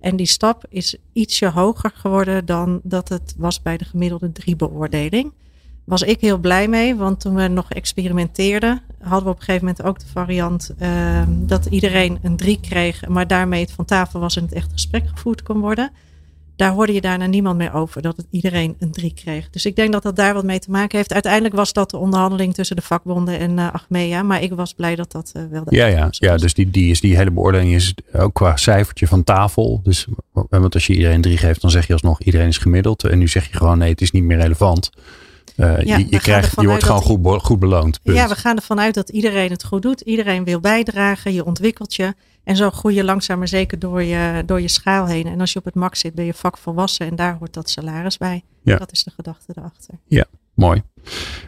En 0.00 0.16
die 0.16 0.26
stap 0.26 0.64
is 0.68 0.96
ietsje 1.12 1.48
hoger 1.48 1.90
geworden 1.94 2.46
dan 2.46 2.80
dat 2.82 3.08
het 3.08 3.34
was 3.36 3.62
bij 3.62 3.76
de 3.76 3.84
gemiddelde 3.84 4.32
drie 4.32 4.56
beoordeling 4.56 5.32
was 5.90 6.02
ik 6.02 6.20
heel 6.20 6.38
blij 6.38 6.68
mee. 6.68 6.96
Want 6.96 7.20
toen 7.20 7.34
we 7.34 7.48
nog 7.48 7.72
experimenteerden, 7.72 8.82
hadden 8.98 9.24
we 9.24 9.30
op 9.30 9.36
een 9.36 9.44
gegeven 9.44 9.66
moment 9.66 9.84
ook 9.84 9.98
de 9.98 10.06
variant 10.06 10.74
dat 11.26 11.66
iedereen 11.66 12.18
een 12.22 12.36
drie 12.36 12.60
kreeg, 12.60 13.08
maar 13.08 13.26
daarmee 13.26 13.60
het 13.60 13.72
van 13.72 13.84
tafel 13.84 14.20
was 14.20 14.36
en 14.36 14.42
het 14.42 14.52
echt 14.52 14.72
gesprek 14.72 15.08
gevoerd 15.08 15.42
kon 15.42 15.60
worden. 15.60 15.90
Daar 16.60 16.72
hoorde 16.72 16.92
je 16.92 17.00
daarna 17.00 17.26
niemand 17.26 17.56
meer 17.56 17.74
over, 17.74 18.02
dat 18.02 18.16
het 18.16 18.26
iedereen 18.30 18.76
een 18.78 18.92
drie 18.92 19.14
kreeg. 19.14 19.50
Dus 19.50 19.64
ik 19.64 19.76
denk 19.76 19.92
dat 19.92 20.02
dat 20.02 20.16
daar 20.16 20.34
wat 20.34 20.44
mee 20.44 20.58
te 20.58 20.70
maken 20.70 20.96
heeft. 20.96 21.12
Uiteindelijk 21.12 21.54
was 21.54 21.72
dat 21.72 21.90
de 21.90 21.96
onderhandeling 21.96 22.54
tussen 22.54 22.76
de 22.76 22.82
vakbonden 22.82 23.38
en 23.38 23.58
uh, 23.58 23.72
Achmea. 23.72 24.22
Maar 24.22 24.42
ik 24.42 24.52
was 24.52 24.74
blij 24.74 24.96
dat 24.96 25.12
dat 25.12 25.32
uh, 25.36 25.42
wel 25.50 25.64
de 25.64 25.76
Ja, 25.76 25.86
ja, 25.86 26.08
ja 26.10 26.36
dus 26.36 26.54
die, 26.54 26.70
die, 26.70 26.90
is, 26.90 27.00
die 27.00 27.16
hele 27.16 27.30
beoordeling 27.30 27.74
is 27.74 27.94
ook 28.12 28.34
qua 28.34 28.56
cijfertje 28.56 29.06
van 29.06 29.24
tafel. 29.24 29.80
Dus 29.82 30.06
want 30.32 30.74
als 30.74 30.86
je 30.86 30.94
iedereen 30.94 31.20
drie 31.20 31.36
geeft, 31.36 31.60
dan 31.60 31.70
zeg 31.70 31.86
je 31.86 31.92
alsnog 31.92 32.22
iedereen 32.22 32.48
is 32.48 32.58
gemiddeld. 32.58 33.04
En 33.04 33.18
nu 33.18 33.28
zeg 33.28 33.50
je 33.50 33.56
gewoon 33.56 33.78
nee, 33.78 33.90
het 33.90 34.00
is 34.00 34.10
niet 34.10 34.24
meer 34.24 34.38
relevant. 34.38 34.90
Uh, 35.56 35.82
ja, 35.82 35.96
je, 35.96 36.06
je, 36.10 36.20
krijgt, 36.20 36.60
je 36.60 36.66
wordt 36.66 36.84
gewoon 36.84 37.02
goed, 37.02 37.42
goed 37.42 37.58
beloond. 37.58 38.00
Ja, 38.02 38.28
we 38.28 38.34
gaan 38.34 38.56
ervan 38.56 38.80
uit 38.80 38.94
dat 38.94 39.08
iedereen 39.08 39.50
het 39.50 39.64
goed 39.64 39.82
doet. 39.82 40.00
Iedereen 40.00 40.44
wil 40.44 40.60
bijdragen. 40.60 41.32
Je 41.32 41.44
ontwikkelt 41.44 41.94
je. 41.94 42.14
En 42.44 42.56
zo 42.56 42.70
groei 42.70 42.94
je 42.94 43.04
langzaam 43.04 43.38
maar 43.38 43.48
zeker 43.48 43.78
door 43.78 44.02
je, 44.02 44.42
door 44.46 44.60
je 44.60 44.68
schaal 44.68 45.06
heen. 45.06 45.26
En 45.26 45.40
als 45.40 45.52
je 45.52 45.58
op 45.58 45.64
het 45.64 45.74
max 45.74 46.00
zit, 46.00 46.14
ben 46.14 46.24
je 46.24 46.34
vakvolwassen. 46.34 47.06
En 47.06 47.16
daar 47.16 47.36
hoort 47.38 47.52
dat 47.52 47.70
salaris 47.70 48.16
bij. 48.16 48.44
Ja. 48.62 48.76
Dat 48.76 48.92
is 48.92 49.04
de 49.04 49.10
gedachte 49.10 49.52
erachter. 49.54 49.94
Ja, 50.06 50.24
mooi. 50.54 50.82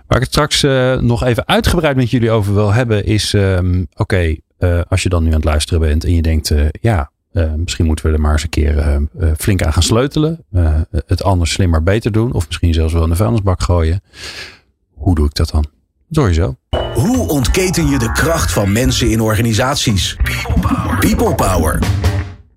Waar 0.06 0.18
ik 0.18 0.24
het 0.24 0.32
straks 0.32 0.62
uh, 0.62 0.98
nog 0.98 1.24
even 1.24 1.46
uitgebreid 1.46 1.96
met 1.96 2.10
jullie 2.10 2.30
over 2.30 2.54
wil 2.54 2.72
hebben, 2.72 3.04
is: 3.04 3.32
um, 3.32 3.86
oké, 3.90 4.02
okay, 4.02 4.40
uh, 4.58 4.80
als 4.88 5.02
je 5.02 5.08
dan 5.08 5.22
nu 5.22 5.28
aan 5.28 5.34
het 5.34 5.44
luisteren 5.44 5.80
bent 5.80 6.04
en 6.04 6.14
je 6.14 6.22
denkt, 6.22 6.54
ja, 6.80 7.10
uh, 7.32 7.52
misschien 7.54 7.86
moeten 7.86 8.06
we 8.06 8.12
er 8.12 8.20
maar 8.20 8.32
eens 8.32 8.42
een 8.42 8.48
keer 8.48 8.76
uh, 8.76 9.32
flink 9.36 9.62
aan 9.62 9.72
gaan 9.72 9.82
sleutelen. 9.82 10.44
Het 11.06 11.22
anders 11.22 11.52
slimmer 11.52 11.82
beter 11.82 12.12
doen. 12.12 12.32
Of 12.32 12.46
misschien 12.46 12.74
zelfs 12.74 12.92
wel 12.92 13.02
in 13.02 13.08
de 13.08 13.16
vuilnisbak 13.16 13.62
gooien. 13.62 14.00
Hoe 14.94 15.14
doe 15.14 15.26
ik 15.26 15.34
dat 15.34 15.50
dan? 15.50 15.66
Sowieso. 16.10 16.56
Ontketen 17.32 17.88
je 17.88 17.98
de 17.98 18.12
kracht 18.12 18.52
van 18.52 18.72
mensen 18.72 19.10
in 19.10 19.20
organisaties? 19.20 20.16
People 21.00 21.34
power. 21.34 21.78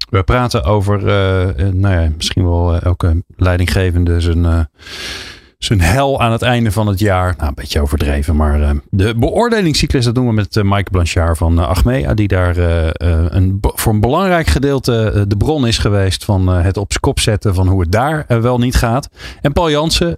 We 0.10 0.24
praten 0.24 0.64
over, 0.64 1.00
uh, 1.00 1.72
nou 1.74 2.02
ja, 2.02 2.10
misschien 2.16 2.44
wel 2.44 2.80
elke 2.80 3.24
leidinggevende 3.36 4.22
zijn 4.22 4.70
zijn 5.58 5.82
hel 5.82 6.22
aan 6.22 6.32
het 6.32 6.42
einde 6.42 6.72
van 6.72 6.88
het 6.88 7.00
jaar. 7.00 7.34
Nou, 7.38 7.48
een 7.48 7.56
beetje 7.56 7.82
overdreven, 7.82 8.36
maar 8.36 8.60
uh, 8.60 8.70
de 8.90 9.16
beoordelingscyclus, 9.16 10.06
dat 10.06 10.16
doen 10.16 10.28
we 10.28 10.34
met 10.34 10.64
Mike 10.64 10.92
Blanchard 10.92 11.38
van 11.38 11.60
Achmea, 11.60 12.14
die 12.14 12.28
daar 12.28 12.58
een, 12.58 13.58
voor 13.62 13.94
een 13.94 14.00
belangrijk 14.00 14.48
gedeelte 14.48 15.26
de 15.28 15.38
bron 15.38 15.68
is 15.68 15.78
geweest 15.78 16.26
van 16.26 16.48
het 16.48 16.78
op 16.78 16.92
kop 17.00 17.20
zetten 17.20 17.54
van 17.54 17.68
hoe 17.68 17.82
het 17.82 17.92
daar 17.92 18.26
wel 18.28 18.58
niet 18.58 18.76
gaat. 18.76 19.10
En 19.42 19.54
Paul 19.54 19.70
Jansen, 19.70 20.18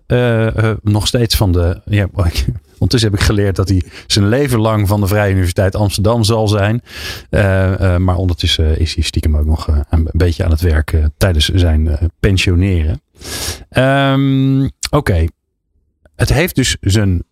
nog 0.81 1.07
steeds 1.07 1.35
van 1.35 1.51
de. 1.51 1.81
Ja, 1.85 2.07
Ondertussen 2.79 3.11
heb 3.11 3.19
ik 3.19 3.25
geleerd 3.25 3.55
dat 3.55 3.69
hij 3.69 3.83
zijn 4.07 4.27
leven 4.27 4.59
lang 4.59 4.87
van 4.87 4.99
de 4.99 5.07
Vrije 5.07 5.31
Universiteit 5.31 5.75
Amsterdam 5.75 6.23
zal 6.23 6.47
zijn. 6.47 6.81
maar 8.01 8.15
ondertussen 8.15 8.79
is 8.79 8.95
hij 8.95 9.03
stiekem 9.03 9.37
ook 9.37 9.45
nog 9.45 9.67
een 9.89 10.09
beetje 10.11 10.43
aan 10.43 10.51
het 10.51 10.61
werk 10.61 11.09
tijdens 11.17 11.49
zijn 11.49 12.11
pensioneren. 12.19 13.01
Um, 13.69 14.71
Oké, 14.89 15.25
het 16.15 16.33
heeft 16.33 16.55
dus 16.55 16.77
zijn, 16.81 17.23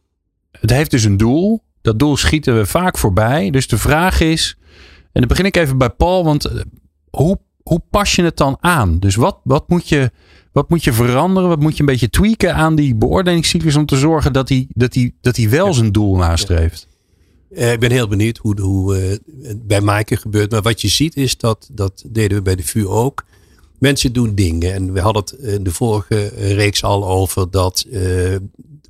het 0.51 0.69
heeft 0.69 0.91
dus 0.91 1.03
een 1.03 1.17
doel. 1.17 1.63
Dat 1.81 1.99
doel 1.99 2.17
schieten 2.17 2.57
we 2.57 2.65
vaak 2.65 2.97
voorbij. 2.97 3.49
Dus 3.49 3.67
de 3.67 3.77
vraag 3.77 4.19
is, 4.19 4.57
en 5.11 5.19
dan 5.21 5.27
begin 5.27 5.45
ik 5.45 5.57
even 5.57 5.77
bij 5.77 5.89
Paul, 5.89 6.23
want 6.23 6.45
eh, 6.45 6.61
hoe, 7.09 7.39
hoe 7.63 7.81
pas 7.89 8.15
je 8.15 8.23
het 8.23 8.37
dan 8.37 8.57
aan? 8.59 8.99
Dus 8.99 9.15
wat, 9.15 9.39
wat, 9.43 9.69
moet 9.69 9.89
je, 9.89 10.11
wat 10.55 10.69
moet 10.69 10.83
je 10.83 10.93
veranderen? 10.93 11.49
Wat 11.49 11.59
moet 11.59 11.73
je 11.73 11.79
een 11.79 11.85
beetje 11.85 12.09
tweaken 12.09 12.55
aan 12.55 12.75
die 12.75 12.95
beoordelingscyclus 12.95 13.75
om 13.75 13.85
te 13.85 13.97
zorgen 13.97 14.33
dat 14.33 14.49
hij, 14.49 14.67
dat 14.69 14.93
hij, 14.93 15.11
dat 15.21 15.35
hij 15.35 15.49
wel 15.49 15.73
zijn 15.73 15.91
doel 15.91 16.15
nastreeft? 16.15 16.87
Uh, 17.49 17.71
ik 17.71 17.79
ben 17.79 17.91
heel 17.91 18.07
benieuwd 18.07 18.37
hoe, 18.37 18.61
hoe 18.61 18.97
uh, 18.97 19.17
het 19.47 19.67
bij 19.67 19.81
Maaike 19.81 20.17
gebeurt. 20.17 20.51
Maar 20.51 20.61
wat 20.61 20.81
je 20.81 20.87
ziet 20.87 21.15
is 21.15 21.37
dat, 21.37 21.69
dat 21.71 22.03
deden 22.07 22.37
we 22.37 22.43
bij 22.43 22.55
de 22.55 22.63
VU 22.63 22.87
ook 22.87 23.25
mensen 23.79 24.13
doen 24.13 24.35
dingen. 24.35 24.73
En 24.73 24.93
we 24.93 24.99
hadden 24.99 25.21
het 25.21 25.31
in 25.31 25.63
de 25.63 25.71
vorige 25.71 26.27
reeks 26.35 26.83
al 26.83 27.07
over 27.07 27.51
dat 27.51 27.85
uh, 27.89 28.35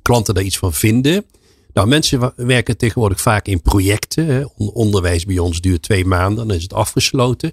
klanten 0.02 0.34
daar 0.34 0.44
iets 0.44 0.58
van 0.58 0.72
vinden. 0.72 1.24
Nou, 1.72 1.88
mensen 1.88 2.32
werken 2.36 2.76
tegenwoordig 2.76 3.20
vaak 3.20 3.46
in 3.46 3.62
projecten. 3.62 4.50
Onderwijs 4.56 5.24
bij 5.24 5.38
ons 5.38 5.60
duurt 5.60 5.82
twee 5.82 6.04
maanden, 6.04 6.46
dan 6.46 6.56
is 6.56 6.62
het 6.62 6.74
afgesloten. 6.74 7.52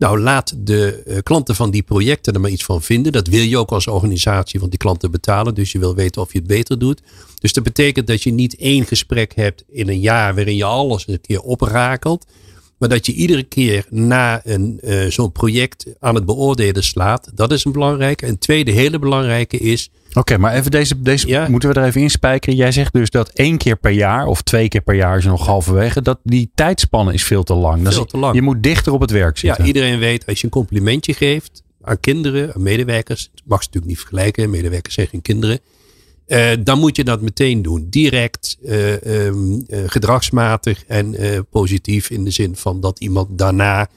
Nou, 0.00 0.20
laat 0.20 0.54
de 0.56 1.02
uh, 1.06 1.18
klanten 1.22 1.54
van 1.54 1.70
die 1.70 1.82
projecten 1.82 2.34
er 2.34 2.40
maar 2.40 2.50
iets 2.50 2.64
van 2.64 2.82
vinden. 2.82 3.12
Dat 3.12 3.26
wil 3.26 3.42
je 3.42 3.58
ook 3.58 3.70
als 3.70 3.86
organisatie, 3.86 4.58
want 4.58 4.70
die 4.70 4.80
klanten 4.80 5.10
betalen. 5.10 5.54
Dus 5.54 5.72
je 5.72 5.78
wil 5.78 5.94
weten 5.94 6.22
of 6.22 6.32
je 6.32 6.38
het 6.38 6.46
beter 6.46 6.78
doet. 6.78 7.00
Dus 7.38 7.52
dat 7.52 7.64
betekent 7.64 8.06
dat 8.06 8.22
je 8.22 8.32
niet 8.32 8.56
één 8.56 8.84
gesprek 8.84 9.34
hebt 9.34 9.64
in 9.68 9.88
een 9.88 10.00
jaar 10.00 10.34
waarin 10.34 10.56
je 10.56 10.64
alles 10.64 11.08
een 11.08 11.20
keer 11.20 11.40
oprakelt. 11.40 12.26
Maar 12.80 12.88
dat 12.88 13.06
je 13.06 13.12
iedere 13.12 13.42
keer 13.42 13.86
na 13.90 14.40
een, 14.44 14.80
uh, 14.84 15.06
zo'n 15.06 15.32
project 15.32 15.86
aan 15.98 16.14
het 16.14 16.24
beoordelen 16.24 16.82
slaat. 16.82 17.30
Dat 17.34 17.52
is 17.52 17.64
een 17.64 17.72
belangrijke. 17.72 18.26
En 18.26 18.38
tweede 18.38 18.70
hele 18.70 18.98
belangrijke 18.98 19.58
is. 19.58 19.90
Oké, 20.12 20.38
maar 20.38 20.54
even 20.54 20.70
deze, 20.70 21.02
deze 21.02 21.46
moeten 21.48 21.68
we 21.68 21.80
er 21.80 21.86
even 21.86 22.00
inspijkeren. 22.00 22.58
Jij 22.58 22.72
zegt 22.72 22.92
dus 22.92 23.10
dat 23.10 23.28
één 23.28 23.58
keer 23.58 23.76
per 23.76 23.90
jaar 23.90 24.26
of 24.26 24.42
twee 24.42 24.68
keer 24.68 24.80
per 24.80 24.94
jaar 24.94 25.18
is 25.18 25.24
nog 25.24 25.46
halverwege. 25.46 26.02
Dat 26.02 26.18
die 26.22 26.50
tijdspanne 26.54 27.12
is 27.12 27.24
veel 27.24 27.42
te 27.42 27.54
lang. 27.54 27.92
Veel 27.92 28.04
te 28.04 28.18
lang. 28.18 28.34
Je 28.34 28.42
moet 28.42 28.62
dichter 28.62 28.92
op 28.92 29.00
het 29.00 29.10
werk 29.10 29.38
zitten. 29.38 29.62
Ja, 29.62 29.68
iedereen 29.68 29.98
weet 29.98 30.26
als 30.26 30.38
je 30.38 30.44
een 30.44 30.52
complimentje 30.52 31.14
geeft 31.14 31.62
aan 31.82 32.00
kinderen, 32.00 32.54
aan 32.54 32.62
medewerkers. 32.62 33.30
mag 33.44 33.58
ze 33.60 33.66
natuurlijk 33.66 33.86
niet 33.86 33.98
vergelijken. 33.98 34.50
Medewerkers 34.50 34.94
zijn 34.94 35.06
geen 35.06 35.22
kinderen. 35.22 35.58
Uh, 36.30 36.50
dan 36.60 36.78
moet 36.78 36.96
je 36.96 37.04
dat 37.04 37.20
meteen 37.20 37.62
doen. 37.62 37.86
Direct, 37.88 38.58
uh, 38.62 38.92
um, 39.26 39.64
uh, 39.68 39.82
gedragsmatig 39.86 40.84
en 40.86 41.16
positief 41.50 42.10
in 42.10 42.24
de 42.24 42.30
zin 42.30 42.56
van 42.56 42.80
dat 42.80 43.00
iemand 43.00 43.38
daarna 43.38 43.88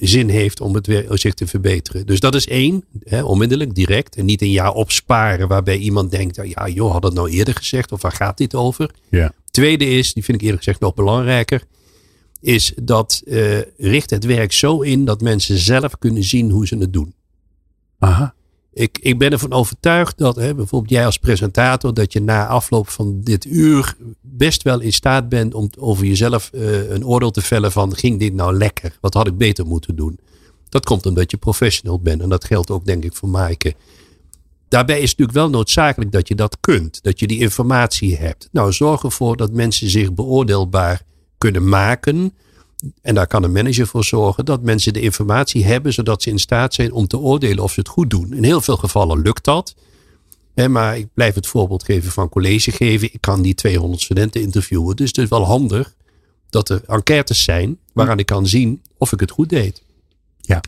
zin 0.00 0.28
heeft 0.28 0.60
om 0.60 0.74
het 0.74 0.86
weer, 0.86 1.06
zich 1.08 1.34
te 1.34 1.46
verbeteren. 1.46 2.06
Dus 2.06 2.20
dat 2.20 2.34
is 2.34 2.46
één, 2.46 2.84
hè, 3.04 3.22
onmiddellijk, 3.22 3.74
direct. 3.74 4.16
En 4.16 4.24
niet 4.24 4.42
een 4.42 4.50
jaar 4.50 4.72
opsparen 4.72 5.48
waarbij 5.48 5.76
iemand 5.76 6.10
denkt, 6.10 6.40
ja 6.42 6.68
joh, 6.68 6.92
had 6.92 7.02
het 7.02 7.14
nou 7.14 7.30
eerder 7.30 7.54
gezegd 7.54 7.92
of 7.92 8.02
waar 8.02 8.12
gaat 8.12 8.38
dit 8.38 8.54
over? 8.54 8.90
Ja. 9.10 9.32
Tweede 9.50 9.84
is, 9.84 10.12
die 10.12 10.24
vind 10.24 10.36
ik 10.36 10.42
eerlijk 10.42 10.62
gezegd 10.62 10.80
nog 10.80 10.94
belangrijker, 10.94 11.64
is 12.40 12.72
dat 12.82 13.22
richt 13.76 14.10
het 14.10 14.24
werk 14.24 14.52
zo 14.52 14.80
in 14.80 15.04
dat 15.04 15.20
mensen 15.20 15.58
zelf 15.58 15.98
kunnen 15.98 16.24
zien 16.24 16.50
hoe 16.50 16.66
ze 16.66 16.76
het 16.76 16.92
doen. 16.92 17.14
Aha 17.98 18.34
ik, 18.80 18.98
ik 19.02 19.18
ben 19.18 19.32
ervan 19.32 19.52
overtuigd 19.52 20.18
dat 20.18 20.36
hè, 20.36 20.54
bijvoorbeeld 20.54 20.92
jij 20.92 21.06
als 21.06 21.18
presentator, 21.18 21.94
dat 21.94 22.12
je 22.12 22.20
na 22.20 22.46
afloop 22.46 22.88
van 22.88 23.20
dit 23.20 23.44
uur 23.44 23.94
best 24.20 24.62
wel 24.62 24.80
in 24.80 24.92
staat 24.92 25.28
bent 25.28 25.54
om 25.54 25.70
over 25.78 26.04
jezelf 26.04 26.50
uh, 26.54 26.90
een 26.90 27.06
oordeel 27.06 27.30
te 27.30 27.42
vellen 27.42 27.72
van 27.72 27.96
ging 27.96 28.18
dit 28.18 28.34
nou 28.34 28.56
lekker? 28.56 28.98
Wat 29.00 29.14
had 29.14 29.26
ik 29.26 29.36
beter 29.36 29.66
moeten 29.66 29.96
doen? 29.96 30.18
Dat 30.68 30.84
komt 30.84 31.06
omdat 31.06 31.30
je 31.30 31.36
professional 31.36 32.00
bent 32.00 32.22
en 32.22 32.28
dat 32.28 32.44
geldt 32.44 32.70
ook 32.70 32.84
denk 32.84 33.04
ik 33.04 33.14
voor 33.14 33.28
Maaike. 33.28 33.74
Daarbij 34.68 35.00
is 35.00 35.10
het 35.10 35.18
natuurlijk 35.18 35.38
wel 35.38 35.58
noodzakelijk 35.58 36.12
dat 36.12 36.28
je 36.28 36.34
dat 36.34 36.56
kunt, 36.60 37.02
dat 37.02 37.20
je 37.20 37.26
die 37.26 37.40
informatie 37.40 38.16
hebt. 38.16 38.48
Nou, 38.52 38.72
zorg 38.72 39.02
ervoor 39.02 39.36
dat 39.36 39.52
mensen 39.52 39.90
zich 39.90 40.14
beoordeelbaar 40.14 41.02
kunnen 41.38 41.68
maken 41.68 42.34
en 43.02 43.14
daar 43.14 43.26
kan 43.26 43.42
een 43.42 43.52
manager 43.52 43.86
voor 43.86 44.04
zorgen 44.04 44.44
dat 44.44 44.62
mensen 44.62 44.92
de 44.92 45.00
informatie 45.00 45.64
hebben, 45.64 45.92
zodat 45.92 46.22
ze 46.22 46.30
in 46.30 46.38
staat 46.38 46.74
zijn 46.74 46.92
om 46.92 47.06
te 47.06 47.18
oordelen 47.18 47.64
of 47.64 47.72
ze 47.72 47.80
het 47.80 47.88
goed 47.88 48.10
doen. 48.10 48.32
In 48.32 48.44
heel 48.44 48.60
veel 48.60 48.76
gevallen 48.76 49.22
lukt 49.22 49.44
dat. 49.44 49.74
maar 50.68 50.98
ik 50.98 51.08
blijf 51.14 51.34
het 51.34 51.46
voorbeeld 51.46 51.84
geven 51.84 52.12
van 52.12 52.28
college 52.28 52.70
geven. 52.70 53.12
Ik 53.12 53.20
kan 53.20 53.42
die 53.42 53.54
200 53.54 54.02
studenten 54.02 54.40
interviewen. 54.40 54.96
Dus 54.96 55.08
het 55.08 55.18
is 55.18 55.28
wel 55.28 55.44
handig 55.44 55.94
dat 56.50 56.68
er 56.68 56.82
enquêtes 56.86 57.42
zijn 57.42 57.78
waaraan 57.92 58.18
ik 58.18 58.26
kan 58.26 58.46
zien 58.46 58.82
of 58.98 59.12
ik 59.12 59.20
het 59.20 59.30
goed 59.30 59.48
deed. 59.48 59.82
Ja. 60.40 60.60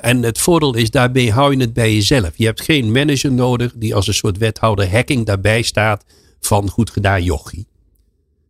En 0.00 0.22
het 0.22 0.38
voordeel 0.38 0.74
is, 0.74 0.90
daarbij 0.90 1.26
hou 1.26 1.56
je 1.56 1.60
het 1.60 1.72
bij 1.72 1.94
jezelf. 1.94 2.30
Je 2.36 2.44
hebt 2.44 2.60
geen 2.62 2.92
manager 2.92 3.32
nodig 3.32 3.72
die 3.74 3.94
als 3.94 4.06
een 4.06 4.14
soort 4.14 4.38
wethouder 4.38 4.90
hacking 4.90 5.26
daarbij 5.26 5.62
staat 5.62 6.04
van 6.40 6.70
goed 6.70 6.90
gedaan 6.90 7.22
jochie. 7.22 7.66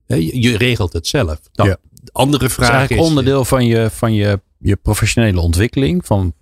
Je 0.06 0.56
regelt 0.56 0.92
het 0.92 1.06
zelf. 1.06 1.40
Nou, 1.52 1.68
ja 1.68 1.78
andere 2.14 2.48
vraag 2.48 2.88
is. 2.90 2.98
onderdeel 2.98 3.44
van 3.44 3.66
je, 3.66 3.90
van 3.90 4.14
je, 4.14 4.40
je 4.58 4.76
professionele 4.76 5.40
ontwikkeling. 5.40 6.06
Van, 6.06 6.32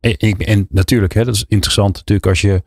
en, 0.00 0.36
en 0.38 0.66
natuurlijk, 0.70 1.14
hè, 1.14 1.24
dat 1.24 1.34
is 1.34 1.44
interessant 1.48 1.94
natuurlijk 1.94 2.28
als 2.28 2.40
je, 2.40 2.62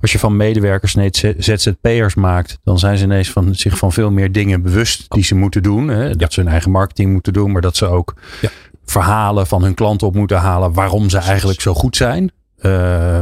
als 0.00 0.12
je 0.12 0.18
van 0.18 0.36
medewerkers 0.36 0.96
ZZP'ers 1.38 2.14
maakt. 2.14 2.58
Dan 2.64 2.78
zijn 2.78 2.98
ze 2.98 3.04
ineens 3.04 3.30
van, 3.30 3.54
zich 3.54 3.78
van 3.78 3.92
veel 3.92 4.10
meer 4.10 4.32
dingen 4.32 4.62
bewust 4.62 5.04
die 5.08 5.24
ze 5.24 5.34
moeten 5.34 5.62
doen. 5.62 5.88
Hè, 5.88 6.16
dat 6.16 6.32
ze 6.32 6.40
hun 6.40 6.50
eigen 6.50 6.70
marketing 6.70 7.12
moeten 7.12 7.32
doen. 7.32 7.52
Maar 7.52 7.62
dat 7.62 7.76
ze 7.76 7.86
ook 7.86 8.14
ja. 8.40 8.50
verhalen 8.84 9.46
van 9.46 9.62
hun 9.62 9.74
klanten 9.74 10.06
op 10.06 10.14
moeten 10.14 10.38
halen. 10.38 10.72
Waarom 10.72 11.10
ze 11.10 11.18
eigenlijk 11.18 11.60
zo 11.60 11.74
goed 11.74 11.96
zijn. 11.96 12.30
Uh, 12.62 13.20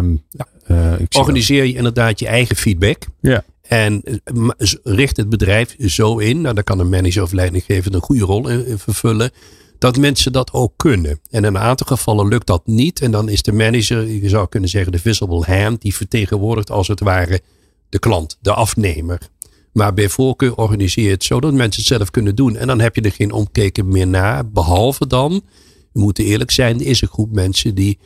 uh, 0.67 0.93
Organiseer 1.17 1.65
je 1.65 1.75
inderdaad 1.75 2.19
je 2.19 2.27
eigen 2.27 2.57
feedback. 2.57 3.03
Ja. 3.21 3.43
En 3.69 4.03
eh, 4.03 4.43
richt 4.83 5.17
het 5.17 5.29
bedrijf 5.29 5.75
zo 5.79 6.19
in, 6.19 6.41
nou, 6.41 6.55
daar 6.55 6.65
kan 6.65 6.79
een 6.79 6.89
manager 6.89 7.23
of 7.23 7.33
leidinggever 7.33 7.95
een 7.95 8.01
goede 8.01 8.25
rol 8.25 8.49
in, 8.49 8.79
vervullen, 8.79 9.31
dat 9.79 9.97
mensen 9.97 10.33
dat 10.33 10.53
ook 10.53 10.73
kunnen. 10.77 11.21
En 11.31 11.45
in 11.45 11.45
een 11.45 11.59
aantal 11.59 11.87
gevallen 11.87 12.29
lukt 12.29 12.47
dat 12.47 12.67
niet. 12.67 13.01
En 13.01 13.11
dan 13.11 13.29
is 13.29 13.43
de 13.43 13.53
manager, 13.53 14.09
je 14.09 14.29
zou 14.29 14.49
kunnen 14.49 14.69
zeggen, 14.69 14.93
de 14.93 14.99
visible 14.99 15.45
hand, 15.45 15.83
die 15.83 15.95
vertegenwoordigt 15.95 16.71
als 16.71 16.89
het 16.89 17.01
ware 17.01 17.41
de 17.89 17.99
klant, 17.99 18.39
de 18.41 18.53
afnemer. 18.53 19.19
Maar 19.73 19.95
bij 19.95 20.09
voorkeur 20.09 20.55
organiseer 20.55 21.05
je 21.05 21.11
het 21.11 21.25
zo 21.25 21.41
dat 21.41 21.53
mensen 21.53 21.83
het 21.83 21.93
zelf 21.93 22.11
kunnen 22.11 22.35
doen. 22.35 22.57
En 22.57 22.67
dan 22.67 22.81
heb 22.81 22.95
je 22.95 23.01
er 23.01 23.13
geen 23.13 23.33
omkeken 23.33 23.89
meer 23.89 24.07
naar. 24.07 24.51
Behalve 24.51 25.07
dan, 25.07 25.43
we 25.93 26.01
moeten 26.01 26.25
eerlijk 26.25 26.51
zijn, 26.51 26.81
er 26.81 26.87
is 26.87 27.03
een 27.03 27.09
groep 27.09 27.33
mensen 27.33 27.75
die 27.75 27.99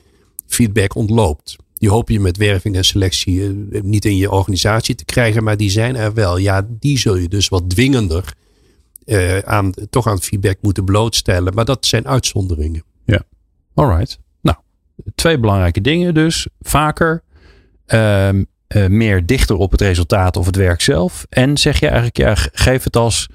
feedback 0.47 0.95
ontloopt. 0.95 1.57
Die 1.81 1.91
hoop 1.91 2.09
je 2.09 2.21
met 2.21 2.37
werving 2.37 2.77
en 2.77 2.85
selectie 2.85 3.43
eh, 3.43 3.81
niet 3.83 4.05
in 4.05 4.17
je 4.17 4.31
organisatie 4.31 4.95
te 4.95 5.05
krijgen, 5.05 5.45
maar 5.45 5.57
die 5.57 5.71
zijn 5.71 5.97
er 5.97 6.15
wel. 6.15 6.37
Ja, 6.37 6.67
die 6.69 6.99
zul 6.99 7.17
je 7.17 7.29
dus 7.29 7.49
wat 7.49 7.71
dwingender 7.71 8.35
uh, 9.05 9.39
aan, 9.39 9.73
toch 9.91 10.07
aan 10.07 10.21
feedback 10.21 10.59
moeten 10.61 10.85
blootstellen. 10.85 11.55
Maar 11.55 11.65
dat 11.65 11.87
zijn 11.87 12.07
uitzonderingen. 12.07 12.83
Ja, 13.05 13.23
alright. 13.75 14.19
Nou, 14.41 14.57
twee 15.15 15.39
belangrijke 15.39 15.81
dingen 15.81 16.15
dus. 16.15 16.47
Vaker, 16.61 17.23
uh, 17.87 18.31
meer 18.89 19.27
dichter 19.27 19.57
op 19.57 19.71
het 19.71 19.81
resultaat 19.81 20.37
of 20.37 20.47
het 20.47 20.57
werk 20.57 20.81
zelf. 20.81 21.27
En 21.29 21.59
zeg 21.59 21.81
je 21.81 21.87
eigenlijk, 21.87 22.17
ja, 22.17 22.35
geef 22.53 22.85
het 22.85 22.97
als 22.97 23.29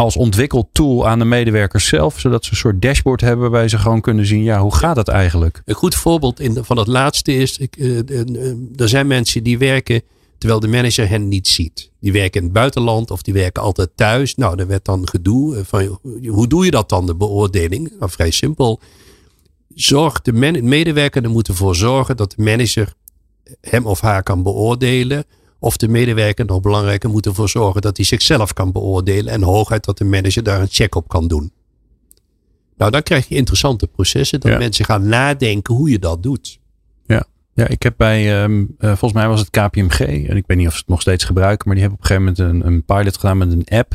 als 0.00 0.16
ontwikkeltool 0.16 1.08
aan 1.08 1.18
de 1.18 1.24
medewerkers 1.24 1.86
zelf. 1.86 2.20
Zodat 2.20 2.44
ze 2.44 2.50
een 2.50 2.56
soort 2.56 2.82
dashboard 2.82 3.20
hebben 3.20 3.40
waarbij 3.40 3.68
ze 3.68 3.78
gewoon 3.78 4.00
kunnen 4.00 4.26
zien, 4.26 4.42
ja, 4.42 4.60
hoe 4.60 4.74
gaat 4.74 4.96
het 4.96 5.08
eigenlijk? 5.08 5.62
Een 5.64 5.74
goed 5.74 5.94
voorbeeld 5.94 6.40
in 6.40 6.64
van 6.64 6.76
het 6.76 6.86
laatste 6.86 7.34
is, 7.34 7.58
ik, 7.58 7.76
uh, 7.76 7.98
er 8.76 8.88
zijn 8.88 9.06
mensen 9.06 9.42
die 9.42 9.58
werken 9.58 10.02
terwijl 10.38 10.60
de 10.60 10.68
manager 10.68 11.08
hen 11.08 11.28
niet 11.28 11.48
ziet. 11.48 11.90
Die 12.00 12.12
werken 12.12 12.40
in 12.40 12.46
het 12.46 12.52
buitenland 12.52 13.10
of 13.10 13.22
die 13.22 13.34
werken 13.34 13.62
altijd 13.62 13.90
thuis. 13.94 14.34
Nou, 14.34 14.58
er 14.58 14.66
werd 14.66 14.84
dan 14.84 15.08
gedoe 15.08 15.56
eh, 15.56 15.62
van, 15.64 15.98
hoe 16.26 16.48
doe 16.48 16.64
je 16.64 16.70
dat 16.70 16.88
dan, 16.88 17.06
de 17.06 17.14
beoordeling? 17.14 17.92
Nou, 17.98 18.10
vrij 18.10 18.30
simpel. 18.30 18.80
Zorg 19.74 20.22
de 20.22 20.32
medewerker 20.62 21.24
er 21.24 21.30
moet 21.30 21.48
ervoor 21.48 21.76
zorgen 21.76 22.16
dat 22.16 22.30
de 22.36 22.42
manager 22.42 22.92
hem 23.60 23.86
of 23.86 24.00
haar 24.00 24.22
kan 24.22 24.42
beoordelen 24.42 25.24
of 25.60 25.76
de 25.76 25.88
medewerker, 25.88 26.44
nog 26.44 26.60
belangrijker, 26.60 27.10
moet 27.10 27.26
ervoor 27.26 27.48
zorgen 27.48 27.80
dat 27.80 27.96
hij 27.96 28.06
zichzelf 28.06 28.52
kan 28.52 28.72
beoordelen. 28.72 29.32
En 29.32 29.42
hooguit 29.42 29.84
dat 29.84 29.98
de 29.98 30.04
manager 30.04 30.42
daar 30.42 30.60
een 30.60 30.68
check 30.70 30.94
op 30.94 31.08
kan 31.08 31.28
doen. 31.28 31.52
Nou, 32.76 32.90
dan 32.90 33.02
krijg 33.02 33.28
je 33.28 33.34
interessante 33.34 33.86
processen. 33.86 34.40
Dat 34.40 34.50
Ja. 34.52 34.58
mensen 34.58 34.84
gaan 34.84 35.08
nadenken 35.08 35.74
hoe 35.74 35.90
je 35.90 35.98
dat 35.98 36.22
doet. 36.22 36.58
Ja, 37.54 37.66
ik 37.68 37.82
heb 37.82 37.94
bij, 37.96 38.42
ehm, 38.42 38.64
eh, 38.78 38.88
volgens 38.88 39.12
mij 39.12 39.28
was 39.28 39.40
het 39.40 39.50
KPMG, 39.50 40.00
en 40.00 40.36
ik 40.36 40.44
weet 40.46 40.56
niet 40.56 40.66
of 40.66 40.72
ze 40.72 40.78
het 40.78 40.88
nog 40.88 41.00
steeds 41.00 41.24
gebruiken, 41.24 41.66
maar 41.68 41.76
die 41.76 41.84
hebben 41.84 42.04
op 42.04 42.10
een 42.10 42.16
gegeven 42.16 42.48
moment 42.50 42.64
een, 42.64 42.72
een 42.72 42.84
pilot 42.84 43.16
gedaan 43.16 43.38
met 43.38 43.52
een 43.52 43.78
app, 43.78 43.92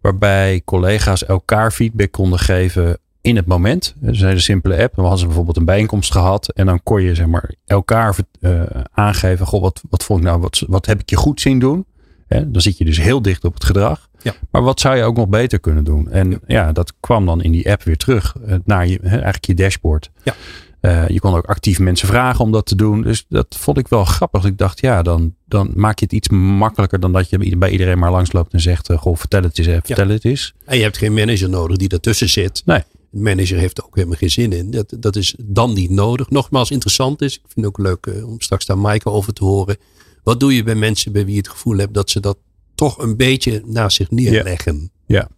waarbij 0.00 0.62
collega's 0.64 1.24
elkaar 1.24 1.72
feedback 1.72 2.10
konden 2.12 2.38
geven 2.38 2.98
in 3.28 3.36
het 3.36 3.46
moment. 3.46 3.94
Het 4.00 4.14
is 4.14 4.20
een 4.20 4.28
hele 4.28 4.40
simpele 4.40 4.82
app. 4.82 4.94
Dan 4.94 5.04
hadden 5.04 5.20
ze 5.20 5.26
bijvoorbeeld 5.26 5.56
een 5.56 5.64
bijeenkomst 5.64 6.12
gehad 6.12 6.52
en 6.52 6.66
dan 6.66 6.82
kon 6.82 7.02
je 7.02 7.14
zeg 7.14 7.26
maar 7.26 7.54
elkaar 7.66 8.16
eh, 8.40 8.62
aangeven, 8.92 9.46
goh, 9.46 9.60
wat, 9.60 9.82
wat 9.90 10.04
vond 10.04 10.20
ik 10.20 10.26
nou, 10.26 10.40
wat, 10.40 10.64
wat 10.68 10.86
heb 10.86 11.00
ik 11.00 11.10
je 11.10 11.16
goed 11.16 11.40
zien 11.40 11.58
doen? 11.58 11.84
Hè, 12.26 12.50
dan 12.50 12.60
zit 12.60 12.78
je 12.78 12.84
dus 12.84 13.00
heel 13.00 13.22
dicht 13.22 13.44
op 13.44 13.54
het 13.54 13.64
gedrag. 13.64 14.08
Ja. 14.22 14.34
Maar 14.50 14.62
wat 14.62 14.80
zou 14.80 14.96
je 14.96 15.02
ook 15.02 15.16
nog 15.16 15.28
beter 15.28 15.60
kunnen 15.60 15.84
doen? 15.84 16.10
En 16.10 16.40
ja, 16.46 16.72
dat 16.72 16.92
kwam 17.00 17.26
dan 17.26 17.42
in 17.42 17.52
die 17.52 17.70
app 17.70 17.82
weer 17.82 17.96
terug 17.96 18.36
eh, 18.46 18.56
naar 18.64 18.86
je, 18.86 18.98
eigenlijk 19.00 19.44
je 19.44 19.54
dashboard. 19.54 20.10
Ja. 20.22 20.34
Eh, 20.80 21.08
je 21.08 21.20
kon 21.20 21.34
ook 21.34 21.46
actief 21.46 21.78
mensen 21.78 22.08
vragen 22.08 22.44
om 22.44 22.52
dat 22.52 22.66
te 22.66 22.76
doen. 22.76 23.02
Dus 23.02 23.24
dat 23.28 23.56
vond 23.58 23.78
ik 23.78 23.88
wel 23.88 24.04
grappig. 24.04 24.44
Ik 24.44 24.58
dacht, 24.58 24.80
ja, 24.80 25.02
dan, 25.02 25.34
dan 25.44 25.70
maak 25.74 25.98
je 25.98 26.04
het 26.04 26.14
iets 26.14 26.28
makkelijker 26.28 27.00
dan 27.00 27.12
dat 27.12 27.30
je 27.30 27.56
bij 27.56 27.70
iedereen 27.70 27.98
maar 27.98 28.10
langsloopt 28.10 28.52
en 28.52 28.60
zegt, 28.60 28.92
goh, 28.92 29.16
vertel 29.16 29.42
het 29.42 29.58
eens, 29.58 29.68
vertel 29.68 30.08
het 30.08 30.24
eens. 30.24 30.54
En 30.64 30.76
je 30.76 30.82
hebt 30.82 30.98
geen 30.98 31.14
manager 31.14 31.48
nodig 31.48 31.76
die 31.76 31.88
ertussen 31.88 32.28
zit. 32.28 32.62
Nee. 32.64 32.82
De 33.10 33.20
manager 33.20 33.58
heeft 33.58 33.84
ook 33.84 33.94
helemaal 33.94 34.16
geen 34.16 34.30
zin 34.30 34.52
in. 34.52 34.70
Dat, 34.70 34.96
dat 34.98 35.16
is 35.16 35.34
dan 35.38 35.72
niet 35.72 35.90
nodig. 35.90 36.30
Nogmaals, 36.30 36.70
interessant 36.70 37.22
is. 37.22 37.34
Ik 37.34 37.42
vind 37.42 37.66
het 37.66 37.66
ook 37.66 37.78
leuk 37.78 38.06
eh, 38.06 38.28
om 38.28 38.40
straks 38.40 38.66
daar 38.66 38.78
Maaike 38.78 39.10
over 39.10 39.32
te 39.32 39.44
horen. 39.44 39.76
Wat 40.22 40.40
doe 40.40 40.54
je 40.54 40.62
bij 40.62 40.74
mensen 40.74 41.12
bij 41.12 41.24
wie 41.24 41.34
je 41.34 41.40
het 41.40 41.48
gevoel 41.48 41.76
hebt 41.76 41.94
dat 41.94 42.10
ze 42.10 42.20
dat 42.20 42.38
toch 42.74 42.98
een 42.98 43.16
beetje 43.16 43.62
naast 43.66 43.96
zich 43.96 44.10
neerleggen? 44.10 44.90
Ja. 45.06 45.28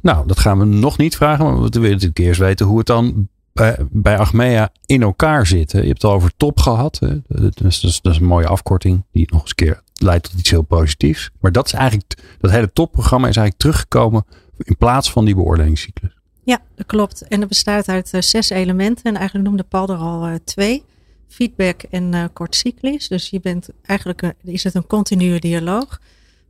Nou, 0.00 0.26
dat 0.26 0.38
gaan 0.38 0.58
we 0.58 0.64
nog 0.64 0.98
niet 0.98 1.16
vragen, 1.16 1.44
maar 1.44 1.60
we 1.62 1.68
willen 1.68 1.90
natuurlijk 1.90 2.18
eerst 2.18 2.40
weten 2.40 2.66
hoe 2.66 2.78
het 2.78 2.86
dan 2.86 3.28
bij, 3.52 3.78
bij 3.90 4.18
Achmea 4.18 4.72
in 4.86 5.02
elkaar 5.02 5.46
zit. 5.46 5.72
Je 5.72 5.78
hebt 5.78 5.88
het 5.88 6.04
al 6.04 6.12
over 6.12 6.32
top 6.36 6.60
gehad. 6.60 6.98
Dat, 7.28 7.60
is, 7.64 7.80
dat, 7.80 8.12
is, 8.12 8.18
een 8.18 8.26
mooie 8.26 8.46
afkorting 8.46 9.04
die 9.12 9.26
nog 9.30 9.40
eens 9.40 9.50
een 9.50 9.66
keer 9.66 9.82
leidt 9.94 10.30
tot 10.30 10.38
iets 10.38 10.50
heel 10.50 10.62
positiefs. 10.62 11.30
Maar 11.40 11.52
dat 11.52 11.66
is 11.66 11.72
eigenlijk, 11.72 12.14
dat 12.38 12.50
hele 12.50 12.72
topprogramma 12.72 13.28
is 13.28 13.36
eigenlijk 13.36 13.58
teruggekomen 13.58 14.24
in 14.58 14.76
plaats 14.76 15.10
van 15.10 15.24
die 15.24 15.34
beoordelingscyclus. 15.34 16.16
Ja, 16.44 16.60
dat 16.74 16.86
klopt. 16.86 17.22
En 17.22 17.40
dat 17.40 17.48
bestaat 17.48 17.88
uit 17.88 18.12
eh, 18.12 18.20
zes 18.20 18.50
elementen. 18.50 19.04
En 19.04 19.16
eigenlijk 19.16 19.46
noemde 19.48 19.62
Paul 19.62 19.88
er 19.88 19.96
al 19.96 20.26
eh, 20.26 20.34
twee. 20.44 20.84
Feedback 21.28 21.82
en 21.82 22.14
eh 22.14 22.24
kort 22.32 22.54
cyclisch. 22.54 23.08
Dus 23.08 23.30
je 23.30 23.40
bent 23.40 23.68
eigenlijk 23.82 24.22
een- 24.22 24.34
is 24.42 24.64
het 24.64 24.74
een 24.74 24.86
continue 24.86 25.40
dialoog. 25.40 26.00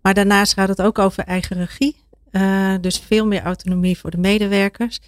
Maar 0.03 0.15
daarnaast 0.15 0.53
gaat 0.53 0.69
het 0.69 0.83
ook 0.83 0.99
over 0.99 1.25
eigen 1.25 1.57
regie. 1.57 1.97
Dus 2.81 2.99
veel 2.99 3.27
meer 3.27 3.43
autonomie 3.43 3.99
voor 3.99 4.11
de 4.11 4.19
medewerkers. 4.19 5.01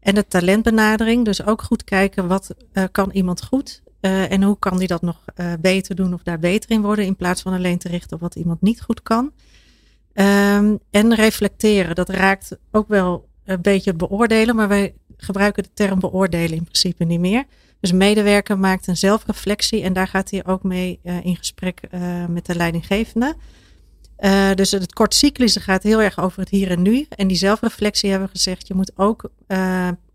En 0.00 0.14
de 0.14 0.26
talentbenadering. 0.26 1.24
Dus 1.24 1.44
ook 1.46 1.62
goed 1.62 1.84
kijken 1.84 2.28
wat 2.28 2.54
kan 2.92 3.10
iemand 3.10 3.42
goed. 3.44 3.82
eh, 4.00 4.32
en 4.32 4.42
hoe 4.42 4.58
kan 4.58 4.78
die 4.78 4.86
dat 4.86 5.02
nog 5.02 5.24
beter 5.60 5.94
doen 5.94 6.14
of 6.14 6.22
daar 6.22 6.38
beter 6.38 6.70
in 6.70 6.82
worden. 6.82 7.04
In 7.04 7.16
plaats 7.16 7.42
van 7.42 7.52
alleen 7.52 7.78
te 7.78 7.88
richten 7.88 8.14
op 8.16 8.20
wat 8.22 8.34
iemand 8.34 8.60
niet 8.60 8.80
goed 8.82 9.02
kan. 9.02 9.32
Ehm, 10.12 10.76
en 10.90 11.14
reflecteren. 11.14 11.94
Dat 11.94 12.08
raakt 12.08 12.56
ook 12.70 12.88
wel 12.88 13.28
een 13.44 13.62
beetje 13.62 13.94
beoordelen. 13.94 14.56
Maar 14.56 14.68
wij 14.68 14.94
gebruiken 15.16 15.62
de 15.62 15.70
term 15.74 16.00
beoordelen 16.00 16.56
in 16.56 16.64
principe 16.64 17.04
niet 17.04 17.20
meer. 17.20 17.44
Dus 17.80 17.92
medewerker 17.92 18.58
maakt 18.58 18.86
een 18.86 18.96
zelfreflectie. 18.96 19.82
En 19.82 19.92
daar 19.92 20.08
gaat 20.08 20.30
hij 20.30 20.46
ook 20.46 20.62
mee 20.62 21.00
eh, 21.02 21.24
in 21.24 21.36
gesprek 21.36 21.80
eh, 21.90 22.26
met 22.26 22.46
de 22.46 22.54
leidinggevende. 22.54 23.34
Eh, 24.16 24.54
dus 24.54 24.70
het 24.70 24.92
kort 24.92 25.14
cyclische 25.14 25.60
gaat 25.60 25.82
heel 25.82 26.02
erg 26.02 26.18
over 26.18 26.40
het 26.40 26.48
hier 26.48 26.70
en 26.70 26.82
nu. 26.82 27.06
En 27.08 27.28
die 27.28 27.36
zelfreflectie 27.36 28.10
hebben 28.10 28.28
we 28.28 28.34
gezegd. 28.34 28.66
Je 28.66 28.74
moet 28.74 28.92
ook 28.96 29.30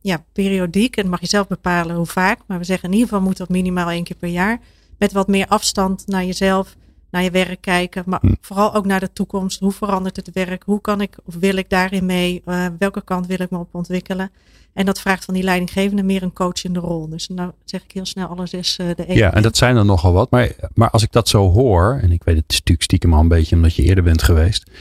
ja, 0.02 0.24
periodiek. 0.34 0.98
En 0.98 1.10
mag 1.10 1.20
je 1.20 1.28
zelf 1.28 1.48
bepalen 1.48 1.96
hoe 1.96 2.06
vaak. 2.06 2.40
Maar 2.48 2.58
we 2.58 2.64
zeggen 2.64 2.88
in 2.90 2.94
ieder 2.94 3.10
geval 3.10 3.24
moet 3.24 3.38
dat 3.38 3.50
minimaal 3.50 3.90
één 3.90 4.04
keer 4.04 4.16
per 4.16 4.30
jaar. 4.30 4.60
Met 4.98 5.12
wat 5.12 5.28
meer 5.28 5.48
afstand 5.48 6.08
naar 6.08 6.26
jezelf, 6.26 6.76
naar 7.16 7.24
je 7.24 7.32
werk 7.32 7.62
kijken. 7.62 8.04
Maar 8.06 8.20
Hm. 8.22 8.34
vooral 8.42 8.74
ook 8.74 8.86
naar 8.86 9.00
de 9.00 9.14
toekomst. 9.14 9.60
Hoe 9.60 9.72
verandert 9.72 10.16
het 10.16 10.30
werk? 10.34 10.64
Hoe 10.66 10.82
kan 10.82 11.02
ik 11.02 11.18
of 11.26 11.36
wil 11.36 11.56
ik 11.56 11.70
daarin 11.70 12.06
mee? 12.06 12.42
Eh, 12.46 12.66
welke 12.80 13.04
kant 13.04 13.28
wil 13.28 13.42
ik 13.42 13.50
me 13.50 13.58
op 13.58 13.70
ontwikkelen? 13.72 14.32
En 14.74 14.86
dat 14.86 15.00
vraagt 15.00 15.26
van 15.26 15.34
die 15.34 15.44
leidinggevende 15.44 16.04
meer 16.04 16.24
een 16.24 16.34
coachende 16.34 16.80
rol. 16.80 17.10
Dus 17.10 17.28
nou 17.28 17.52
zeg 17.66 17.84
ik 17.84 17.92
heel 17.92 18.06
snel 18.06 18.28
alle 18.28 18.46
zes 18.46 18.78
eh, 18.78 18.88
de 18.96 19.06
Ja, 19.08 19.34
en 19.34 19.42
dat 19.42 19.58
zijn 19.58 19.76
er 19.76 19.86
nogal 19.86 20.14
wat. 20.14 20.32
Maar, 20.32 20.52
maar 20.74 20.90
als 20.90 21.04
ik 21.04 21.12
dat 21.12 21.28
zo 21.28 21.52
hoor, 21.52 22.00
en 22.02 22.12
ik 22.12 22.24
weet 22.24 22.36
het 22.36 22.46
is 22.48 22.56
natuurlijk 22.56 22.84
stiekem 22.84 23.14
al 23.14 23.20
een 23.20 23.28
beetje 23.28 23.56
omdat 23.56 23.76
je 23.76 23.84
eerder 23.84 24.04
bent 24.04 24.24
geweest. 24.24 24.72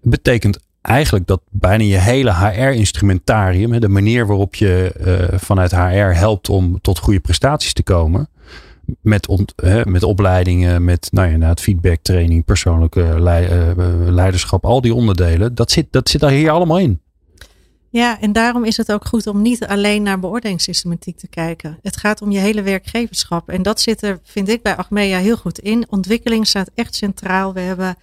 Betekent 0.00 0.58
eigenlijk 0.80 1.26
dat 1.26 1.40
bijna 1.50 1.84
je 1.84 1.98
hele 1.98 2.34
HR-instrumentarium, 2.34 3.80
de 3.80 3.88
manier 3.88 4.26
waarop 4.26 4.54
je 4.54 4.92
eh, 5.04 5.38
vanuit 5.38 5.70
HR 5.70 6.16
helpt 6.24 6.48
om 6.48 6.80
tot 6.80 6.98
goede 6.98 7.20
prestaties 7.20 7.72
te 7.72 7.82
komen. 7.82 8.28
Met, 9.00 9.26
ont, 9.26 9.52
hè, 9.56 9.86
met 9.86 10.02
opleidingen, 10.02 10.84
met 10.84 11.08
nou 11.10 11.26
ja, 11.26 11.32
inderdaad 11.32 11.60
feedback, 11.60 11.98
training, 12.02 12.44
persoonlijke 12.44 13.02
eh, 13.02 14.08
leiderschap, 14.10 14.64
al 14.64 14.80
die 14.80 14.94
onderdelen. 14.94 15.54
Dat 15.54 15.70
zit, 15.70 15.86
dat 15.90 16.08
zit 16.08 16.20
daar 16.20 16.30
hier 16.30 16.50
allemaal 16.50 16.78
in. 16.78 17.00
Ja, 17.90 18.20
en 18.20 18.32
daarom 18.32 18.64
is 18.64 18.76
het 18.76 18.92
ook 18.92 19.06
goed 19.06 19.26
om 19.26 19.42
niet 19.42 19.66
alleen 19.66 20.02
naar 20.02 20.18
beoordelingssystematiek 20.18 21.18
te 21.18 21.28
kijken. 21.28 21.78
Het 21.82 21.96
gaat 21.96 22.22
om 22.22 22.30
je 22.30 22.38
hele 22.38 22.62
werkgeverschap. 22.62 23.48
En 23.48 23.62
dat 23.62 23.80
zit 23.80 24.02
er, 24.02 24.20
vind 24.22 24.48
ik, 24.48 24.62
bij 24.62 24.76
Achmea 24.76 25.18
heel 25.18 25.36
goed 25.36 25.58
in. 25.58 25.86
Ontwikkeling 25.88 26.46
staat 26.46 26.70
echt 26.74 26.94
centraal. 26.94 27.52
We 27.52 27.60
hebben 27.60 27.96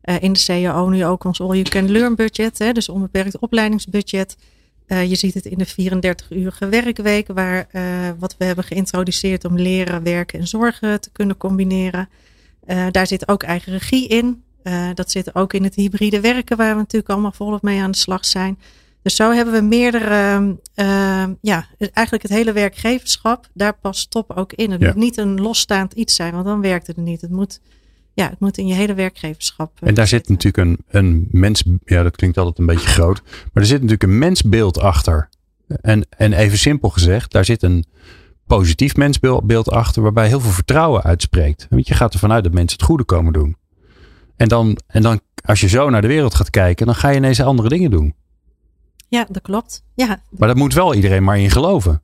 eh, 0.00 0.22
in 0.22 0.32
de 0.32 0.44
CAO 0.44 0.88
nu 0.88 1.04
ook 1.04 1.24
ons 1.24 1.40
All 1.40 1.48
You 1.48 1.62
Can 1.62 1.90
Learn 1.90 2.14
budget. 2.14 2.58
Hè, 2.58 2.72
dus 2.72 2.88
onbeperkt 2.88 3.38
opleidingsbudget. 3.38 4.36
Eh, 4.86 5.08
je 5.08 5.14
ziet 5.14 5.34
het 5.34 5.44
in 5.46 5.58
de 5.58 5.66
34-urige 5.66 6.68
werkweek, 6.68 7.26
waar 7.32 7.66
eh, 7.70 7.82
wat 8.18 8.34
we 8.38 8.44
hebben 8.44 8.64
geïntroduceerd 8.64 9.44
om 9.44 9.56
leren, 9.58 10.02
werken 10.02 10.38
en 10.40 10.46
zorgen 10.46 11.00
te 11.00 11.10
kunnen 11.12 11.36
combineren. 11.36 12.08
Eh, 12.66 12.86
daar 12.90 13.06
zit 13.06 13.28
ook 13.28 13.42
eigen 13.42 13.72
regie 13.72 14.08
in. 14.08 14.42
Dat 14.94 15.10
zit 15.10 15.34
ook 15.34 15.52
in 15.52 15.64
het 15.64 15.74
hybride 15.74 16.20
werken, 16.20 16.56
waar 16.56 16.72
we 16.72 16.78
natuurlijk 16.78 17.12
allemaal 17.12 17.32
volop 17.32 17.62
mee 17.62 17.80
aan 17.80 17.90
de 17.90 17.96
slag 17.96 18.24
zijn. 18.24 18.58
Dus 19.02 19.16
zo 19.16 19.30
hebben 19.32 19.54
we 19.54 19.60
meerdere, 19.60 20.38
uh, 20.76 21.24
ja, 21.40 21.66
eigenlijk 21.78 22.22
het 22.22 22.32
hele 22.32 22.52
werkgeverschap, 22.52 23.48
daar 23.54 23.74
past 23.80 24.10
top 24.10 24.30
ook 24.30 24.52
in. 24.52 24.70
Het 24.70 24.80
Ja. 24.80 24.86
moet 24.86 24.96
niet 24.96 25.16
een 25.16 25.40
losstaand 25.40 25.92
iets 25.92 26.14
zijn, 26.14 26.32
want 26.32 26.44
dan 26.44 26.60
werkt 26.60 26.86
het 26.86 26.96
niet. 26.96 27.20
Het 27.20 27.30
moet, 27.30 27.60
ja, 28.14 28.28
het 28.30 28.40
moet 28.40 28.58
in 28.58 28.66
je 28.66 28.74
hele 28.74 28.94
werkgeverschap. 28.94 29.72
eh, 29.80 29.88
En 29.88 29.94
daar 29.94 30.06
zit 30.06 30.28
natuurlijk 30.28 30.56
een, 30.68 30.78
een 31.02 31.28
mens, 31.30 31.64
ja, 31.84 32.02
dat 32.02 32.16
klinkt 32.16 32.38
altijd 32.38 32.58
een 32.58 32.66
beetje 32.66 32.88
groot, 32.88 33.22
maar 33.24 33.62
er 33.62 33.66
zit 33.66 33.76
natuurlijk 33.80 34.02
een 34.02 34.18
mensbeeld 34.18 34.78
achter. 34.78 35.28
En, 35.80 36.06
en 36.16 36.32
even 36.32 36.58
simpel 36.58 36.88
gezegd, 36.88 37.32
daar 37.32 37.44
zit 37.44 37.62
een 37.62 37.84
positief 38.46 38.96
mensbeeld 38.96 39.70
achter, 39.70 40.02
waarbij 40.02 40.28
heel 40.28 40.40
veel 40.40 40.50
vertrouwen 40.50 41.02
uitspreekt. 41.02 41.66
Want 41.70 41.88
je 41.88 41.94
gaat 41.94 42.12
ervan 42.12 42.32
uit 42.32 42.44
dat 42.44 42.52
mensen 42.52 42.78
het 42.78 42.86
goede 42.86 43.04
komen 43.04 43.32
doen. 43.32 43.56
En 44.36 44.48
dan, 44.48 44.78
en 44.86 45.02
dan, 45.02 45.20
als 45.44 45.60
je 45.60 45.68
zo 45.68 45.90
naar 45.90 46.00
de 46.02 46.08
wereld 46.08 46.34
gaat 46.34 46.50
kijken, 46.50 46.86
dan 46.86 46.94
ga 46.94 47.08
je 47.08 47.16
ineens 47.16 47.40
andere 47.40 47.68
dingen 47.68 47.90
doen. 47.90 48.14
Ja, 49.08 49.26
dat 49.30 49.42
klopt. 49.42 49.84
Ja, 49.94 50.22
Maar 50.30 50.48
dat 50.48 50.56
moet 50.56 50.74
wel 50.74 50.94
iedereen 50.94 51.24
maar 51.24 51.38
in 51.38 51.50
geloven. 51.50 52.02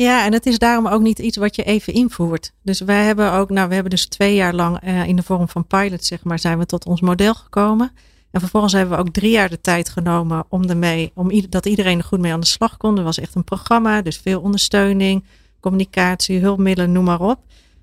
Ja, 0.00 0.24
en 0.24 0.32
het 0.32 0.46
is 0.46 0.58
daarom 0.58 0.86
ook 0.86 1.02
niet 1.02 1.18
iets 1.18 1.36
wat 1.36 1.56
je 1.56 1.62
even 1.62 1.92
invoert. 1.92 2.52
Dus 2.62 2.80
wij 2.80 3.04
hebben 3.04 3.32
ook, 3.32 3.50
nou, 3.50 3.68
we 3.68 3.74
hebben 3.74 3.90
dus 3.90 4.06
twee 4.06 4.34
jaar 4.34 4.54
lang 4.54 4.84
uh, 4.84 5.06
in 5.06 5.16
de 5.16 5.22
vorm 5.22 5.48
van 5.48 5.66
pilot, 5.66 6.04
zeg 6.04 6.24
maar, 6.24 6.38
zijn 6.38 6.58
we 6.58 6.66
tot 6.66 6.86
ons 6.86 7.00
model 7.00 7.34
gekomen. 7.34 7.92
En 8.30 8.40
vervolgens 8.40 8.72
hebben 8.72 8.96
we 8.96 9.02
ook 9.02 9.12
drie 9.12 9.30
jaar 9.30 9.48
de 9.48 9.60
tijd 9.60 9.88
genomen 9.88 10.44
om 10.48 10.68
ermee, 10.68 11.10
om 11.14 11.30
dat 11.48 11.66
iedereen 11.66 11.98
er 11.98 12.04
goed 12.04 12.20
mee 12.20 12.32
aan 12.32 12.40
de 12.40 12.46
slag 12.46 12.76
kon. 12.76 12.98
Er 12.98 13.04
was 13.04 13.18
echt 13.18 13.34
een 13.34 13.44
programma, 13.44 14.02
dus 14.02 14.16
veel 14.16 14.40
ondersteuning, 14.40 15.24
communicatie, 15.60 16.40
hulpmiddelen, 16.40 16.92
noem 16.92 17.04
maar 17.04 17.20
op. 17.20 17.38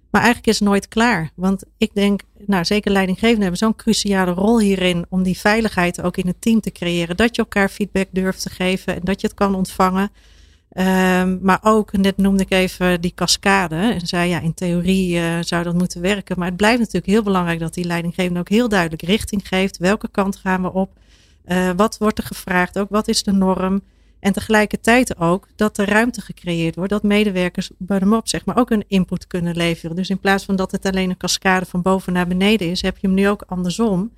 Maar 0.09 0.21
eigenlijk 0.21 0.51
is 0.51 0.59
het 0.59 0.67
nooit 0.67 0.87
klaar. 0.87 1.31
Want 1.35 1.63
ik 1.77 1.91
denk, 1.93 2.21
nou 2.45 2.65
zeker 2.65 2.91
leidinggevenden 2.91 3.41
hebben 3.41 3.59
zo'n 3.59 3.75
cruciale 3.75 4.31
rol 4.31 4.59
hierin 4.59 5.05
om 5.09 5.23
die 5.23 5.37
veiligheid 5.37 6.01
ook 6.01 6.17
in 6.17 6.27
het 6.27 6.41
team 6.41 6.61
te 6.61 6.71
creëren. 6.71 7.17
Dat 7.17 7.35
je 7.35 7.41
elkaar 7.41 7.69
feedback 7.69 8.07
durft 8.11 8.41
te 8.41 8.49
geven 8.49 8.95
en 8.95 9.01
dat 9.03 9.21
je 9.21 9.27
het 9.27 9.35
kan 9.35 9.55
ontvangen. 9.55 10.11
Um, 10.79 11.39
maar 11.41 11.59
ook, 11.61 11.91
net 11.91 12.17
noemde 12.17 12.43
ik 12.43 12.51
even 12.51 13.01
die 13.01 13.13
cascade. 13.15 13.75
En 13.75 14.07
zei 14.07 14.29
ja, 14.29 14.39
in 14.39 14.53
theorie 14.53 15.15
uh, 15.15 15.37
zou 15.41 15.63
dat 15.63 15.73
moeten 15.73 16.01
werken. 16.01 16.39
Maar 16.39 16.47
het 16.47 16.57
blijft 16.57 16.79
natuurlijk 16.79 17.05
heel 17.05 17.23
belangrijk 17.23 17.59
dat 17.59 17.73
die 17.73 17.85
leidinggevende 17.85 18.39
ook 18.39 18.49
heel 18.49 18.69
duidelijk 18.69 19.01
richting 19.01 19.47
geeft. 19.47 19.77
Welke 19.77 20.09
kant 20.11 20.35
gaan 20.35 20.61
we 20.61 20.73
op? 20.73 20.91
Uh, 21.47 21.69
wat 21.75 21.97
wordt 21.97 22.17
er 22.17 22.23
gevraagd? 22.23 22.79
Ook 22.79 22.89
wat 22.89 23.07
is 23.07 23.23
de 23.23 23.31
norm? 23.31 23.81
En 24.19 24.33
tegelijkertijd 24.33 25.17
ook 25.17 25.47
dat 25.55 25.77
er 25.77 25.89
ruimte 25.89 26.21
gecreëerd 26.21 26.75
wordt. 26.75 26.91
Dat 26.91 27.03
medewerkers 27.03 27.69
bottom-up 27.77 28.27
zeg 28.27 28.45
maar 28.45 28.57
ook 28.57 28.69
een 28.69 28.85
input 28.87 29.27
kunnen 29.27 29.55
leveren. 29.55 29.95
Dus 29.95 30.09
in 30.09 30.19
plaats 30.19 30.45
van 30.45 30.55
dat 30.55 30.71
het 30.71 30.85
alleen 30.85 31.09
een 31.09 31.17
cascade 31.17 31.65
van 31.65 31.81
boven 31.81 32.13
naar 32.13 32.27
beneden 32.27 32.69
is, 32.69 32.81
heb 32.81 32.97
je 32.97 33.07
hem 33.07 33.15
nu 33.15 33.29
ook 33.29 33.43
andersom. 33.47 34.11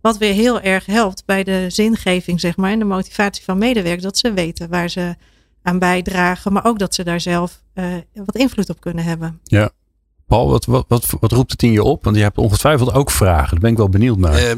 Wat 0.00 0.18
weer 0.18 0.32
heel 0.32 0.60
erg 0.60 0.86
helpt 0.86 1.22
bij 1.26 1.44
de 1.44 1.66
zingeving 1.68 2.40
zeg 2.40 2.56
maar, 2.56 2.70
en 2.70 2.78
de 2.78 2.84
motivatie 2.84 3.44
van 3.44 3.58
medewerkers. 3.58 4.02
Dat 4.02 4.18
ze 4.18 4.32
weten 4.32 4.68
waar 4.68 4.88
ze 4.88 5.14
aan 5.64 5.78
bijdragen. 5.78 6.52
Maar 6.52 6.64
ook 6.64 6.78
dat 6.78 6.94
ze 6.94 7.04
daar 7.04 7.20
zelf 7.20 7.62
uh, 7.74 7.94
wat 8.12 8.36
invloed 8.36 8.70
op 8.70 8.80
kunnen 8.80 9.04
hebben. 9.04 9.40
Ja. 9.42 9.70
Paul, 10.26 10.48
wat, 10.48 10.64
wat, 10.64 10.84
wat, 10.88 11.06
wat 11.20 11.32
roept 11.32 11.50
het 11.50 11.62
in 11.62 11.72
je 11.72 11.82
op? 11.82 12.04
Want 12.04 12.16
je 12.16 12.22
hebt 12.22 12.38
ongetwijfeld 12.38 12.92
ook 12.92 13.10
vragen. 13.10 13.50
Daar 13.50 13.60
ben 13.60 13.70
ik 13.70 13.76
wel 13.76 13.88
benieuwd 13.88 14.18
naar. 14.18 14.42
Uh, 14.42 14.52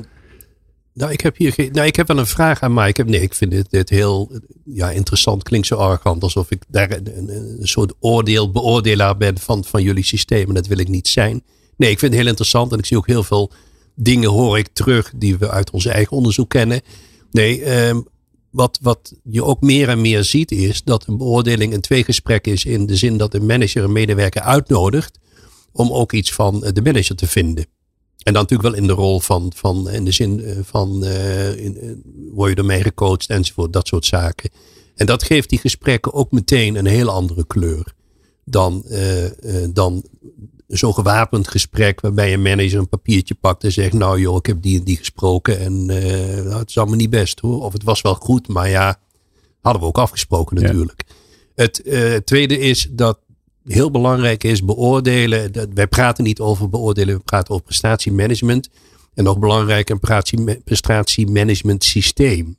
Nou, 0.96 1.12
ik 1.12 1.20
heb 1.20 1.36
hier 1.36 1.52
geen, 1.52 1.72
nou, 1.72 1.86
ik 1.86 1.96
heb 1.96 2.07
wel 2.07 2.18
een 2.18 2.26
vraag 2.26 2.61
aan 2.61 2.74
Mike. 2.74 2.88
Ik 2.88 2.96
heb, 2.96 3.09
nee, 3.09 3.20
ik 3.20 3.34
vind 3.34 3.50
dit, 3.50 3.70
dit 3.70 3.88
heel 3.88 4.30
ja, 4.64 4.90
interessant. 4.90 5.42
Klinkt 5.42 5.66
zo 5.66 5.74
arrogant 5.74 6.22
alsof 6.22 6.50
ik 6.50 6.62
daar 6.68 6.90
een, 6.90 7.28
een, 7.28 7.66
soort 7.66 7.92
oordeel, 8.00 8.50
beoordelaar 8.50 9.16
ben 9.16 9.38
van, 9.38 9.64
van 9.64 9.82
jullie 9.82 10.04
systeem. 10.04 10.48
En 10.48 10.54
dat 10.54 10.66
wil 10.66 10.78
ik 10.78 10.88
niet 10.88 11.09
zijn. 11.09 11.42
Nee, 11.76 11.90
ik 11.90 11.98
vind 11.98 12.12
het 12.12 12.20
heel 12.20 12.30
interessant. 12.30 12.72
En 12.72 12.78
ik 12.78 12.86
zie 12.86 12.96
ook 12.96 13.07
heel 13.07 13.22
veel 13.22 13.52
dingen 13.94 14.30
hoor 14.30 14.59
ik 14.59 14.68
terug 14.72 15.12
die 15.16 15.36
we 15.36 15.50
uit 15.50 15.70
ons 15.70 15.86
eigen 15.86 16.16
onderzoek 16.16 16.50
kennen. 16.50 16.80
Nee, 17.30 17.86
um, 17.88 18.07
wat, 18.57 18.78
wat 18.82 19.12
je 19.22 19.44
ook 19.44 19.61
meer 19.61 19.88
en 19.88 20.00
meer 20.00 20.24
ziet 20.24 20.50
is 20.50 20.82
dat 20.82 21.07
een 21.07 21.16
beoordeling 21.16 21.74
een 21.74 21.80
tweegesprek 21.80 22.46
is. 22.46 22.64
In 22.64 22.86
de 22.86 22.96
zin 22.96 23.16
dat 23.16 23.34
een 23.34 23.46
manager 23.46 23.84
een 23.84 23.92
medewerker 23.92 24.42
uitnodigt 24.42 25.18
om 25.72 25.92
ook 25.92 26.12
iets 26.12 26.32
van 26.32 26.61
de 26.72 26.82
manager 26.82 27.16
te 27.16 27.26
vinden. 27.26 27.64
En 28.22 28.32
dan 28.32 28.42
natuurlijk 28.42 28.68
wel 28.68 28.78
in 28.80 28.86
de 28.86 28.92
rol 28.92 29.20
van, 29.20 29.52
van 29.57 29.90
in 29.90 30.04
de 30.04 30.11
zin 30.11 30.44
eh, 30.44 30.57
van 30.62 31.04
uh, 31.04 31.64
in, 31.64 32.02
word 32.32 32.50
je 32.50 32.57
ermee 32.57 32.82
gecoacht 32.82 33.28
enzovoort, 33.28 33.72
dat 33.72 33.86
soort 33.86 34.07
zaken. 34.07 34.50
En 34.94 35.07
dat 35.07 35.22
geeft 35.22 35.48
die 35.48 35.59
gesprekken 35.59 36.12
ook 36.12 36.30
meteen 36.30 36.76
een 36.76 36.86
hele 36.86 37.11
andere 37.11 37.46
kleur 37.46 37.94
dan, 38.44 38.84
dan 39.72 40.04
zo'n 40.67 40.95
gewapend 40.95 41.49
gesprek 41.49 42.01
waarbij 42.01 42.33
een 42.33 42.43
manager 42.43 42.79
een 42.79 42.89
papiertje 42.89 43.35
pakt 43.35 43.64
en 43.64 43.73
zegt, 43.73 43.93
nou 43.93 44.21
joh, 44.21 44.37
ik 44.37 44.47
heb 44.47 44.62
die 44.62 44.79
en 44.79 44.85
die 44.85 44.97
gesproken 44.97 45.59
en 45.59 45.87
nou, 45.87 46.59
het 46.59 46.69
is 46.69 46.79
allemaal 46.79 46.97
niet 46.97 47.11
best 47.11 47.41
hoor. 47.41 47.62
Of 47.62 47.73
het 47.73 47.83
was 47.83 48.01
wel 48.01 48.14
goed, 48.14 48.49
maar 48.49 48.69
ja, 48.69 49.01
hadden 49.61 49.83
we 49.83 49.89
ook 49.89 49.99
afgesproken 49.99 50.62
natuurlijk. 50.62 51.05
Het 51.55 51.83
tweede 52.25 52.59
is 52.59 52.89
dat 52.91 53.19
heel 53.64 53.91
belangrijk 53.91 54.45
is, 54.45 54.64
beoordelen. 54.64 55.53
wij 55.75 55.87
praten 55.87 56.25
niet 56.25 56.41
over 56.41 56.71
beoordelen, 56.71 57.17
we 57.17 57.23
praten 57.23 57.55
over 57.55 57.64
prestatiemanagement. 57.64 58.69
En 59.14 59.25
nog 59.25 59.39
belangrijker, 59.39 59.99
een 60.01 60.62
prestatiemanagement 60.64 61.85
systeem. 61.85 62.57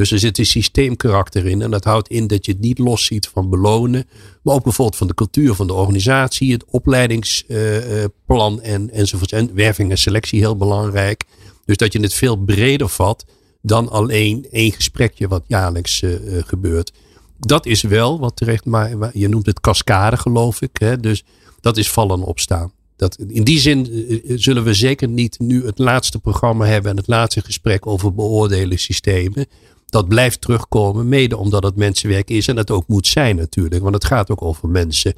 Dus 0.00 0.12
er 0.12 0.18
zit 0.18 0.38
een 0.38 0.46
systeemkarakter 0.46 1.46
in. 1.46 1.62
En 1.62 1.70
dat 1.70 1.84
houdt 1.84 2.08
in 2.08 2.26
dat 2.26 2.46
je 2.46 2.52
het 2.52 2.60
niet 2.60 2.78
los 2.78 3.04
ziet 3.04 3.28
van 3.28 3.50
belonen. 3.50 4.08
Maar 4.42 4.54
ook 4.54 4.64
bijvoorbeeld 4.64 4.96
van 4.96 5.06
de 5.06 5.14
cultuur 5.14 5.54
van 5.54 5.66
de 5.66 5.72
organisatie. 5.72 6.52
Het 6.52 6.64
opleidingsplan 6.64 8.60
en, 8.62 8.90
enzovoort. 8.90 9.32
En 9.32 9.54
werving 9.54 9.90
en 9.90 9.98
selectie 9.98 10.40
heel 10.40 10.56
belangrijk. 10.56 11.24
Dus 11.64 11.76
dat 11.76 11.92
je 11.92 12.00
het 12.00 12.14
veel 12.14 12.36
breder 12.36 12.88
vat 12.88 13.24
dan 13.62 13.88
alleen 13.88 14.46
één 14.50 14.72
gesprekje 14.72 15.28
wat 15.28 15.44
jaarlijks 15.46 16.02
uh, 16.02 16.12
gebeurt 16.46 16.92
dat 17.40 17.66
is 17.66 17.82
wel 17.82 18.18
wat 18.18 18.36
terecht, 18.36 18.64
maar 18.64 19.10
je 19.12 19.28
noemt 19.28 19.46
het 19.46 19.60
cascade 19.60 20.16
geloof 20.16 20.60
ik. 20.60 20.76
Hè? 20.78 21.00
Dus 21.00 21.24
dat 21.60 21.76
is 21.76 21.90
vallen 21.90 22.22
opstaan. 22.22 22.72
Dat, 22.96 23.18
in 23.28 23.44
die 23.44 23.58
zin 23.58 23.86
eh, 23.86 24.12
eh, 24.12 24.38
zullen 24.38 24.64
we 24.64 24.74
zeker 24.74 25.08
niet 25.08 25.38
nu 25.38 25.66
het 25.66 25.78
laatste 25.78 26.18
programma 26.18 26.64
hebben 26.64 26.90
en 26.90 26.96
het 26.96 27.06
laatste 27.06 27.40
gesprek 27.40 27.86
over 27.86 28.14
beoordelen 28.14 28.78
systemen. 28.78 29.46
Dat 29.90 30.08
blijft 30.08 30.40
terugkomen, 30.40 31.08
mede 31.08 31.36
omdat 31.36 31.62
het 31.62 31.76
mensenwerk 31.76 32.30
is 32.30 32.48
en 32.48 32.56
het 32.56 32.70
ook 32.70 32.88
moet 32.88 33.06
zijn 33.06 33.36
natuurlijk, 33.36 33.82
want 33.82 33.94
het 33.94 34.04
gaat 34.04 34.30
ook 34.30 34.42
over 34.42 34.68
mensen. 34.68 35.14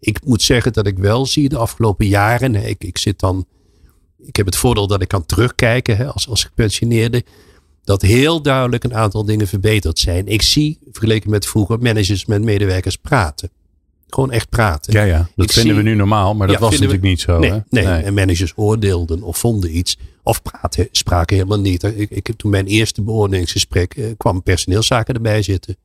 Ik 0.00 0.24
moet 0.24 0.42
zeggen 0.42 0.72
dat 0.72 0.86
ik 0.86 0.98
wel 0.98 1.26
zie 1.26 1.48
de 1.48 1.56
afgelopen 1.56 2.06
jaren, 2.06 2.54
ik, 2.54 2.84
ik 2.84 2.98
zit 2.98 3.20
dan, 3.20 3.46
ik 4.26 4.36
heb 4.36 4.46
het 4.46 4.56
voordeel 4.56 4.86
dat 4.86 5.02
ik 5.02 5.08
kan 5.08 5.26
terugkijken 5.26 5.96
hè, 5.96 6.06
als, 6.06 6.28
als 6.28 6.44
gepensioneerde 6.44 7.24
dat 7.84 8.02
heel 8.02 8.42
duidelijk 8.42 8.84
een 8.84 8.94
aantal 8.94 9.24
dingen 9.24 9.46
verbeterd 9.46 9.98
zijn. 9.98 10.28
Ik 10.28 10.42
zie, 10.42 10.78
vergeleken 10.90 11.30
met 11.30 11.46
vroeger, 11.46 11.78
managers 11.78 12.24
met 12.24 12.42
medewerkers 12.42 12.96
praten. 12.96 13.50
Gewoon 14.08 14.30
echt 14.30 14.48
praten. 14.48 14.92
Ja, 14.92 15.02
ja. 15.02 15.28
dat 15.36 15.52
vinden 15.52 15.76
we 15.76 15.82
nu 15.82 15.94
normaal, 15.94 16.34
maar 16.34 16.46
dat 16.46 16.58
was 16.58 16.72
natuurlijk 16.72 17.02
niet 17.02 17.20
zo. 17.20 17.38
Nee, 17.38 17.50
hè? 17.50 17.58
nee, 17.68 17.84
en 17.84 18.14
managers 18.14 18.52
oordeelden 18.56 19.22
of 19.22 19.38
vonden 19.38 19.76
iets. 19.76 19.98
Of 20.22 20.42
praten, 20.42 20.88
spraken 20.90 21.36
helemaal 21.36 21.60
niet. 21.60 21.82
Ik, 21.82 22.10
ik, 22.10 22.30
toen 22.36 22.50
mijn 22.50 22.66
eerste 22.66 23.02
beoordelingsgesprek 23.02 23.94
eh, 23.94 24.06
kwam 24.16 24.42
personeelszaken 24.42 25.14
erbij 25.14 25.42
zitten 25.42 25.76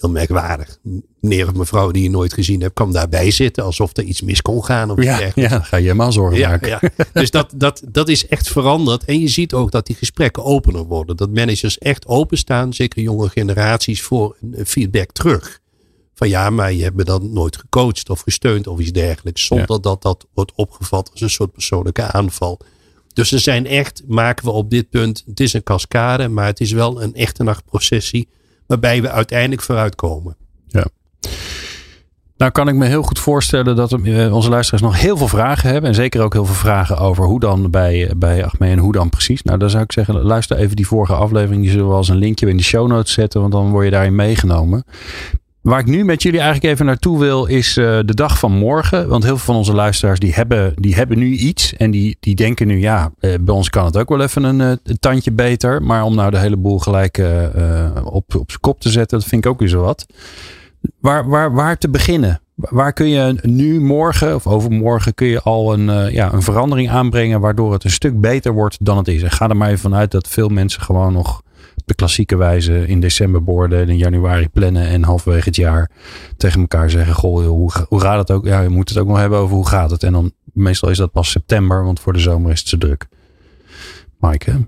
heel 0.00 0.10
merkwaardig. 0.10 0.78
Meneer 1.20 1.48
of 1.48 1.54
mevrouw 1.54 1.90
die 1.90 2.02
je 2.02 2.10
nooit 2.10 2.32
gezien 2.32 2.60
hebt, 2.60 2.74
kwam 2.74 2.92
daarbij 2.92 3.30
zitten 3.30 3.64
alsof 3.64 3.96
er 3.96 4.02
iets 4.02 4.22
mis 4.22 4.42
kon 4.42 4.64
gaan. 4.64 4.90
Of 4.90 5.02
ja, 5.02 5.30
ja, 5.34 5.60
ga 5.60 5.76
je 5.76 5.82
helemaal 5.82 6.12
zorgen 6.12 6.38
ja, 6.38 6.48
maken. 6.48 6.68
Ja. 6.68 6.80
Dus 7.12 7.30
dat, 7.30 7.52
dat, 7.56 7.82
dat 7.88 8.08
is 8.08 8.26
echt 8.26 8.48
veranderd. 8.48 9.04
En 9.04 9.20
je 9.20 9.28
ziet 9.28 9.52
ook 9.52 9.70
dat 9.70 9.86
die 9.86 9.96
gesprekken 9.96 10.44
opener 10.44 10.84
worden. 10.84 11.16
Dat 11.16 11.30
managers 11.30 11.78
echt 11.78 12.06
openstaan, 12.06 12.72
zeker 12.72 13.02
jonge 13.02 13.28
generaties, 13.28 14.02
voor 14.02 14.36
feedback 14.64 15.12
terug. 15.12 15.60
Van 16.14 16.28
ja, 16.28 16.50
maar 16.50 16.72
je 16.72 16.82
hebt 16.82 16.96
me 16.96 17.04
dan 17.04 17.32
nooit 17.32 17.56
gecoacht 17.56 18.10
of 18.10 18.20
gesteund 18.20 18.66
of 18.66 18.78
iets 18.78 18.92
dergelijks. 18.92 19.46
Zonder 19.46 19.80
dat 19.80 20.02
dat 20.02 20.26
wordt 20.34 20.52
opgevat 20.54 21.10
als 21.10 21.20
een 21.20 21.30
soort 21.30 21.52
persoonlijke 21.52 22.02
aanval. 22.02 22.60
Dus 23.14 23.32
er 23.32 23.40
zijn 23.40 23.66
echt, 23.66 24.02
maken 24.06 24.44
we 24.44 24.50
op 24.50 24.70
dit 24.70 24.90
punt, 24.90 25.24
het 25.26 25.40
is 25.40 25.52
een 25.52 25.62
cascade, 25.62 26.28
maar 26.28 26.46
het 26.46 26.60
is 26.60 26.72
wel 26.72 27.02
een 27.02 27.14
echte 27.14 27.42
nachtprocessie 27.42 28.28
waarbij 28.66 29.02
we 29.02 29.10
uiteindelijk 29.10 29.62
vooruitkomen. 29.62 30.36
Ja. 30.66 30.86
Nou 32.36 32.50
kan 32.50 32.68
ik 32.68 32.74
me 32.74 32.86
heel 32.86 33.02
goed 33.02 33.18
voorstellen 33.18 33.76
dat 33.76 33.92
eh, 33.92 34.34
onze 34.34 34.48
luisteraars 34.48 34.82
nog 34.82 35.00
heel 35.00 35.16
veel 35.16 35.28
vragen 35.28 35.70
hebben. 35.70 35.90
En 35.90 35.96
zeker 35.96 36.22
ook 36.22 36.32
heel 36.32 36.44
veel 36.44 36.54
vragen 36.54 36.98
over 36.98 37.24
hoe 37.24 37.40
dan 37.40 37.70
bij, 37.70 38.12
bij 38.16 38.44
Achmee 38.44 38.70
en 38.70 38.78
hoe 38.78 38.92
dan 38.92 39.08
precies. 39.08 39.42
Nou 39.42 39.58
dan 39.58 39.70
zou 39.70 39.82
ik 39.82 39.92
zeggen, 39.92 40.22
luister 40.22 40.56
even 40.56 40.76
die 40.76 40.86
vorige 40.86 41.14
aflevering. 41.14 41.62
Die 41.62 41.70
zullen 41.70 41.88
we 41.88 41.94
als 41.94 42.08
een 42.08 42.16
linkje 42.16 42.48
in 42.48 42.56
de 42.56 42.62
show 42.62 42.88
notes 42.88 43.12
zetten. 43.12 43.40
Want 43.40 43.52
dan 43.52 43.70
word 43.70 43.84
je 43.84 43.90
daarin 43.90 44.14
meegenomen. 44.14 44.84
Waar 45.64 45.78
ik 45.78 45.86
nu 45.86 46.04
met 46.04 46.22
jullie 46.22 46.40
eigenlijk 46.40 46.72
even 46.72 46.86
naartoe 46.86 47.18
wil, 47.18 47.46
is 47.46 47.76
uh, 47.76 47.98
de 48.04 48.14
dag 48.14 48.38
van 48.38 48.52
morgen. 48.52 49.08
Want 49.08 49.22
heel 49.22 49.36
veel 49.36 49.44
van 49.44 49.56
onze 49.56 49.74
luisteraars 49.74 50.18
die 50.18 50.34
hebben, 50.34 50.72
die 50.76 50.94
hebben 50.94 51.18
nu 51.18 51.26
iets. 51.26 51.76
En 51.76 51.90
die, 51.90 52.16
die 52.20 52.34
denken 52.34 52.66
nu, 52.66 52.80
ja, 52.80 53.12
uh, 53.20 53.34
bij 53.40 53.54
ons 53.54 53.70
kan 53.70 53.84
het 53.84 53.96
ook 53.96 54.08
wel 54.08 54.20
even 54.20 54.42
een, 54.42 54.60
uh, 54.60 54.68
een, 54.84 54.98
tandje 54.98 55.32
beter. 55.32 55.82
Maar 55.82 56.02
om 56.02 56.14
nou 56.14 56.30
de 56.30 56.38
hele 56.38 56.56
boel 56.56 56.78
gelijk 56.78 57.18
op, 58.04 58.34
op 58.34 58.44
zijn 58.46 58.60
kop 58.60 58.80
te 58.80 58.90
zetten, 58.90 59.18
dat 59.18 59.28
vind 59.28 59.44
ik 59.44 59.50
ook 59.50 59.58
weer 59.58 59.68
zo 59.68 59.80
wat. 59.80 60.06
Waar, 61.00 61.28
waar, 61.28 61.52
waar 61.54 61.78
te 61.78 61.88
beginnen? 61.88 62.40
Waar 62.54 62.92
kun 62.92 63.08
je 63.08 63.38
nu, 63.42 63.80
morgen 63.80 64.34
of 64.34 64.46
overmorgen, 64.46 65.14
kun 65.14 65.26
je 65.26 65.40
al 65.40 65.72
een, 65.72 66.12
ja, 66.12 66.32
een 66.32 66.42
verandering 66.42 66.90
aanbrengen 66.90 67.40
waardoor 67.40 67.72
het 67.72 67.84
een 67.84 67.90
stuk 67.90 68.20
beter 68.20 68.52
wordt 68.52 68.76
dan 68.80 68.96
het 68.96 69.08
is? 69.08 69.22
En 69.22 69.30
ga 69.30 69.48
er 69.48 69.56
maar 69.56 69.68
even 69.68 69.80
vanuit 69.80 70.10
dat 70.10 70.28
veel 70.28 70.48
mensen 70.48 70.82
gewoon 70.82 71.12
nog 71.12 71.42
de 71.84 71.94
klassieke 71.94 72.36
wijze 72.36 72.86
in 72.86 73.00
december 73.00 73.44
beoordelen, 73.44 73.88
in 73.88 73.96
januari 73.96 74.48
plannen 74.48 74.86
en 74.86 75.02
halverwege 75.02 75.48
het 75.48 75.56
jaar 75.56 75.90
tegen 76.36 76.60
elkaar 76.60 76.90
zeggen: 76.90 77.14
Goh, 77.14 77.46
hoe, 77.46 77.72
hoe 77.88 78.00
gaat 78.00 78.18
het 78.18 78.30
ook? 78.30 78.46
Ja, 78.46 78.60
je 78.60 78.68
moet 78.68 78.88
het 78.88 78.98
ook 78.98 79.06
nog 79.06 79.18
hebben 79.18 79.38
over 79.38 79.56
hoe 79.56 79.68
gaat 79.68 79.90
het. 79.90 80.02
En 80.02 80.12
dan 80.12 80.32
meestal 80.52 80.90
is 80.90 80.98
dat 80.98 81.12
pas 81.12 81.30
september, 81.30 81.84
want 81.84 82.00
voor 82.00 82.12
de 82.12 82.18
zomer 82.18 82.52
is 82.52 82.58
het 82.58 82.68
zo 82.68 82.78
druk. 82.78 83.06
Maaike? 84.18 84.66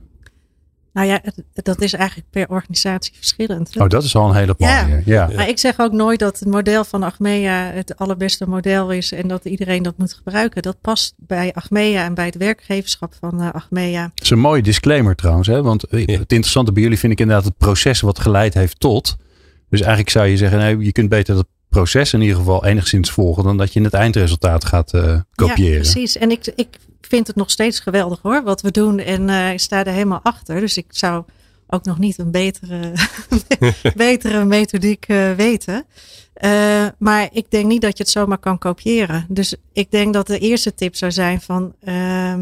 Nou 0.96 1.08
ja, 1.08 1.20
dat 1.52 1.80
is 1.80 1.92
eigenlijk 1.92 2.30
per 2.30 2.48
organisatie 2.48 3.12
verschillend. 3.16 3.76
Oh, 3.76 3.88
dat 3.88 4.04
is 4.04 4.16
al 4.16 4.28
een 4.28 4.34
hele 4.34 4.54
mooie. 4.58 4.72
Ja. 4.72 5.00
ja. 5.04 5.30
Maar 5.36 5.48
ik 5.48 5.58
zeg 5.58 5.78
ook 5.78 5.92
nooit 5.92 6.18
dat 6.18 6.38
het 6.38 6.48
model 6.48 6.84
van 6.84 7.02
Achmea 7.02 7.70
het 7.72 7.98
allerbeste 7.98 8.48
model 8.48 8.92
is 8.92 9.12
en 9.12 9.28
dat 9.28 9.44
iedereen 9.44 9.82
dat 9.82 9.98
moet 9.98 10.12
gebruiken. 10.12 10.62
Dat 10.62 10.80
past 10.80 11.14
bij 11.16 11.52
Achmea 11.52 12.04
en 12.04 12.14
bij 12.14 12.24
het 12.24 12.36
werkgeverschap 12.36 13.14
van 13.20 13.42
uh, 13.42 13.48
Achmea. 13.52 14.02
Dat 14.02 14.24
is 14.24 14.30
een 14.30 14.38
mooie 14.38 14.62
disclaimer 14.62 15.14
trouwens. 15.14 15.46
Hè? 15.48 15.62
Want 15.62 15.82
het 15.90 16.08
interessante 16.08 16.72
bij 16.72 16.82
jullie 16.82 16.98
vind 16.98 17.12
ik 17.12 17.20
inderdaad 17.20 17.44
het 17.44 17.56
proces 17.58 18.00
wat 18.00 18.18
geleid 18.18 18.54
heeft 18.54 18.80
tot. 18.80 19.16
Dus 19.70 19.80
eigenlijk 19.80 20.10
zou 20.10 20.26
je 20.26 20.36
zeggen, 20.36 20.58
nee, 20.58 20.78
je 20.78 20.92
kunt 20.92 21.08
beter 21.08 21.34
dat 21.34 21.46
proces 21.76 22.12
in 22.12 22.20
ieder 22.20 22.36
geval 22.36 22.64
enigszins 22.64 23.10
volgen 23.10 23.44
dan 23.44 23.56
dat 23.56 23.72
je 23.72 23.80
het 23.82 23.94
eindresultaat 23.94 24.64
gaat 24.64 24.94
uh, 24.94 25.20
kopiëren. 25.34 25.72
Ja, 25.72 25.80
precies. 25.80 26.16
En 26.16 26.30
ik, 26.30 26.52
ik 26.54 26.78
vind 27.00 27.26
het 27.26 27.36
nog 27.36 27.50
steeds 27.50 27.80
geweldig 27.80 28.18
hoor, 28.22 28.42
wat 28.42 28.60
we 28.60 28.70
doen. 28.70 28.98
En 28.98 29.28
uh, 29.28 29.52
ik 29.52 29.60
sta 29.60 29.84
er 29.84 29.92
helemaal 29.92 30.20
achter. 30.22 30.60
Dus 30.60 30.76
ik 30.76 30.86
zou 30.88 31.24
ook 31.66 31.84
nog 31.84 31.98
niet 31.98 32.18
een 32.18 32.30
betere, 32.30 32.92
betere 33.96 34.44
methodiek 34.44 35.08
uh, 35.08 35.32
weten. 35.32 35.84
Maar 36.98 37.28
ik 37.32 37.50
denk 37.50 37.66
niet 37.66 37.80
dat 37.80 37.96
je 37.96 38.02
het 38.02 38.12
zomaar 38.12 38.38
kan 38.38 38.58
kopiëren. 38.58 39.26
Dus 39.28 39.54
ik 39.72 39.90
denk 39.90 40.14
dat 40.14 40.26
de 40.26 40.38
eerste 40.38 40.74
tip 40.74 40.96
zou 40.96 41.12
zijn 41.12 41.40
van... 41.40 41.74
Uh, 41.84 42.34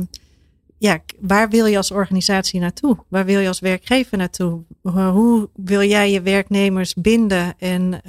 ja, 0.79 0.99
waar 1.21 1.49
wil 1.51 1.67
je 1.67 1.77
als 1.77 1.91
organisatie 1.91 2.61
naartoe? 2.61 2.97
Waar 3.09 3.25
wil 3.25 3.41
je 3.41 3.49
als 3.49 3.61
werkgever 3.61 4.19
naartoe? 4.19 4.63
Hoe 4.83 5.49
wil 5.55 5.83
jij 5.83 6.11
je 6.11 6.23
werknemers 6.23 6.95
binden 6.95 7.55
en 7.59 8.01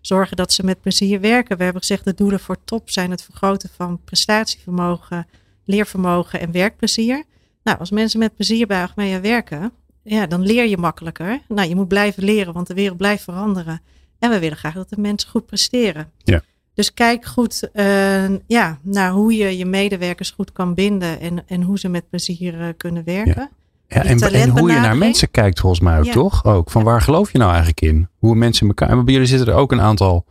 zorgen 0.00 0.36
dat 0.36 0.52
ze 0.52 0.64
met 0.64 0.80
plezier 0.80 1.20
werken? 1.20 1.56
We 1.56 1.62
hebben 1.62 1.82
gezegd, 1.82 2.04
de 2.04 2.14
doelen 2.14 2.40
voor 2.40 2.64
top 2.64 2.90
zijn 2.90 3.10
het 3.10 3.22
vergroten 3.22 3.70
van 3.76 4.00
prestatievermogen 4.04 5.26
leervermogen 5.64 6.40
en 6.40 6.52
werkplezier. 6.52 7.24
Nou, 7.62 7.78
als 7.78 7.90
mensen 7.90 8.18
met 8.18 8.36
plezier 8.36 8.66
bij 8.66 8.82
Achmea 8.82 9.20
werken, 9.20 9.72
ja, 10.02 10.26
dan 10.26 10.42
leer 10.42 10.68
je 10.68 10.76
makkelijker. 10.76 11.40
Nou, 11.48 11.68
je 11.68 11.74
moet 11.74 11.88
blijven 11.88 12.24
leren, 12.24 12.52
want 12.52 12.66
de 12.66 12.74
wereld 12.74 12.96
blijft 12.96 13.22
veranderen. 13.22 13.80
En 14.18 14.30
we 14.30 14.38
willen 14.38 14.56
graag 14.56 14.74
dat 14.74 14.88
de 14.88 15.00
mensen 15.00 15.30
goed 15.30 15.46
presteren. 15.46 16.10
Ja. 16.18 16.42
Dus 16.74 16.94
kijk 16.94 17.24
goed 17.24 17.68
uh, 17.72 18.36
ja, 18.46 18.78
naar 18.82 19.10
hoe 19.10 19.36
je 19.36 19.58
je 19.58 19.66
medewerkers 19.66 20.30
goed 20.30 20.52
kan 20.52 20.74
binden 20.74 21.20
en, 21.20 21.42
en 21.46 21.62
hoe 21.62 21.78
ze 21.78 21.88
met 21.88 22.08
plezier 22.08 22.60
uh, 22.60 22.68
kunnen 22.76 23.04
werken. 23.04 23.50
Ja. 23.50 23.50
En, 23.90 24.18
en, 24.18 24.48
hoe 24.48 24.72
je 24.72 24.80
naar 24.80 24.96
mensen 24.96 25.30
kijkt, 25.30 25.60
volgens 25.60 25.80
mij 25.80 25.98
ook, 25.98 26.04
ja. 26.04 26.12
toch? 26.12 26.44
Ook 26.44 26.70
van 26.70 26.82
waar 26.82 27.00
geloof 27.00 27.32
je 27.32 27.38
nou 27.38 27.50
eigenlijk 27.50 27.80
in? 27.80 28.08
Hoe 28.18 28.34
mensen 28.34 28.66
elkaar. 28.66 28.88
En 28.88 29.04
bij 29.04 29.12
jullie 29.12 29.28
zitten 29.28 29.48
er 29.48 29.54
ook 29.54 29.72
een 29.72 29.80
aantal 29.80 30.24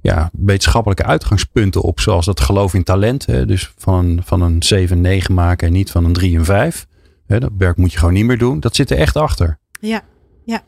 ja, 0.00 0.30
wetenschappelijke 0.32 1.04
uitgangspunten 1.04 1.80
op, 1.80 2.00
zoals 2.00 2.26
dat 2.26 2.40
geloof 2.40 2.74
in 2.74 2.84
talent. 2.84 3.26
Hè, 3.26 3.46
dus 3.46 3.72
van, 3.76 4.20
van 4.24 4.42
een 4.42 4.62
7, 4.62 5.00
9 5.00 5.34
maken 5.34 5.66
en 5.66 5.72
niet 5.72 5.90
van 5.90 6.04
een 6.04 6.12
3 6.12 6.36
en 6.36 6.44
5. 6.44 6.86
Hè, 7.26 7.40
dat 7.40 7.50
werk 7.58 7.76
moet 7.76 7.92
je 7.92 7.98
gewoon 7.98 8.14
niet 8.14 8.24
meer 8.24 8.38
doen. 8.38 8.60
Dat 8.60 8.76
zit 8.76 8.90
er 8.90 8.96
echt 8.98 9.16
achter. 9.16 9.58
Ja, 9.80 10.02
ja. 10.44 10.62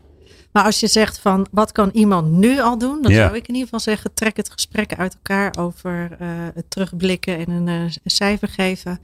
Maar 0.53 0.65
als 0.65 0.81
je 0.81 0.87
zegt 0.87 1.19
van 1.19 1.47
wat 1.51 1.73
kan 1.73 1.91
iemand 1.93 2.31
nu 2.31 2.61
al 2.61 2.79
doen, 2.79 3.03
dan 3.03 3.13
Ja. 3.13 3.25
zou 3.25 3.37
ik 3.37 3.49
in 3.49 3.55
ieder 3.55 3.65
geval 3.65 3.81
zeggen: 3.81 4.15
trek 4.15 4.37
het 4.37 4.51
gesprek 4.51 4.95
uit 4.95 5.15
elkaar 5.15 5.55
over 5.59 6.17
eh, 6.19 6.29
het 6.55 6.71
terugblikken 6.71 7.39
en 7.39 7.51
een 7.51 7.69
eh, 7.69 7.97
cijfer 8.05 8.49
geven. 8.49 8.99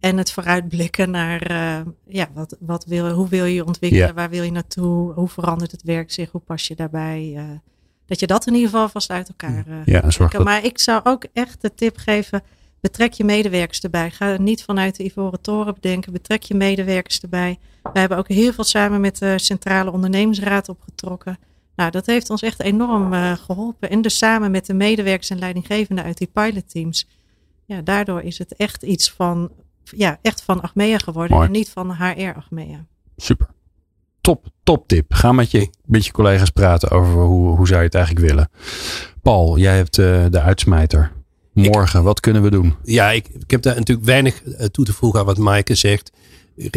En 0.00 0.16
het 0.16 0.32
vooruitblikken 0.32 1.10
naar 1.10 1.42
eh, 1.42 1.86
ja, 2.06 2.28
wat, 2.34 2.56
wat 2.60 2.84
wil, 2.84 3.10
hoe 3.10 3.28
wil 3.28 3.44
je 3.44 3.54
je 3.54 3.64
ontwikkelen, 3.66 4.06
Ja. 4.06 4.12
waar 4.14 4.30
wil 4.30 4.42
je 4.42 4.50
naartoe, 4.50 5.12
hoe 5.12 5.28
verandert 5.28 5.70
het 5.70 5.82
werk 5.82 6.12
zich, 6.12 6.30
hoe 6.30 6.40
pas 6.40 6.68
je 6.68 6.74
daarbij. 6.74 7.32
eh, 7.36 7.44
dat 8.06 8.20
je 8.20 8.26
dat 8.26 8.46
in 8.46 8.54
ieder 8.54 8.70
geval 8.70 8.88
vast 8.88 9.10
uit 9.10 9.28
elkaar 9.28 9.64
eh, 9.66 9.74
Ja, 9.84 10.10
zorg 10.10 10.32
dat. 10.32 10.44
Maar 10.44 10.64
ik 10.64 10.78
zou 10.78 11.00
ook 11.04 11.24
echt 11.32 11.60
de 11.62 11.74
tip 11.74 11.96
geven: 11.96 12.42
betrek 12.80 13.12
je 13.12 13.24
medewerkers 13.24 13.80
erbij. 13.80 14.10
Ga 14.10 14.36
niet 14.36 14.62
vanuit 14.64 14.96
de 14.96 15.04
Ivoren 15.04 15.40
Toren 15.40 15.74
bedenken. 15.74 16.12
Betrek 16.12 16.42
je 16.42 16.54
medewerkers 16.54 17.20
erbij. 17.20 17.58
We 17.92 17.98
hebben 17.98 18.18
ook 18.18 18.28
heel 18.28 18.52
veel 18.52 18.64
samen 18.64 19.00
met 19.00 19.18
de 19.18 19.38
Centrale 19.38 19.92
Ondernemingsraad 19.92 20.68
opgetrokken. 20.68 21.38
Nou, 21.76 21.90
dat 21.90 22.06
heeft 22.06 22.30
ons 22.30 22.42
echt 22.42 22.60
enorm 22.62 23.12
eh, 23.12 23.32
geholpen. 23.32 23.90
En 23.90 24.02
dus 24.02 24.18
samen 24.18 24.50
met 24.50 24.66
de 24.66 24.74
medewerkers 24.74 25.30
en 25.30 25.38
leidinggevenden 25.38 26.04
uit 26.04 26.18
die 26.18 26.30
pilotteams. 26.32 27.08
Ja, 27.64 27.80
daardoor 27.82 28.22
is 28.22 28.38
het 28.38 28.56
echt 28.56 28.82
iets 28.82 29.10
van, 29.10 29.50
ja, 29.96 30.18
echt 30.22 30.42
van 30.42 30.60
Achmea 30.60 30.98
geworden. 30.98 31.36
Mooi. 31.36 31.46
En 31.46 31.52
niet 31.52 31.68
van 31.68 31.92
HR 31.92 32.32
Achmea. 32.36 32.86
Super. 33.16 33.48
Top, 34.20 34.46
top 34.62 34.88
tip. 34.88 35.14
Ga 35.14 35.32
met 35.32 35.50
je, 35.50 35.70
met 35.84 36.06
je 36.06 36.12
collega's 36.12 36.50
praten 36.50 36.90
over 36.90 37.22
hoe, 37.22 37.56
hoe 37.56 37.66
zou 37.66 37.78
je 37.78 37.86
het 37.86 37.94
eigenlijk 37.94 38.26
willen. 38.26 38.50
Paul, 39.22 39.58
jij 39.58 39.76
hebt 39.76 39.98
eh, 39.98 40.24
de 40.30 40.40
uitsmijter. 40.40 41.12
Morgen, 41.52 42.02
wat 42.02 42.20
kunnen 42.20 42.42
we 42.42 42.50
doen? 42.50 42.74
Ja, 42.82 43.10
ik, 43.10 43.28
ik 43.28 43.50
heb 43.50 43.62
daar 43.62 43.74
natuurlijk 43.76 44.06
weinig 44.06 44.42
eh, 44.42 44.66
toe 44.66 44.84
te 44.84 44.92
voegen 44.92 45.20
aan 45.20 45.26
wat 45.26 45.38
Maaike 45.38 45.74
zegt. 45.74 46.12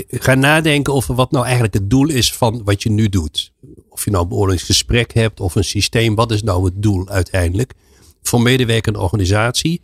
Ga 0.09 0.33
nadenken 0.33 0.93
over 0.93 1.15
wat 1.15 1.31
nou 1.31 1.43
eigenlijk 1.43 1.73
het 1.73 1.89
doel 1.89 2.09
is 2.09 2.33
van 2.33 2.63
wat 2.63 2.83
je 2.83 2.89
nu 2.89 3.09
doet. 3.09 3.51
Of 3.89 4.05
je 4.05 4.11
nou 4.11 4.23
een 4.23 4.29
beoordelingsgesprek 4.29 5.13
hebt 5.13 5.39
of 5.39 5.55
een 5.55 5.63
systeem. 5.63 6.15
Wat 6.15 6.31
is 6.31 6.43
nou 6.43 6.65
het 6.65 6.73
doel 6.81 7.09
uiteindelijk? 7.09 7.73
Voor 8.21 8.41
medewerker 8.41 8.93
en 8.93 8.99
organisatie. 8.99 9.81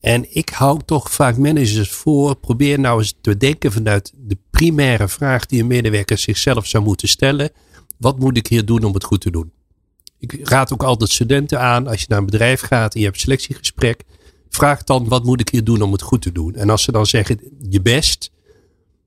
En 0.00 0.36
ik 0.36 0.48
hou 0.48 0.80
toch 0.84 1.10
vaak 1.10 1.36
managers 1.36 1.90
voor. 1.90 2.36
Probeer 2.36 2.78
nou 2.78 2.98
eens 2.98 3.14
te 3.20 3.36
denken 3.36 3.72
vanuit 3.72 4.12
de 4.16 4.36
primaire 4.50 5.08
vraag 5.08 5.46
die 5.46 5.60
een 5.60 5.66
medewerker 5.66 6.18
zichzelf 6.18 6.66
zou 6.66 6.84
moeten 6.84 7.08
stellen. 7.08 7.50
Wat 7.98 8.18
moet 8.18 8.36
ik 8.36 8.46
hier 8.46 8.64
doen 8.64 8.84
om 8.84 8.94
het 8.94 9.04
goed 9.04 9.20
te 9.20 9.30
doen? 9.30 9.52
Ik 10.18 10.48
raad 10.48 10.72
ook 10.72 10.82
altijd 10.82 11.10
studenten 11.10 11.60
aan. 11.60 11.86
Als 11.86 12.00
je 12.00 12.06
naar 12.08 12.18
een 12.18 12.24
bedrijf 12.24 12.60
gaat 12.60 12.94
en 12.94 13.00
je 13.00 13.06
hebt 13.06 13.20
selectiegesprek. 13.20 14.04
Vraag 14.48 14.84
dan 14.84 15.08
wat 15.08 15.24
moet 15.24 15.40
ik 15.40 15.48
hier 15.48 15.64
doen 15.64 15.82
om 15.82 15.92
het 15.92 16.02
goed 16.02 16.22
te 16.22 16.32
doen? 16.32 16.54
En 16.54 16.70
als 16.70 16.82
ze 16.82 16.92
dan 16.92 17.06
zeggen 17.06 17.40
je 17.68 17.80
best. 17.80 18.30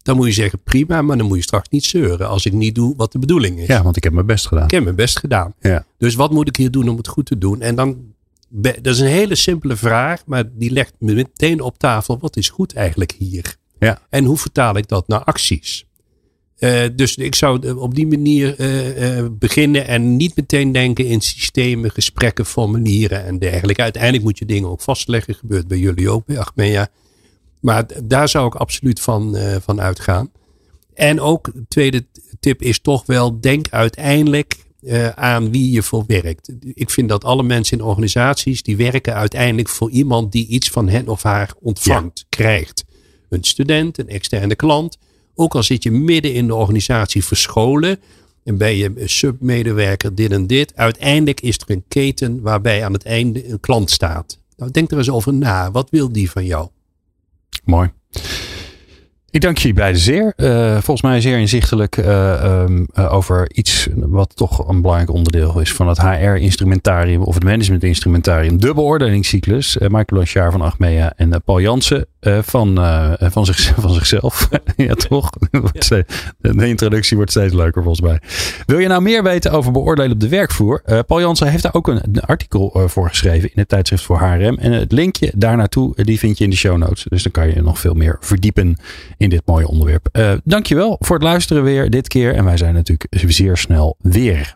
Dan 0.01 0.15
moet 0.15 0.25
je 0.25 0.33
zeggen 0.33 0.59
prima, 0.63 1.01
maar 1.01 1.17
dan 1.17 1.27
moet 1.27 1.37
je 1.37 1.43
straks 1.43 1.69
niet 1.69 1.85
zeuren 1.85 2.27
als 2.27 2.45
ik 2.45 2.53
niet 2.53 2.75
doe 2.75 2.95
wat 2.95 3.11
de 3.11 3.19
bedoeling 3.19 3.59
is. 3.59 3.67
Ja, 3.67 3.83
want 3.83 3.97
ik 3.97 4.03
heb 4.03 4.13
mijn 4.13 4.25
best 4.25 4.47
gedaan. 4.47 4.63
Ik 4.63 4.71
heb 4.71 4.83
mijn 4.83 4.95
best 4.95 5.19
gedaan. 5.19 5.53
Ja. 5.59 5.85
Dus 5.97 6.15
wat 6.15 6.31
moet 6.31 6.47
ik 6.47 6.55
hier 6.55 6.71
doen 6.71 6.89
om 6.89 6.97
het 6.97 7.07
goed 7.07 7.25
te 7.25 7.37
doen? 7.37 7.61
En 7.61 7.75
dan, 7.75 7.97
dat 8.55 8.85
is 8.85 8.99
een 8.99 9.07
hele 9.07 9.35
simpele 9.35 9.75
vraag, 9.75 10.25
maar 10.25 10.43
die 10.53 10.71
legt 10.71 10.93
me 10.99 11.13
meteen 11.13 11.61
op 11.61 11.77
tafel. 11.77 12.19
Wat 12.19 12.37
is 12.37 12.49
goed 12.49 12.73
eigenlijk 12.73 13.11
hier? 13.11 13.55
Ja. 13.79 14.01
En 14.09 14.25
hoe 14.25 14.37
vertaal 14.37 14.77
ik 14.77 14.87
dat 14.87 15.07
naar 15.07 15.23
acties? 15.23 15.85
Eh, 16.57 16.83
dus 16.95 17.15
ik 17.15 17.35
zou 17.35 17.77
op 17.77 17.95
die 17.95 18.07
manier 18.07 18.59
eh, 18.59 19.17
eh, 19.17 19.25
beginnen 19.31 19.87
en 19.87 20.15
niet 20.15 20.35
meteen 20.35 20.71
denken 20.71 21.05
in 21.05 21.21
systemen, 21.21 21.91
gesprekken, 21.91 22.45
formulieren 22.45 23.25
en 23.25 23.39
dergelijke. 23.39 23.81
Uiteindelijk 23.81 24.23
moet 24.23 24.37
je 24.39 24.45
dingen 24.45 24.69
ook 24.69 24.81
vastleggen. 24.81 25.35
Gebeurt 25.35 25.67
bij 25.67 25.77
jullie 25.77 26.09
ook 26.09 26.25
bij 26.25 26.39
Achmea. 26.39 26.89
Maar 27.63 27.85
daar 28.03 28.29
zou 28.29 28.47
ik 28.47 28.55
absoluut 28.55 28.99
van, 28.99 29.35
eh, 29.35 29.55
van 29.61 29.81
uitgaan. 29.81 30.31
En 30.93 31.19
ook, 31.19 31.53
de 31.53 31.65
tweede 31.67 32.05
tip 32.39 32.61
is 32.61 32.79
toch 32.79 33.05
wel, 33.05 33.39
denk 33.39 33.67
uiteindelijk 33.69 34.55
eh, 34.85 35.07
aan 35.07 35.51
wie 35.51 35.71
je 35.71 35.83
voor 35.83 36.03
werkt. 36.07 36.49
Ik 36.73 36.89
vind 36.89 37.09
dat 37.09 37.23
alle 37.23 37.43
mensen 37.43 37.77
in 37.77 37.83
organisaties, 37.83 38.63
die 38.63 38.77
werken 38.77 39.15
uiteindelijk 39.15 39.69
voor 39.69 39.89
iemand 39.89 40.31
die 40.31 40.47
iets 40.47 40.69
van 40.69 40.89
hen 40.89 41.07
of 41.07 41.23
haar 41.23 41.53
ontvangt, 41.59 42.25
krijgt. 42.29 42.83
Een 43.29 43.43
student, 43.43 43.97
een 43.97 44.09
externe 44.09 44.55
klant. 44.55 44.97
Ook 45.35 45.55
al 45.55 45.63
zit 45.63 45.83
je 45.83 45.91
midden 45.91 46.33
in 46.33 46.47
de 46.47 46.55
organisatie 46.55 47.23
verscholen 47.23 47.99
en 48.43 48.57
ben 48.57 48.75
je 48.75 48.91
een 48.95 49.09
submedewerker, 49.09 50.15
dit 50.15 50.31
en 50.31 50.47
dit. 50.47 50.75
Uiteindelijk 50.75 51.41
is 51.41 51.57
er 51.57 51.71
een 51.71 51.83
keten 51.87 52.41
waarbij 52.41 52.85
aan 52.85 52.93
het 52.93 53.03
einde 53.03 53.49
een 53.49 53.59
klant 53.59 53.91
staat. 53.91 54.39
Nou, 54.57 54.71
denk 54.71 54.91
er 54.91 54.97
eens 54.97 55.09
over 55.09 55.33
na. 55.33 55.71
Wat 55.71 55.89
wil 55.89 56.11
die 56.11 56.31
van 56.31 56.45
jou? 56.45 56.67
Mooi. 57.63 57.91
Ik 59.33 59.41
dank 59.41 59.57
jullie 59.57 59.73
beiden 59.73 60.01
zeer. 60.01 60.33
Eh, 60.35 60.71
volgens 60.71 61.01
mij 61.01 61.21
zeer 61.21 61.37
inzichtelijk 61.37 61.97
eh, 61.97 62.33
ehm, 62.43 62.85
eh, 62.93 63.13
over 63.13 63.51
iets 63.53 63.87
wat 63.95 64.35
toch 64.35 64.67
een 64.67 64.81
belangrijk 64.81 65.11
onderdeel 65.11 65.59
is 65.59 65.73
van 65.73 65.87
het 65.87 66.01
HR-instrumentarium 66.01 67.21
of 67.21 67.33
het 67.33 67.43
management-instrumentarium. 67.43 68.59
De 68.59 68.73
beoordelingscyclus. 68.73 69.77
Michael 69.77 70.03
Blanchard 70.05 70.51
van 70.51 70.61
Achmea 70.61 71.13
en 71.15 71.41
Paul 71.45 71.61
Jansen 71.61 72.05
eh, 72.23 72.37
van, 72.41 72.77
eh, 72.77 73.13
van, 73.19 73.45
zich, 73.45 73.73
van 73.79 73.93
zichzelf. 73.93 74.49
ja, 74.75 74.93
toch? 74.93 75.29
De 76.41 76.67
introductie 76.67 77.15
wordt 77.17 77.31
steeds 77.31 77.53
leuker 77.53 77.83
volgens 77.83 78.07
mij. 78.07 78.19
Wil 78.65 78.79
je 78.79 78.87
nou 78.87 79.01
meer 79.01 79.23
weten 79.23 79.51
over 79.51 79.71
beoordelen 79.71 80.11
op 80.11 80.19
de 80.19 80.27
werkvloer? 80.27 80.81
Eh, 80.85 80.99
Paul 81.07 81.19
Jansen 81.19 81.47
heeft 81.47 81.63
daar 81.63 81.73
ook 81.73 81.87
een, 81.87 81.99
een 82.03 82.19
artikel 82.19 82.81
voor 82.87 83.09
geschreven 83.09 83.49
in 83.49 83.59
het 83.59 83.69
tijdschrift 83.69 84.03
voor 84.03 84.19
HRM. 84.19 84.57
En 84.57 84.71
het 84.71 84.91
linkje 84.91 85.31
daar 85.35 85.57
naartoe, 85.57 86.03
die 86.03 86.19
vind 86.19 86.37
je 86.37 86.43
in 86.43 86.49
de 86.49 86.55
show 86.55 86.77
notes. 86.77 87.05
Dus 87.09 87.23
dan 87.23 87.31
kan 87.31 87.47
je 87.47 87.61
nog 87.61 87.79
veel 87.79 87.93
meer 87.93 88.17
verdiepen 88.19 88.77
in 89.17 89.29
dit 89.29 89.41
mooie 89.45 89.67
onderwerp. 89.67 90.09
Eh 90.11 90.31
dankjewel 90.43 90.95
voor 90.99 91.15
het 91.15 91.25
luisteren 91.25 91.63
weer 91.63 91.89
dit 91.89 92.07
keer. 92.07 92.35
En 92.35 92.45
wij 92.45 92.57
zijn 92.57 92.73
natuurlijk 92.73 93.07
zeer 93.09 93.57
snel 93.57 93.95
weer. 94.01 94.55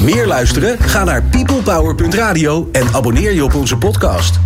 Meer 0.00 0.26
luisteren? 0.26 0.78
Ga 0.78 1.04
naar 1.04 1.22
peoplepower.radio 1.22 2.68
en 2.72 2.86
abonneer 2.92 3.32
je 3.32 3.44
op 3.44 3.54
onze 3.54 3.76
podcast. 3.76 4.38